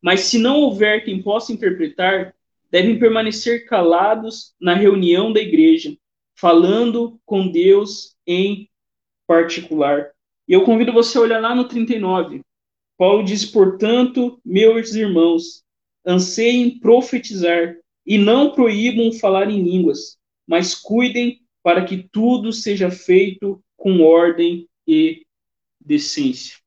Mas 0.01 0.21
se 0.21 0.37
não 0.37 0.61
houver 0.61 1.03
quem 1.03 1.21
possa 1.21 1.53
interpretar, 1.53 2.35
devem 2.71 2.99
permanecer 2.99 3.65
calados 3.67 4.53
na 4.59 4.73
reunião 4.73 5.31
da 5.31 5.39
igreja, 5.39 5.95
falando 6.35 7.19
com 7.25 7.47
Deus 7.49 8.15
em 8.25 8.69
particular. 9.27 10.11
E 10.47 10.53
eu 10.53 10.63
convido 10.63 10.91
você 10.91 11.17
a 11.17 11.21
olhar 11.21 11.39
lá 11.39 11.55
no 11.55 11.65
39. 11.65 12.41
Paulo 12.97 13.23
diz, 13.23 13.45
portanto, 13.45 14.39
meus 14.43 14.93
irmãos, 14.95 15.63
anseiem 16.05 16.79
profetizar 16.79 17.75
e 18.05 18.17
não 18.17 18.51
proíbam 18.51 19.11
falar 19.11 19.49
em 19.49 19.63
línguas, 19.63 20.17
mas 20.47 20.75
cuidem 20.75 21.41
para 21.63 21.83
que 21.83 22.07
tudo 22.11 22.53
seja 22.53 22.91
feito 22.91 23.61
com 23.75 24.01
ordem 24.01 24.67
e 24.87 25.25
decência. 25.79 26.57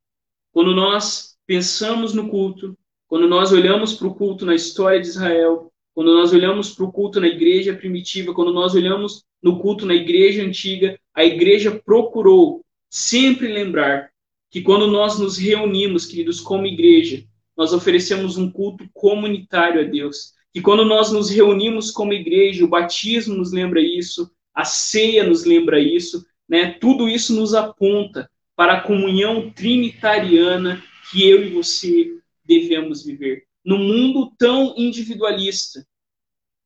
Quando 0.51 0.75
nós 0.75 1.37
pensamos 1.47 2.13
no 2.13 2.29
culto, 2.29 2.77
quando 3.07 3.27
nós 3.27 3.51
olhamos 3.51 3.93
para 3.93 4.07
o 4.07 4.13
culto 4.13 4.45
na 4.45 4.53
história 4.53 5.01
de 5.01 5.07
Israel, 5.07 5.71
quando 5.95 6.13
nós 6.13 6.31
olhamos 6.31 6.73
para 6.73 6.85
o 6.85 6.91
culto 6.91 7.19
na 7.19 7.27
igreja 7.27 7.73
primitiva, 7.73 8.33
quando 8.33 8.53
nós 8.53 8.75
olhamos 8.75 9.23
no 9.41 9.59
culto 9.59 9.85
na 9.85 9.95
igreja 9.95 10.43
antiga, 10.43 10.99
a 11.13 11.25
igreja 11.25 11.71
procurou 11.83 12.63
sempre 12.89 13.47
lembrar 13.47 14.11
que 14.49 14.61
quando 14.61 14.87
nós 14.87 15.19
nos 15.19 15.37
reunimos, 15.37 16.05
queridos, 16.05 16.39
como 16.39 16.65
igreja, 16.65 17.23
nós 17.55 17.73
oferecemos 17.73 18.37
um 18.37 18.49
culto 18.49 18.89
comunitário 18.93 19.81
a 19.81 19.83
Deus. 19.83 20.33
Que 20.53 20.61
quando 20.61 20.85
nós 20.85 21.11
nos 21.11 21.29
reunimos 21.29 21.91
como 21.91 22.13
igreja, 22.13 22.65
o 22.65 22.69
batismo 22.69 23.35
nos 23.35 23.51
lembra 23.51 23.81
isso, 23.81 24.31
a 24.53 24.65
ceia 24.65 25.23
nos 25.23 25.45
lembra 25.45 25.79
isso, 25.79 26.25
né? 26.47 26.71
Tudo 26.79 27.07
isso 27.07 27.35
nos 27.35 27.53
aponta 27.53 28.29
para 28.55 28.73
a 28.73 28.81
comunhão 28.81 29.51
trinitariana 29.51 30.83
que 31.11 31.27
eu 31.27 31.45
e 31.45 31.49
você 31.49 32.17
devemos 32.43 33.05
viver. 33.05 33.43
No 33.63 33.77
mundo 33.77 34.33
tão 34.37 34.73
individualista, 34.75 35.85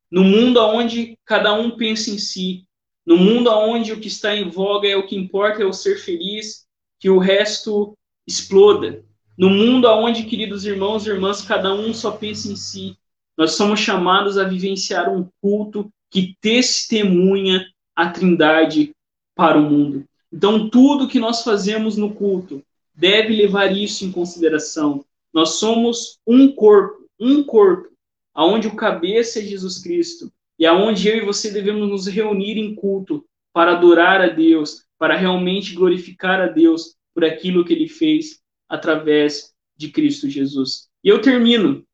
no 0.09 0.23
mundo 0.23 0.59
onde 0.59 1.17
cada 1.25 1.53
um 1.53 1.71
pensa 1.71 2.09
em 2.09 2.17
si, 2.17 2.65
no 3.05 3.17
mundo 3.17 3.49
onde 3.49 3.91
o 3.91 3.99
que 3.99 4.07
está 4.07 4.35
em 4.35 4.49
voga 4.49 4.87
é 4.87 4.95
o 4.95 5.05
que 5.05 5.15
importa 5.15 5.61
é 5.61 5.65
o 5.65 5.73
ser 5.73 5.97
feliz, 5.97 6.65
que 7.03 7.09
o 7.09 7.19
resto 7.19 7.97
exploda. 8.25 9.03
No 9.37 9.49
mundo 9.49 9.89
onde, 9.89 10.23
queridos 10.23 10.63
irmãos 10.63 11.05
e 11.05 11.09
irmãs, 11.09 11.41
cada 11.41 11.73
um 11.73 11.93
só 11.93 12.11
pensa 12.11 12.49
em 12.49 12.55
si, 12.55 12.95
nós 13.37 13.55
somos 13.55 13.81
chamados 13.81 14.37
a 14.37 14.45
vivenciar 14.45 15.13
um 15.13 15.27
culto 15.41 15.91
que 16.09 16.37
testemunha 16.39 17.67
a 17.93 18.09
Trindade 18.09 18.95
para 19.35 19.59
o 19.59 19.69
mundo. 19.69 20.05
Então, 20.31 20.69
tudo 20.69 21.09
que 21.09 21.19
nós 21.19 21.43
fazemos 21.43 21.97
no 21.97 22.13
culto 22.13 22.63
deve 22.95 23.35
levar 23.35 23.75
isso 23.75 24.05
em 24.05 24.11
consideração. 24.11 25.03
Nós 25.33 25.55
somos 25.55 26.19
um 26.25 26.53
corpo, 26.53 27.05
um 27.19 27.43
corpo, 27.43 27.89
aonde 28.33 28.69
o 28.69 28.77
cabeça 28.77 29.39
é 29.39 29.41
Jesus 29.41 29.77
Cristo 29.79 30.31
e 30.57 30.65
aonde 30.65 31.09
eu 31.09 31.17
e 31.17 31.25
você 31.25 31.51
devemos 31.51 31.89
nos 31.89 32.07
reunir 32.07 32.57
em 32.57 32.73
culto 32.73 33.25
para 33.53 33.73
adorar 33.73 34.19
a 34.21 34.27
Deus, 34.27 34.85
para 34.97 35.15
realmente 35.15 35.73
glorificar 35.73 36.41
a 36.41 36.47
Deus 36.47 36.95
por 37.13 37.23
aquilo 37.23 37.63
que 37.63 37.71
ele 37.71 37.87
fez 37.87 38.41
através 38.67 39.53
de 39.77 39.91
Cristo 39.91 40.29
Jesus. 40.29 40.89
E 41.03 41.09
eu 41.09 41.21
termino 41.21 41.85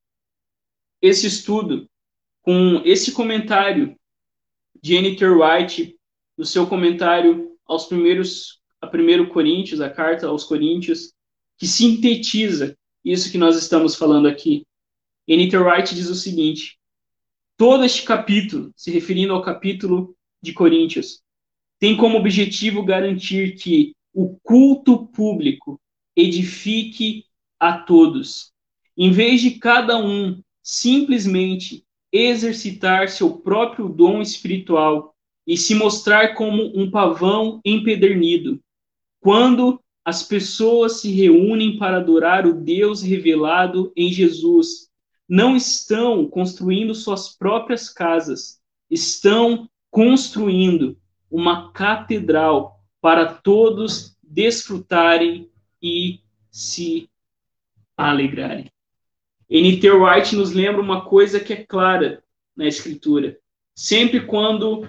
esse 1.01 1.27
estudo 1.27 1.89
com 2.41 2.81
esse 2.85 3.11
comentário 3.11 3.95
de 4.81 4.95
N.T. 4.95 5.25
White, 5.27 5.97
no 6.37 6.45
seu 6.45 6.65
comentário 6.65 7.57
aos 7.65 7.85
primeiros, 7.85 8.61
a 8.81 8.87
primeiro 8.87 9.29
Coríntios, 9.29 9.81
a 9.81 9.89
carta 9.89 10.27
aos 10.27 10.45
Coríntios, 10.45 11.13
que 11.57 11.67
sintetiza 11.67 12.77
isso 13.03 13.31
que 13.31 13.37
nós 13.37 13.57
estamos 13.57 13.95
falando 13.95 14.27
aqui. 14.27 14.65
N.T. 15.27 15.57
Wright 15.57 15.93
diz 15.93 16.09
o 16.09 16.15
seguinte: 16.15 16.79
todo 17.57 17.83
este 17.83 18.03
capítulo, 18.03 18.71
se 18.75 18.89
referindo 18.89 19.33
ao 19.33 19.41
capítulo 19.41 20.15
de 20.41 20.53
Coríntios, 20.53 21.21
tem 21.79 21.95
como 21.95 22.17
objetivo 22.17 22.83
garantir 22.83 23.55
que 23.55 23.95
o 24.13 24.37
culto 24.43 25.07
público 25.07 25.79
edifique 26.15 27.23
a 27.59 27.77
todos, 27.77 28.51
em 28.97 29.11
vez 29.11 29.41
de 29.41 29.51
cada 29.51 29.97
um 29.97 30.41
simplesmente 30.61 31.85
exercitar 32.11 33.07
seu 33.07 33.37
próprio 33.37 33.87
dom 33.87 34.21
espiritual 34.21 35.15
e 35.47 35.57
se 35.57 35.73
mostrar 35.73 36.35
como 36.35 36.77
um 36.77 36.91
pavão 36.91 37.61
empedernido. 37.63 38.59
Quando 39.21 39.79
as 40.03 40.23
pessoas 40.23 41.01
se 41.01 41.11
reúnem 41.11 41.77
para 41.77 41.97
adorar 41.97 42.45
o 42.45 42.53
Deus 42.53 43.01
revelado 43.01 43.91
em 43.95 44.11
Jesus, 44.11 44.89
não 45.27 45.55
estão 45.55 46.27
construindo 46.27 46.95
suas 46.95 47.29
próprias 47.29 47.89
casas, 47.89 48.59
estão 48.89 49.69
construindo 49.91 50.97
uma 51.29 51.71
catedral 51.71 52.79
para 53.01 53.25
todos 53.25 54.17
desfrutarem 54.23 55.49
e 55.81 56.19
se 56.51 57.09
alegrarem. 57.95 58.71
N.T. 59.49 59.89
Wright 59.89 60.35
nos 60.35 60.51
lembra 60.51 60.81
uma 60.81 61.05
coisa 61.05 61.39
que 61.39 61.53
é 61.53 61.65
clara 61.65 62.23
na 62.55 62.67
Escritura. 62.67 63.37
Sempre 63.73 64.25
quando 64.25 64.87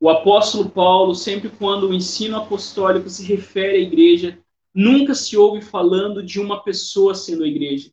o 0.00 0.08
apóstolo 0.08 0.70
Paulo, 0.70 1.14
sempre 1.14 1.50
quando 1.50 1.88
o 1.88 1.94
ensino 1.94 2.36
apostólico 2.36 3.08
se 3.08 3.24
refere 3.24 3.76
à 3.76 3.80
igreja, 3.80 4.38
nunca 4.74 5.14
se 5.14 5.36
ouve 5.36 5.62
falando 5.62 6.22
de 6.22 6.40
uma 6.40 6.62
pessoa 6.64 7.14
sendo 7.14 7.44
a 7.44 7.48
igreja. 7.48 7.90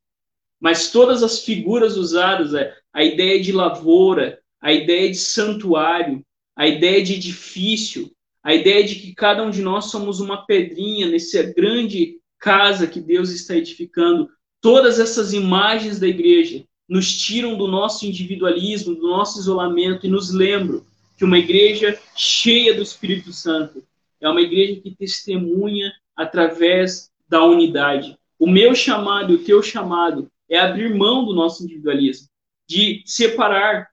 Mas 0.60 0.90
todas 0.90 1.22
as 1.22 1.42
figuras 1.44 1.98
usadas, 1.98 2.54
a 2.94 3.04
ideia 3.04 3.42
de 3.42 3.52
lavoura, 3.52 4.40
a 4.60 4.72
ideia 4.72 5.10
de 5.10 5.18
santuário, 5.18 6.26
a 6.58 6.68
ideia 6.68 7.04
de 7.04 7.14
edifício, 7.14 8.12
a 8.44 8.56
ideia 8.56 8.84
de 8.84 8.96
que 8.96 9.14
cada 9.14 9.44
um 9.44 9.52
de 9.52 9.62
nós 9.62 9.86
somos 9.86 10.20
uma 10.20 10.46
pedrinha 10.46 11.08
nessa 11.08 11.44
grande 11.44 12.18
casa 12.40 12.88
que 12.88 13.00
Deus 13.00 13.30
está 13.30 13.56
edificando, 13.56 14.28
todas 14.60 15.00
essas 15.00 15.34
imagens 15.34 16.00
da 16.00 16.08
igreja 16.08 16.66
nos 16.90 17.16
tiram 17.16 17.56
do 17.56 17.68
nosso 17.68 18.08
individualismo, 18.08 18.96
do 18.96 19.08
nosso 19.08 19.40
isolamento 19.40 20.08
e 20.08 20.10
nos 20.10 20.34
lembram 20.34 20.84
que 21.16 21.24
uma 21.24 21.38
igreja 21.38 22.00
cheia 22.16 22.74
do 22.74 22.82
Espírito 22.82 23.32
Santo 23.32 23.84
é 24.20 24.28
uma 24.28 24.42
igreja 24.42 24.82
que 24.82 24.96
testemunha 24.96 25.92
através 26.16 27.12
da 27.30 27.44
unidade. 27.44 28.18
O 28.40 28.50
meu 28.50 28.74
chamado 28.74 29.34
o 29.34 29.38
teu 29.38 29.62
chamado 29.62 30.32
é 30.50 30.58
abrir 30.58 30.96
mão 30.96 31.24
do 31.26 31.34
nosso 31.34 31.64
individualismo, 31.64 32.28
de 32.68 33.04
separar 33.06 33.90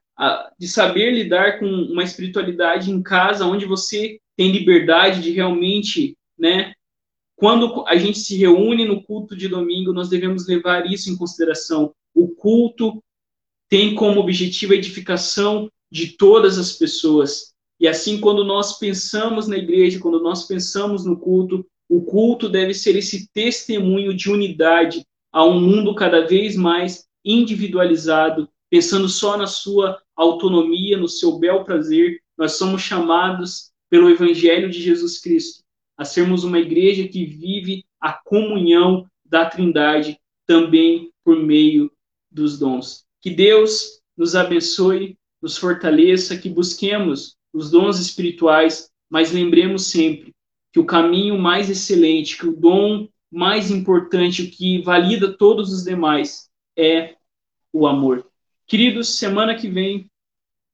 de 0.57 0.67
saber 0.67 1.11
lidar 1.11 1.59
com 1.59 1.65
uma 1.65 2.03
espiritualidade 2.03 2.91
em 2.91 3.01
casa, 3.01 3.45
onde 3.45 3.65
você 3.65 4.19
tem 4.37 4.51
liberdade 4.51 5.21
de 5.21 5.31
realmente, 5.31 6.17
né? 6.37 6.73
Quando 7.35 7.85
a 7.87 7.97
gente 7.97 8.19
se 8.19 8.37
reúne 8.37 8.85
no 8.85 9.03
culto 9.03 9.35
de 9.35 9.49
domingo, 9.49 9.91
nós 9.91 10.07
devemos 10.07 10.47
levar 10.47 10.89
isso 10.89 11.09
em 11.09 11.17
consideração. 11.17 11.93
O 12.13 12.29
culto 12.29 13.03
tem 13.69 13.93
como 13.93 14.21
objetivo 14.21 14.71
a 14.71 14.77
edificação 14.77 15.69
de 15.91 16.13
todas 16.13 16.57
as 16.57 16.73
pessoas. 16.73 17.53
E 17.79 17.87
assim, 17.87 18.21
quando 18.21 18.43
nós 18.43 18.79
pensamos 18.79 19.47
na 19.47 19.57
igreja, 19.57 19.99
quando 19.99 20.21
nós 20.21 20.47
pensamos 20.47 21.03
no 21.03 21.17
culto, 21.17 21.65
o 21.89 22.01
culto 22.01 22.47
deve 22.47 22.73
ser 22.73 22.95
esse 22.95 23.29
testemunho 23.33 24.13
de 24.13 24.31
unidade 24.31 25.05
a 25.31 25.43
um 25.43 25.59
mundo 25.59 25.93
cada 25.93 26.25
vez 26.25 26.55
mais 26.55 27.05
individualizado, 27.23 28.47
pensando 28.69 29.09
só 29.09 29.37
na 29.37 29.47
sua 29.47 30.01
autonomia, 30.15 30.97
no 30.97 31.07
seu 31.07 31.37
bel 31.37 31.63
prazer. 31.63 32.21
Nós 32.37 32.53
somos 32.53 32.81
chamados 32.81 33.71
pelo 33.89 34.09
Evangelho 34.09 34.69
de 34.69 34.81
Jesus 34.81 35.19
Cristo 35.19 35.65
a 35.97 36.03
sermos 36.03 36.43
uma 36.43 36.59
igreja 36.59 37.07
que 37.07 37.25
vive 37.25 37.85
a 37.99 38.13
comunhão 38.13 39.09
da 39.23 39.45
Trindade 39.45 40.19
também 40.45 41.11
por 41.23 41.37
meio 41.37 41.91
dos 42.29 42.59
dons. 42.59 43.05
Que 43.21 43.29
Deus 43.29 44.01
nos 44.15 44.35
abençoe, 44.35 45.17
nos 45.41 45.57
fortaleça, 45.57 46.37
que 46.37 46.49
busquemos 46.49 47.37
os 47.53 47.71
dons 47.71 47.99
espirituais, 47.99 48.89
mas 49.09 49.31
lembremos 49.31 49.87
sempre 49.87 50.33
que 50.71 50.79
o 50.79 50.85
caminho 50.85 51.39
mais 51.39 51.69
excelente, 51.69 52.37
que 52.37 52.47
o 52.47 52.55
dom 52.55 53.07
mais 53.31 53.71
importante, 53.71 54.43
o 54.43 54.51
que 54.51 54.81
valida 54.81 55.35
todos 55.37 55.71
os 55.71 55.83
demais, 55.83 56.49
é 56.77 57.15
o 57.71 57.87
amor. 57.87 58.29
Queridos, 58.67 59.09
semana 59.09 59.53
que 59.53 59.69
vem 59.69 60.09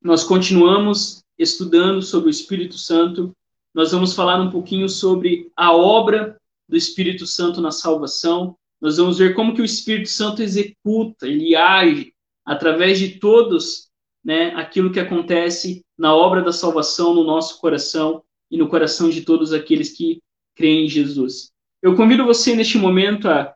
nós 0.02 0.24
continuamos 0.24 1.26
estudando 1.38 2.02
sobre 2.02 2.30
o 2.30 2.32
Espírito 2.32 2.78
Santo. 2.78 3.36
Nós 3.74 3.92
vamos 3.92 4.14
falar 4.14 4.40
um 4.40 4.50
pouquinho 4.50 4.88
sobre 4.88 5.52
a 5.58 5.74
obra 5.74 6.38
do 6.70 6.78
Espírito 6.78 7.28
Santo 7.28 7.60
na 7.60 7.70
salvação. 7.70 8.56
Nós 8.80 8.96
vamos 8.96 9.18
ver 9.18 9.36
como 9.36 9.54
que 9.54 9.62
o 9.62 9.66
Espírito 9.66 10.08
Santo 10.08 10.42
executa, 10.42 11.28
ele 11.28 11.54
age 11.54 12.14
através 12.46 12.98
de 12.98 13.20
todos, 13.20 13.90
né, 14.24 14.56
aquilo 14.56 14.94
que 14.94 15.00
acontece 15.00 15.84
na 15.98 16.16
obra 16.16 16.42
da 16.42 16.54
salvação 16.54 17.14
no 17.14 17.26
nosso 17.26 17.60
coração 17.60 18.24
e 18.50 18.58
no 18.58 18.70
coração 18.70 19.10
de 19.10 19.22
todos 19.22 19.52
aqueles 19.52 19.92
que 19.92 20.22
creem 20.56 20.86
em 20.86 20.90
Jesus. 20.90 21.52
Eu 21.82 21.98
convido 21.98 22.24
você 22.24 22.56
neste 22.56 22.78
momento 22.78 23.28
a 23.28 23.54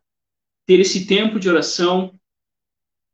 ter 0.66 0.82
esse 0.82 1.08
tempo 1.08 1.40
de 1.40 1.50
oração, 1.50 2.14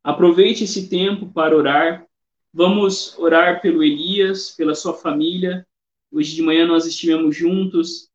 Aproveite 0.02 0.64
esse 0.64 0.88
tempo 0.88 1.32
para 1.32 1.56
orar. 1.56 2.04
Vamos 2.52 3.16
orar 3.18 3.62
pelo 3.62 3.84
Elias, 3.84 4.50
pela 4.50 4.74
sua 4.74 4.94
família. 4.94 5.64
Hoje 6.10 6.34
de 6.34 6.42
manhã 6.42 6.66
nós 6.66 6.86
estivemos 6.86 7.36
juntos 7.36 8.10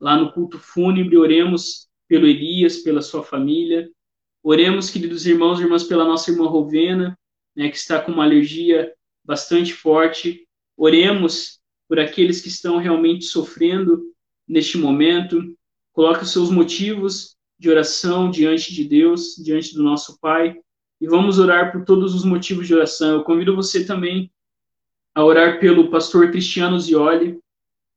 lá 0.00 0.16
no 0.16 0.32
culto 0.32 0.58
fúnebre. 0.58 1.18
Oremos 1.18 1.86
pelo 2.08 2.26
Elias, 2.26 2.78
pela 2.78 3.02
sua 3.02 3.22
família. 3.22 3.90
Oremos, 4.42 4.88
queridos 4.88 5.26
irmãos 5.26 5.60
e 5.60 5.64
irmãs, 5.64 5.84
pela 5.84 6.04
nossa 6.04 6.30
irmã 6.30 6.46
Rovena, 6.46 7.18
né, 7.54 7.68
que 7.68 7.76
está 7.76 8.00
com 8.00 8.12
uma 8.12 8.24
alergia 8.24 8.90
bastante 9.22 9.74
forte. 9.74 10.48
Oremos 10.78 11.60
por 11.86 12.00
aqueles 12.00 12.40
que 12.40 12.48
estão 12.48 12.78
realmente 12.78 13.26
sofrendo 13.26 14.02
neste 14.48 14.78
momento. 14.78 15.54
Coloque 15.92 16.24
os 16.24 16.32
seus 16.32 16.50
motivos 16.50 17.36
de 17.58 17.68
oração 17.68 18.30
diante 18.30 18.72
de 18.72 18.84
Deus, 18.84 19.34
diante 19.36 19.74
do 19.74 19.82
nosso 19.82 20.18
Pai 20.20 20.58
e 21.00 21.06
vamos 21.06 21.38
orar 21.38 21.72
por 21.72 21.84
todos 21.84 22.14
os 22.14 22.24
motivos 22.24 22.66
de 22.66 22.74
oração. 22.74 23.12
Eu 23.12 23.24
convido 23.24 23.54
você 23.54 23.84
também 23.84 24.30
a 25.14 25.24
orar 25.24 25.60
pelo 25.60 25.90
pastor 25.90 26.30
Cristiano 26.30 26.78
Zioli. 26.78 27.38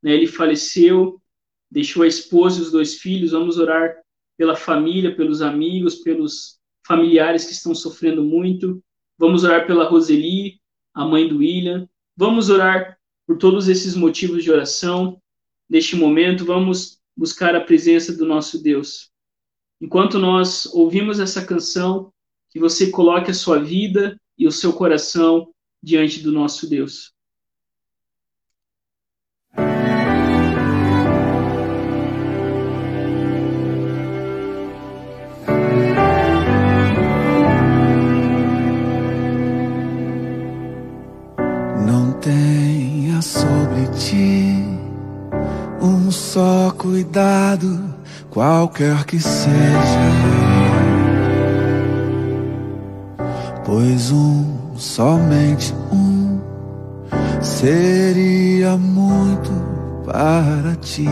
Né? 0.01 0.11
Ele 0.13 0.27
faleceu, 0.27 1.21
deixou 1.69 2.03
a 2.03 2.07
esposa 2.07 2.59
e 2.59 2.61
os 2.61 2.71
dois 2.71 2.95
filhos. 2.95 3.31
Vamos 3.31 3.57
orar 3.57 3.95
pela 4.37 4.55
família, 4.55 5.15
pelos 5.15 5.41
amigos, 5.41 5.95
pelos 5.95 6.59
familiares 6.85 7.45
que 7.45 7.53
estão 7.53 7.73
sofrendo 7.73 8.23
muito. 8.23 8.83
Vamos 9.17 9.43
orar 9.43 9.65
pela 9.65 9.85
Roseli, 9.85 10.59
a 10.93 11.05
mãe 11.05 11.27
do 11.27 11.37
William. 11.37 11.87
Vamos 12.15 12.49
orar 12.49 12.97
por 13.25 13.37
todos 13.37 13.67
esses 13.67 13.95
motivos 13.95 14.43
de 14.43 14.51
oração. 14.51 15.21
Neste 15.69 15.95
momento, 15.95 16.43
vamos 16.43 16.99
buscar 17.15 17.55
a 17.55 17.61
presença 17.61 18.15
do 18.15 18.25
nosso 18.25 18.61
Deus. 18.61 19.11
Enquanto 19.79 20.19
nós 20.19 20.65
ouvimos 20.73 21.19
essa 21.19 21.45
canção, 21.45 22.11
que 22.51 22.59
você 22.59 22.91
coloque 22.91 23.31
a 23.31 23.33
sua 23.33 23.63
vida 23.63 24.19
e 24.37 24.45
o 24.45 24.51
seu 24.51 24.73
coração 24.73 25.49
diante 25.81 26.21
do 26.21 26.31
nosso 26.31 26.69
Deus. 26.69 27.13
Não 41.87 42.13
tenha 42.19 43.21
sobre 43.21 43.87
ti 43.97 44.55
um 45.81 46.11
só 46.11 46.71
cuidado, 46.71 47.95
qualquer 48.29 49.05
que 49.05 49.19
seja 49.19 50.50
pois 53.65 54.11
um, 54.11 54.45
somente 54.75 55.73
um, 55.91 56.39
seria 57.41 58.77
muito 58.77 59.51
para 60.05 60.75
ti. 60.81 61.07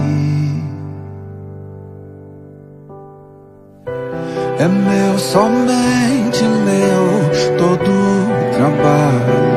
É 4.57 4.67
meu, 4.67 5.17
somente 5.17 6.43
meu, 6.43 7.29
todo 7.57 7.91
trabalho. 8.55 9.49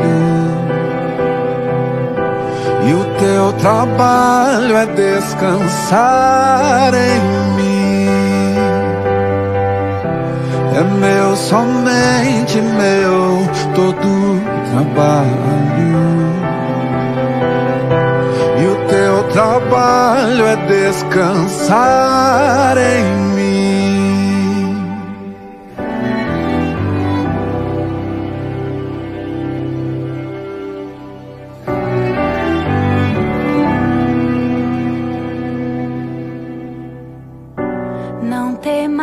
E 2.87 2.95
o 2.95 3.05
teu 3.19 3.53
trabalho 3.55 4.77
é 4.77 4.87
descansar 4.87 6.13
em 6.95 7.57
mim 7.57 7.72
é 10.75 10.83
meu, 10.83 11.37
somente 11.37 12.61
meu, 12.61 13.47
todo 13.75 14.41
trabalho. 14.71 16.33
E 18.59 18.67
o 18.67 18.75
teu 18.89 19.23
trabalho 19.33 20.47
é 20.47 20.57
descansar 20.67 22.77
em 22.79 23.23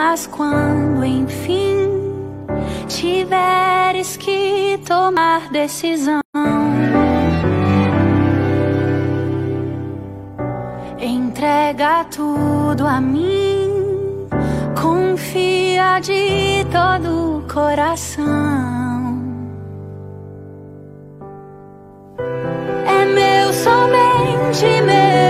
Mas 0.09 0.25
quando 0.25 0.69
enfim 0.69 0.88
tiveres 2.99 4.17
que 4.17 4.77
tomar 4.85 5.49
decisão, 5.51 6.19
entrega 10.99 12.03
tudo 12.13 12.85
a 12.85 12.99
mim, 12.99 14.27
confia 14.81 16.01
de 16.01 16.65
todo 16.73 17.37
o 17.37 17.41
coração. 17.47 18.27
É 22.85 23.05
meu, 23.05 23.53
somente 23.53 24.81
meu, 24.81 25.28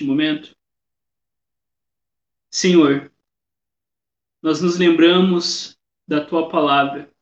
neste 0.00 0.04
momento. 0.04 0.56
Senhor, 2.50 3.12
nós 4.42 4.60
nos 4.60 4.78
lembramos 4.78 5.78
da 6.08 6.24
tua 6.24 6.48
palavra 6.48 7.12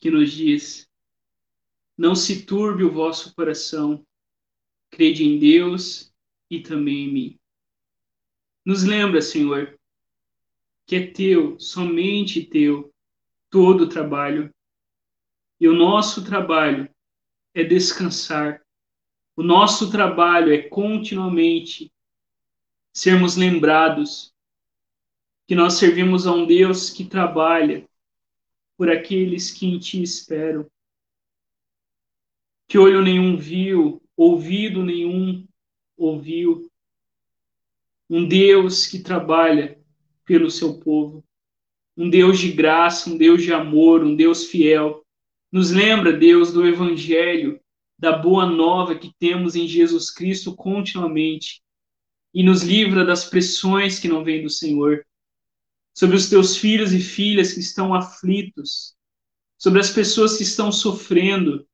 que 0.00 0.10
nos 0.10 0.32
diz: 0.32 0.90
Não 1.96 2.14
se 2.14 2.44
turbe 2.44 2.84
o 2.84 2.92
vosso 2.92 3.34
coração, 3.34 4.04
crede 4.90 5.24
em 5.24 5.38
Deus 5.38 6.12
e 6.50 6.60
também 6.60 7.08
em 7.08 7.12
mim. 7.12 7.40
Nos 8.64 8.82
lembra, 8.84 9.22
Senhor, 9.22 9.78
que 10.84 10.96
é 10.96 11.06
teu, 11.06 11.58
somente 11.58 12.44
teu, 12.44 12.92
todo 13.48 13.84
o 13.84 13.88
trabalho. 13.88 14.52
E 15.60 15.66
o 15.68 15.74
nosso 15.74 16.24
trabalho 16.24 16.88
é 17.54 17.64
descansar 17.64 18.62
o 19.38 19.42
nosso 19.44 19.88
trabalho 19.88 20.52
é 20.52 20.58
continuamente 20.58 21.92
sermos 22.92 23.36
lembrados 23.36 24.34
que 25.46 25.54
nós 25.54 25.74
servimos 25.74 26.26
a 26.26 26.32
um 26.32 26.44
Deus 26.44 26.90
que 26.90 27.04
trabalha 27.04 27.88
por 28.76 28.90
aqueles 28.90 29.52
que 29.52 29.64
em 29.64 29.78
Ti 29.78 30.02
esperam. 30.02 30.68
Que 32.66 32.78
olho 32.78 33.00
nenhum 33.00 33.36
viu, 33.36 34.02
ouvido 34.16 34.82
nenhum 34.82 35.46
ouviu. 35.96 36.68
Um 38.10 38.26
Deus 38.26 38.88
que 38.88 38.98
trabalha 38.98 39.80
pelo 40.24 40.50
seu 40.50 40.80
povo. 40.80 41.24
Um 41.96 42.10
Deus 42.10 42.40
de 42.40 42.50
graça, 42.50 43.08
um 43.08 43.16
Deus 43.16 43.40
de 43.44 43.54
amor, 43.54 44.02
um 44.02 44.16
Deus 44.16 44.46
fiel. 44.46 45.06
Nos 45.52 45.70
lembra, 45.70 46.12
Deus, 46.12 46.52
do 46.52 46.66
Evangelho 46.66 47.60
da 47.98 48.16
boa 48.16 48.46
nova 48.46 48.94
que 48.94 49.12
temos 49.18 49.56
em 49.56 49.66
Jesus 49.66 50.10
Cristo 50.10 50.54
continuamente 50.54 51.60
e 52.32 52.42
nos 52.42 52.62
livra 52.62 53.04
das 53.04 53.24
pressões 53.24 53.98
que 53.98 54.08
não 54.08 54.22
vêm 54.22 54.42
do 54.42 54.50
Senhor. 54.50 55.04
Sobre 55.94 56.16
os 56.16 56.28
teus 56.28 56.56
filhos 56.56 56.92
e 56.92 57.00
filhas 57.00 57.52
que 57.52 57.60
estão 57.60 57.92
aflitos, 57.92 58.94
sobre 59.58 59.80
as 59.80 59.90
pessoas 59.90 60.36
que 60.36 60.44
estão 60.44 60.70
sofrendo, 60.70 61.66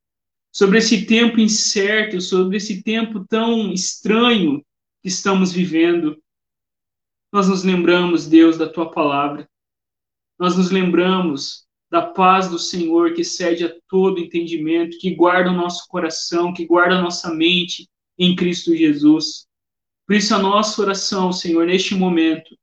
sobre 0.51 0.79
esse 0.79 1.05
tempo 1.05 1.39
incerto, 1.39 2.19
sobre 2.19 2.57
esse 2.57 2.81
tempo 2.81 3.23
tão 3.27 3.71
estranho 3.71 4.65
que 5.03 5.09
estamos 5.09 5.51
vivendo. 5.51 6.17
Nós 7.31 7.47
nos 7.47 7.63
lembramos, 7.63 8.25
Deus, 8.25 8.57
da 8.57 8.67
tua 8.67 8.89
palavra. 8.89 9.47
Nós 10.39 10.57
nos 10.57 10.71
lembramos 10.71 11.64
da 11.89 12.01
paz 12.01 12.49
do 12.49 12.59
Senhor 12.59 13.13
que 13.13 13.23
cede 13.23 13.65
a 13.65 13.75
todo 13.87 14.19
entendimento, 14.19 14.97
que 14.99 15.13
guarda 15.15 15.51
o 15.51 15.55
nosso 15.55 15.87
coração, 15.87 16.53
que 16.53 16.65
guarda 16.65 16.95
a 16.95 17.01
nossa 17.01 17.33
mente 17.33 17.89
em 18.17 18.35
Cristo 18.35 18.75
Jesus. 18.75 19.47
Por 20.05 20.15
isso, 20.15 20.33
a 20.35 20.39
nossa 20.39 20.81
oração, 20.81 21.31
Senhor, 21.31 21.65
neste 21.65 21.95
momento, 21.95 22.57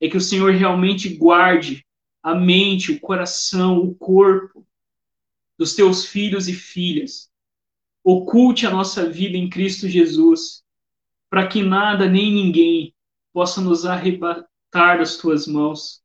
é 0.00 0.08
que 0.08 0.16
o 0.16 0.20
Senhor 0.20 0.52
realmente 0.52 1.08
guarde 1.08 1.84
a 2.22 2.34
mente, 2.34 2.92
o 2.92 3.00
coração, 3.00 3.78
o 3.78 3.94
corpo 3.94 4.66
dos 5.58 5.74
teus 5.74 6.04
filhos 6.04 6.48
e 6.48 6.52
filhas. 6.52 7.30
Oculte 8.02 8.66
a 8.66 8.70
nossa 8.70 9.08
vida 9.08 9.36
em 9.36 9.48
Cristo 9.48 9.88
Jesus, 9.88 10.62
para 11.30 11.46
que 11.46 11.62
nada 11.62 12.08
nem 12.08 12.32
ninguém 12.32 12.94
possa 13.32 13.60
nos 13.60 13.86
arrebatar 13.86 14.98
das 14.98 15.16
tuas 15.16 15.46
mãos 15.46 16.03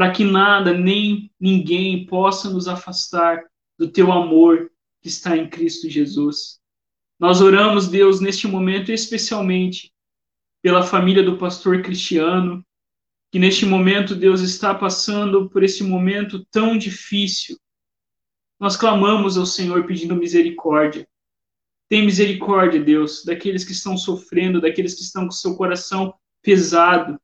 para 0.00 0.12
que 0.12 0.24
nada 0.24 0.72
nem 0.72 1.30
ninguém 1.38 2.06
possa 2.06 2.48
nos 2.48 2.66
afastar 2.66 3.44
do 3.78 3.86
teu 3.86 4.10
amor 4.10 4.70
que 5.02 5.08
está 5.08 5.36
em 5.36 5.46
Cristo 5.46 5.90
Jesus. 5.90 6.58
Nós 7.18 7.42
oramos, 7.42 7.86
Deus, 7.86 8.18
neste 8.18 8.48
momento 8.48 8.90
especialmente 8.90 9.92
pela 10.62 10.82
família 10.82 11.22
do 11.22 11.36
pastor 11.36 11.82
Cristiano, 11.82 12.64
que 13.30 13.38
neste 13.38 13.66
momento, 13.66 14.14
Deus, 14.14 14.40
está 14.40 14.74
passando 14.74 15.50
por 15.50 15.62
esse 15.62 15.84
momento 15.84 16.46
tão 16.50 16.78
difícil. 16.78 17.58
Nós 18.58 18.78
clamamos 18.78 19.36
ao 19.36 19.44
Senhor 19.44 19.84
pedindo 19.86 20.16
misericórdia. 20.16 21.06
Tem 21.90 22.06
misericórdia, 22.06 22.82
Deus, 22.82 23.22
daqueles 23.22 23.64
que 23.64 23.72
estão 23.72 23.98
sofrendo, 23.98 24.62
daqueles 24.62 24.94
que 24.94 25.02
estão 25.02 25.26
com 25.26 25.30
seu 25.30 25.54
coração 25.56 26.14
pesado, 26.40 27.20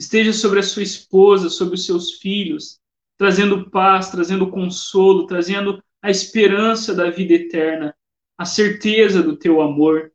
esteja 0.00 0.32
sobre 0.32 0.60
a 0.60 0.62
sua 0.62 0.82
esposa, 0.82 1.50
sobre 1.50 1.74
os 1.74 1.84
seus 1.84 2.12
filhos. 2.14 2.80
trazendo 3.18 3.68
paz, 3.68 4.10
trazendo 4.10 4.50
consolo, 4.50 5.26
trazendo 5.26 5.84
a 6.00 6.10
esperança 6.10 6.94
da 6.94 7.10
vida 7.10 7.34
eterna, 7.34 7.94
a 8.38 8.46
certeza 8.46 9.22
do 9.22 9.36
teu 9.36 9.60
amor. 9.60 10.10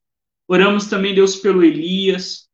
Oramos 0.48 0.88
também, 0.88 1.14
Deus, 1.14 1.36
pelo 1.36 1.64
Elias, 1.64 2.50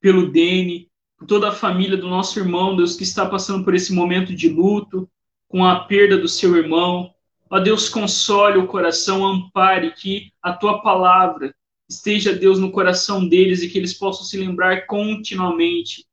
pelo 0.00 0.32
Dene, 0.32 0.90
por 1.16 1.28
toda 1.28 1.48
a 1.50 1.52
família 1.52 1.96
do 1.96 2.08
nosso 2.08 2.40
irmão, 2.40 2.74
Deus, 2.74 2.96
que 2.96 3.04
está 3.04 3.24
passando 3.24 3.64
por 3.64 3.72
esse 3.72 3.92
momento 3.92 4.34
de 4.34 4.48
luto, 4.48 5.08
com 5.46 5.64
a 5.64 5.84
perda 5.84 6.18
do 6.18 6.26
seu 6.26 6.56
irmão. 6.56 7.14
Ó 7.48 7.60
Deus, 7.60 7.88
console 7.88 8.58
o 8.58 8.66
coração, 8.66 9.24
ampare 9.24 9.92
que 9.92 10.32
a 10.42 10.52
tua 10.52 10.82
palavra 10.82 11.54
esteja, 11.88 12.32
Deus, 12.32 12.58
no 12.58 12.72
coração 12.72 13.28
deles 13.28 13.62
e 13.62 13.68
que 13.68 13.78
eles 13.78 13.94
possam 13.94 14.24
se 14.24 14.36
lembrar 14.36 14.86
continuamente 14.86 16.04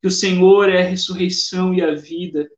que 0.00 0.08
o 0.08 0.10
Senhor 0.10 0.68
é 0.68 0.82
a 0.82 0.88
ressurreição 0.88 1.74
e 1.74 1.82
a 1.82 1.94
vida, 1.94 2.48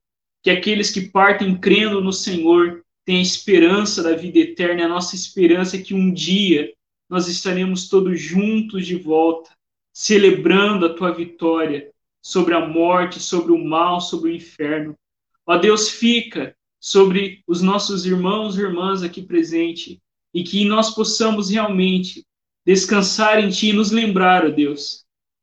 que 0.42 0.50
aqueles 0.50 0.90
que 0.90 1.08
partem 1.08 1.56
crendo 1.56 2.00
no 2.00 2.12
Senhor 2.12 2.84
têm 3.04 3.18
a 3.18 3.22
esperança 3.22 4.02
da 4.02 4.14
vida 4.14 4.38
eterna, 4.38 4.84
a 4.84 4.88
nossa 4.88 5.14
esperança 5.14 5.76
é 5.76 5.80
que 5.80 5.94
um 5.94 6.12
dia 6.12 6.72
nós 7.08 7.28
estaremos 7.28 7.88
todos 7.88 8.20
juntos 8.20 8.86
de 8.86 8.96
volta, 8.96 9.50
celebrando 9.92 10.86
a 10.86 10.94
tua 10.94 11.12
vitória 11.12 11.90
sobre 12.22 12.54
a 12.54 12.66
morte, 12.66 13.20
sobre 13.20 13.52
o 13.52 13.58
mal, 13.58 14.00
sobre 14.00 14.30
o 14.30 14.34
inferno. 14.34 14.96
Ó 15.44 15.56
Deus, 15.58 15.88
fica 15.90 16.56
sobre 16.80 17.42
os 17.46 17.60
nossos 17.60 18.06
irmãos 18.06 18.56
e 18.56 18.60
irmãs 18.60 19.02
aqui 19.02 19.22
presentes 19.22 19.98
e 20.32 20.42
que 20.42 20.64
nós 20.64 20.94
possamos 20.94 21.50
realmente 21.50 22.24
descansar 22.64 23.42
em 23.42 23.50
Ti 23.50 23.68
e 23.68 23.72
nos 23.72 23.90
lembrar, 23.90 24.46
ó 24.46 24.50
Deus, 24.50 25.01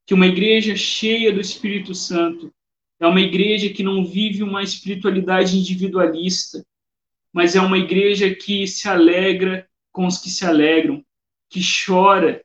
que 0.09 0.13
uma 0.15 0.25
igreja 0.25 0.75
cheia 0.75 1.31
do 1.31 1.39
Espírito 1.39 1.93
Santo 1.93 2.51
é 2.99 3.05
uma 3.05 3.21
igreja 3.21 3.69
que 3.69 3.83
não 3.83 4.03
vive 4.03 4.41
uma 4.41 4.63
espiritualidade 4.63 5.55
individualista, 5.55 6.65
mas 7.31 7.55
é 7.55 7.61
uma 7.61 7.77
igreja 7.77 8.33
que 8.33 8.65
se 8.65 8.89
alegra 8.89 9.69
com 9.91 10.07
os 10.07 10.17
que 10.17 10.31
se 10.31 10.43
alegram, 10.43 11.05
que 11.47 11.61
chora 11.61 12.43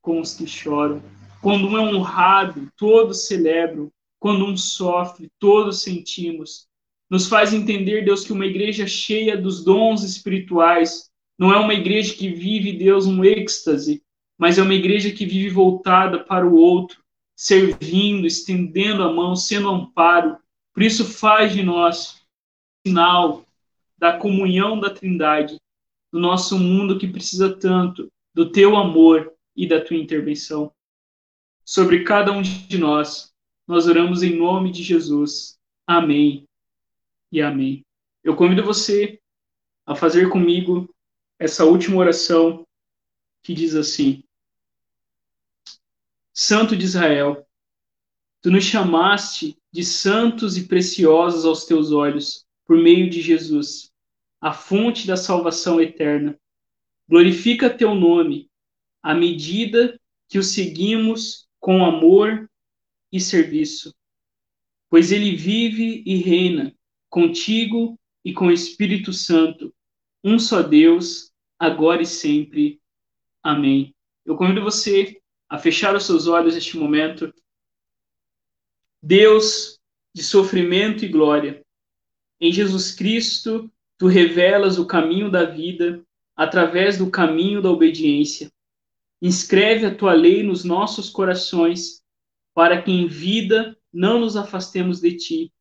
com 0.00 0.22
os 0.22 0.32
que 0.32 0.46
choram. 0.46 1.02
Quando 1.42 1.68
um 1.68 1.76
é 1.76 1.82
honrado, 1.82 2.72
todos 2.78 3.26
celebram. 3.26 3.92
Quando 4.18 4.46
um 4.46 4.56
sofre, 4.56 5.28
todos 5.38 5.82
sentimos. 5.82 6.66
Nos 7.10 7.28
faz 7.28 7.52
entender, 7.52 8.06
Deus, 8.06 8.24
que 8.24 8.32
uma 8.32 8.46
igreja 8.46 8.86
cheia 8.86 9.36
dos 9.36 9.62
dons 9.62 10.02
espirituais 10.02 11.10
não 11.38 11.52
é 11.52 11.58
uma 11.58 11.74
igreja 11.74 12.14
que 12.14 12.30
vive, 12.30 12.72
Deus, 12.72 13.04
um 13.04 13.22
êxtase, 13.22 14.02
mas 14.38 14.56
é 14.56 14.62
uma 14.62 14.74
igreja 14.74 15.10
que 15.10 15.26
vive 15.26 15.50
voltada 15.50 16.18
para 16.24 16.46
o 16.46 16.54
outro, 16.54 17.01
servindo, 17.42 18.24
estendendo 18.24 19.02
a 19.02 19.12
mão, 19.12 19.34
sendo 19.34 19.68
amparo. 19.68 20.38
Por 20.72 20.80
isso, 20.80 21.04
faz 21.04 21.52
de 21.52 21.60
nós 21.60 22.22
sinal 22.86 23.44
da 23.98 24.16
comunhão 24.16 24.78
da 24.78 24.90
Trindade, 24.90 25.56
no 26.12 26.20
nosso 26.20 26.56
mundo 26.56 27.00
que 27.00 27.08
precisa 27.08 27.52
tanto 27.52 28.08
do 28.32 28.52
teu 28.52 28.76
amor 28.76 29.32
e 29.56 29.66
da 29.66 29.80
tua 29.80 29.96
intervenção. 29.96 30.72
Sobre 31.64 32.04
cada 32.04 32.30
um 32.30 32.42
de 32.42 32.78
nós, 32.78 33.34
nós 33.66 33.88
oramos 33.88 34.22
em 34.22 34.36
nome 34.36 34.70
de 34.70 34.84
Jesus. 34.84 35.58
Amém 35.84 36.46
e 37.32 37.42
amém. 37.42 37.84
Eu 38.22 38.36
convido 38.36 38.62
você 38.62 39.18
a 39.84 39.96
fazer 39.96 40.30
comigo 40.30 40.88
essa 41.40 41.64
última 41.64 41.96
oração 41.96 42.64
que 43.42 43.52
diz 43.52 43.74
assim: 43.74 44.22
Santo 46.32 46.76
de 46.76 46.84
Israel, 46.84 47.46
tu 48.40 48.50
nos 48.50 48.64
chamaste 48.64 49.56
de 49.70 49.84
santos 49.84 50.56
e 50.56 50.66
preciosos 50.66 51.44
aos 51.44 51.64
teus 51.64 51.92
olhos 51.92 52.46
por 52.64 52.76
meio 52.76 53.08
de 53.10 53.20
Jesus 53.20 53.92
a 54.40 54.52
fonte 54.52 55.06
da 55.06 55.16
salvação 55.16 55.80
eterna. 55.80 56.36
Glorifica 57.08 57.70
teu 57.70 57.94
nome 57.94 58.50
à 59.00 59.14
medida 59.14 60.00
que 60.28 60.38
o 60.38 60.42
seguimos 60.42 61.46
com 61.60 61.84
amor 61.84 62.50
e 63.12 63.20
serviço, 63.20 63.94
pois 64.90 65.12
ele 65.12 65.36
vive 65.36 66.02
e 66.04 66.16
reina 66.16 66.74
contigo 67.08 67.98
e 68.24 68.32
com 68.32 68.46
o 68.46 68.52
Espírito 68.52 69.12
Santo, 69.12 69.72
um 70.24 70.38
só 70.38 70.62
Deus, 70.62 71.30
agora 71.58 72.02
e 72.02 72.06
sempre. 72.06 72.80
Amém. 73.42 73.94
Eu 74.24 74.36
convido 74.36 74.62
você 74.62 75.20
a 75.52 75.58
fechar 75.58 75.94
os 75.94 76.06
seus 76.06 76.26
olhos 76.26 76.54
neste 76.54 76.78
momento. 76.78 77.30
Deus 79.02 79.78
de 80.14 80.22
sofrimento 80.22 81.04
e 81.04 81.08
glória, 81.08 81.62
em 82.40 82.50
Jesus 82.50 82.94
Cristo, 82.94 83.70
Tu 83.98 84.06
revelas 84.06 84.78
o 84.78 84.86
caminho 84.86 85.30
da 85.30 85.44
vida 85.44 86.02
através 86.34 86.96
do 86.96 87.10
caminho 87.10 87.60
da 87.60 87.70
obediência. 87.70 88.50
Inscreve 89.20 89.84
a 89.84 89.94
tua 89.94 90.14
lei 90.14 90.42
nos 90.42 90.64
nossos 90.64 91.10
corações, 91.10 92.02
para 92.54 92.80
que 92.80 92.90
em 92.90 93.06
vida 93.06 93.78
não 93.92 94.20
nos 94.20 94.36
afastemos 94.36 95.00
de 95.00 95.18
ti, 95.18 95.52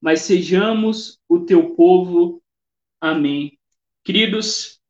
mas 0.00 0.22
sejamos 0.22 1.20
o 1.28 1.40
teu 1.40 1.74
povo. 1.74 2.42
Amém. 2.98 3.58
Queridos, 4.02 4.80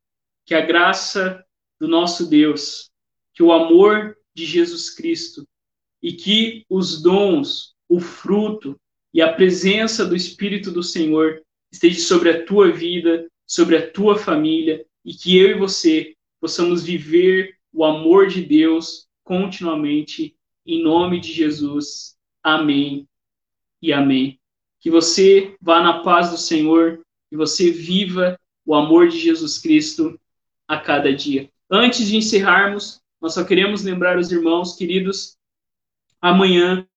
que 0.45 0.55
a 0.55 0.61
graça 0.61 1.45
do 1.77 1.89
nosso 1.89 2.29
Deus, 2.29 2.89
que 3.33 3.43
o 3.43 3.51
amor 3.51 4.17
de 4.35 4.45
Jesus 4.45 4.89
Cristo 4.89 5.47
e 6.01 6.13
que 6.13 6.65
os 6.69 7.01
dons, 7.01 7.73
o 7.87 7.99
fruto 7.99 8.79
e 9.13 9.21
a 9.21 9.33
presença 9.33 10.05
do 10.05 10.15
Espírito 10.15 10.71
do 10.71 10.83
Senhor 10.83 11.41
esteja 11.71 11.99
sobre 12.01 12.29
a 12.29 12.45
tua 12.45 12.71
vida, 12.71 13.27
sobre 13.47 13.77
a 13.77 13.89
tua 13.91 14.17
família 14.17 14.85
e 15.03 15.13
que 15.13 15.37
eu 15.37 15.51
e 15.51 15.53
você 15.59 16.15
possamos 16.39 16.83
viver 16.83 17.55
o 17.71 17.83
amor 17.83 18.27
de 18.27 18.41
Deus 18.41 19.07
continuamente 19.23 20.35
em 20.65 20.83
nome 20.83 21.19
de 21.19 21.31
Jesus. 21.31 22.15
Amém 22.43 23.07
e 23.81 23.93
amém. 23.93 24.39
Que 24.79 24.89
você 24.89 25.55
vá 25.61 25.81
na 25.81 26.03
paz 26.03 26.29
do 26.31 26.37
Senhor, 26.37 27.01
que 27.29 27.35
você 27.35 27.71
viva 27.71 28.39
o 28.65 28.75
amor 28.75 29.07
de 29.07 29.19
Jesus 29.19 29.57
Cristo 29.59 30.19
a 30.67 30.77
cada 30.77 31.13
dia. 31.13 31.49
Antes 31.69 32.07
de 32.07 32.17
encerrarmos, 32.17 33.01
nós 33.25 33.33
só 33.33 33.43
queremos 33.43 33.83
lembrar 33.83 34.17
os 34.17 34.31
irmãos 34.31 34.75
queridos, 34.75 35.37
amanhã 36.21 36.87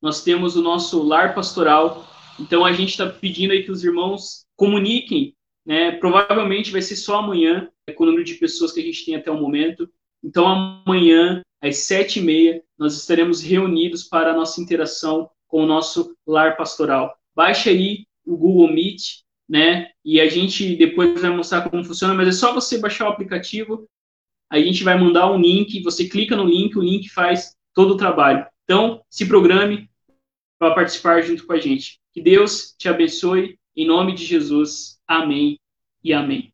nós 0.00 0.22
temos 0.24 0.56
o 0.56 0.62
nosso 0.62 1.02
lar 1.02 1.34
pastoral 1.34 2.08
então 2.38 2.64
a 2.64 2.72
gente 2.72 2.90
está 2.90 3.08
pedindo 3.08 3.52
aí 3.52 3.62
que 3.62 3.70
os 3.70 3.84
irmãos 3.84 4.46
comuniquem, 4.56 5.34
né? 5.64 5.92
Provavelmente 5.92 6.70
vai 6.70 6.82
ser 6.82 6.96
só 6.96 7.18
amanhã, 7.18 7.70
com 7.94 8.04
o 8.04 8.06
número 8.06 8.24
de 8.24 8.34
pessoas 8.34 8.72
que 8.72 8.80
a 8.80 8.82
gente 8.82 9.04
tem 9.04 9.14
até 9.14 9.30
o 9.30 9.40
momento. 9.40 9.88
Então 10.22 10.46
amanhã, 10.46 11.42
às 11.60 11.78
sete 11.78 12.18
e 12.18 12.22
meia, 12.22 12.62
nós 12.78 12.96
estaremos 12.96 13.42
reunidos 13.42 14.04
para 14.04 14.32
a 14.32 14.36
nossa 14.36 14.60
interação 14.60 15.30
com 15.46 15.62
o 15.62 15.66
nosso 15.66 16.16
lar 16.26 16.56
pastoral. 16.56 17.14
Baixe 17.34 17.68
aí 17.68 18.06
o 18.24 18.36
Google 18.36 18.72
Meet, 18.72 19.22
né? 19.48 19.90
E 20.04 20.20
a 20.20 20.28
gente 20.28 20.76
depois 20.76 21.20
vai 21.20 21.30
mostrar 21.30 21.68
como 21.68 21.84
funciona, 21.84 22.14
mas 22.14 22.28
é 22.28 22.32
só 22.32 22.54
você 22.54 22.78
baixar 22.78 23.06
o 23.06 23.12
aplicativo, 23.12 23.86
a 24.52 24.60
gente 24.60 24.84
vai 24.84 24.98
mandar 25.00 25.32
um 25.32 25.40
link, 25.40 25.82
você 25.82 26.06
clica 26.06 26.36
no 26.36 26.44
link, 26.44 26.76
o 26.76 26.82
link 26.82 27.08
faz 27.08 27.56
todo 27.74 27.94
o 27.94 27.96
trabalho. 27.96 28.46
Então, 28.64 29.02
se 29.08 29.24
programe 29.24 29.88
para 30.58 30.74
participar 30.74 31.22
junto 31.22 31.46
com 31.46 31.54
a 31.54 31.58
gente. 31.58 31.98
Que 32.12 32.20
Deus 32.20 32.74
te 32.78 32.86
abençoe. 32.86 33.58
Em 33.74 33.86
nome 33.86 34.14
de 34.14 34.26
Jesus. 34.26 35.00
Amém 35.08 35.58
e 36.04 36.12
amém. 36.12 36.51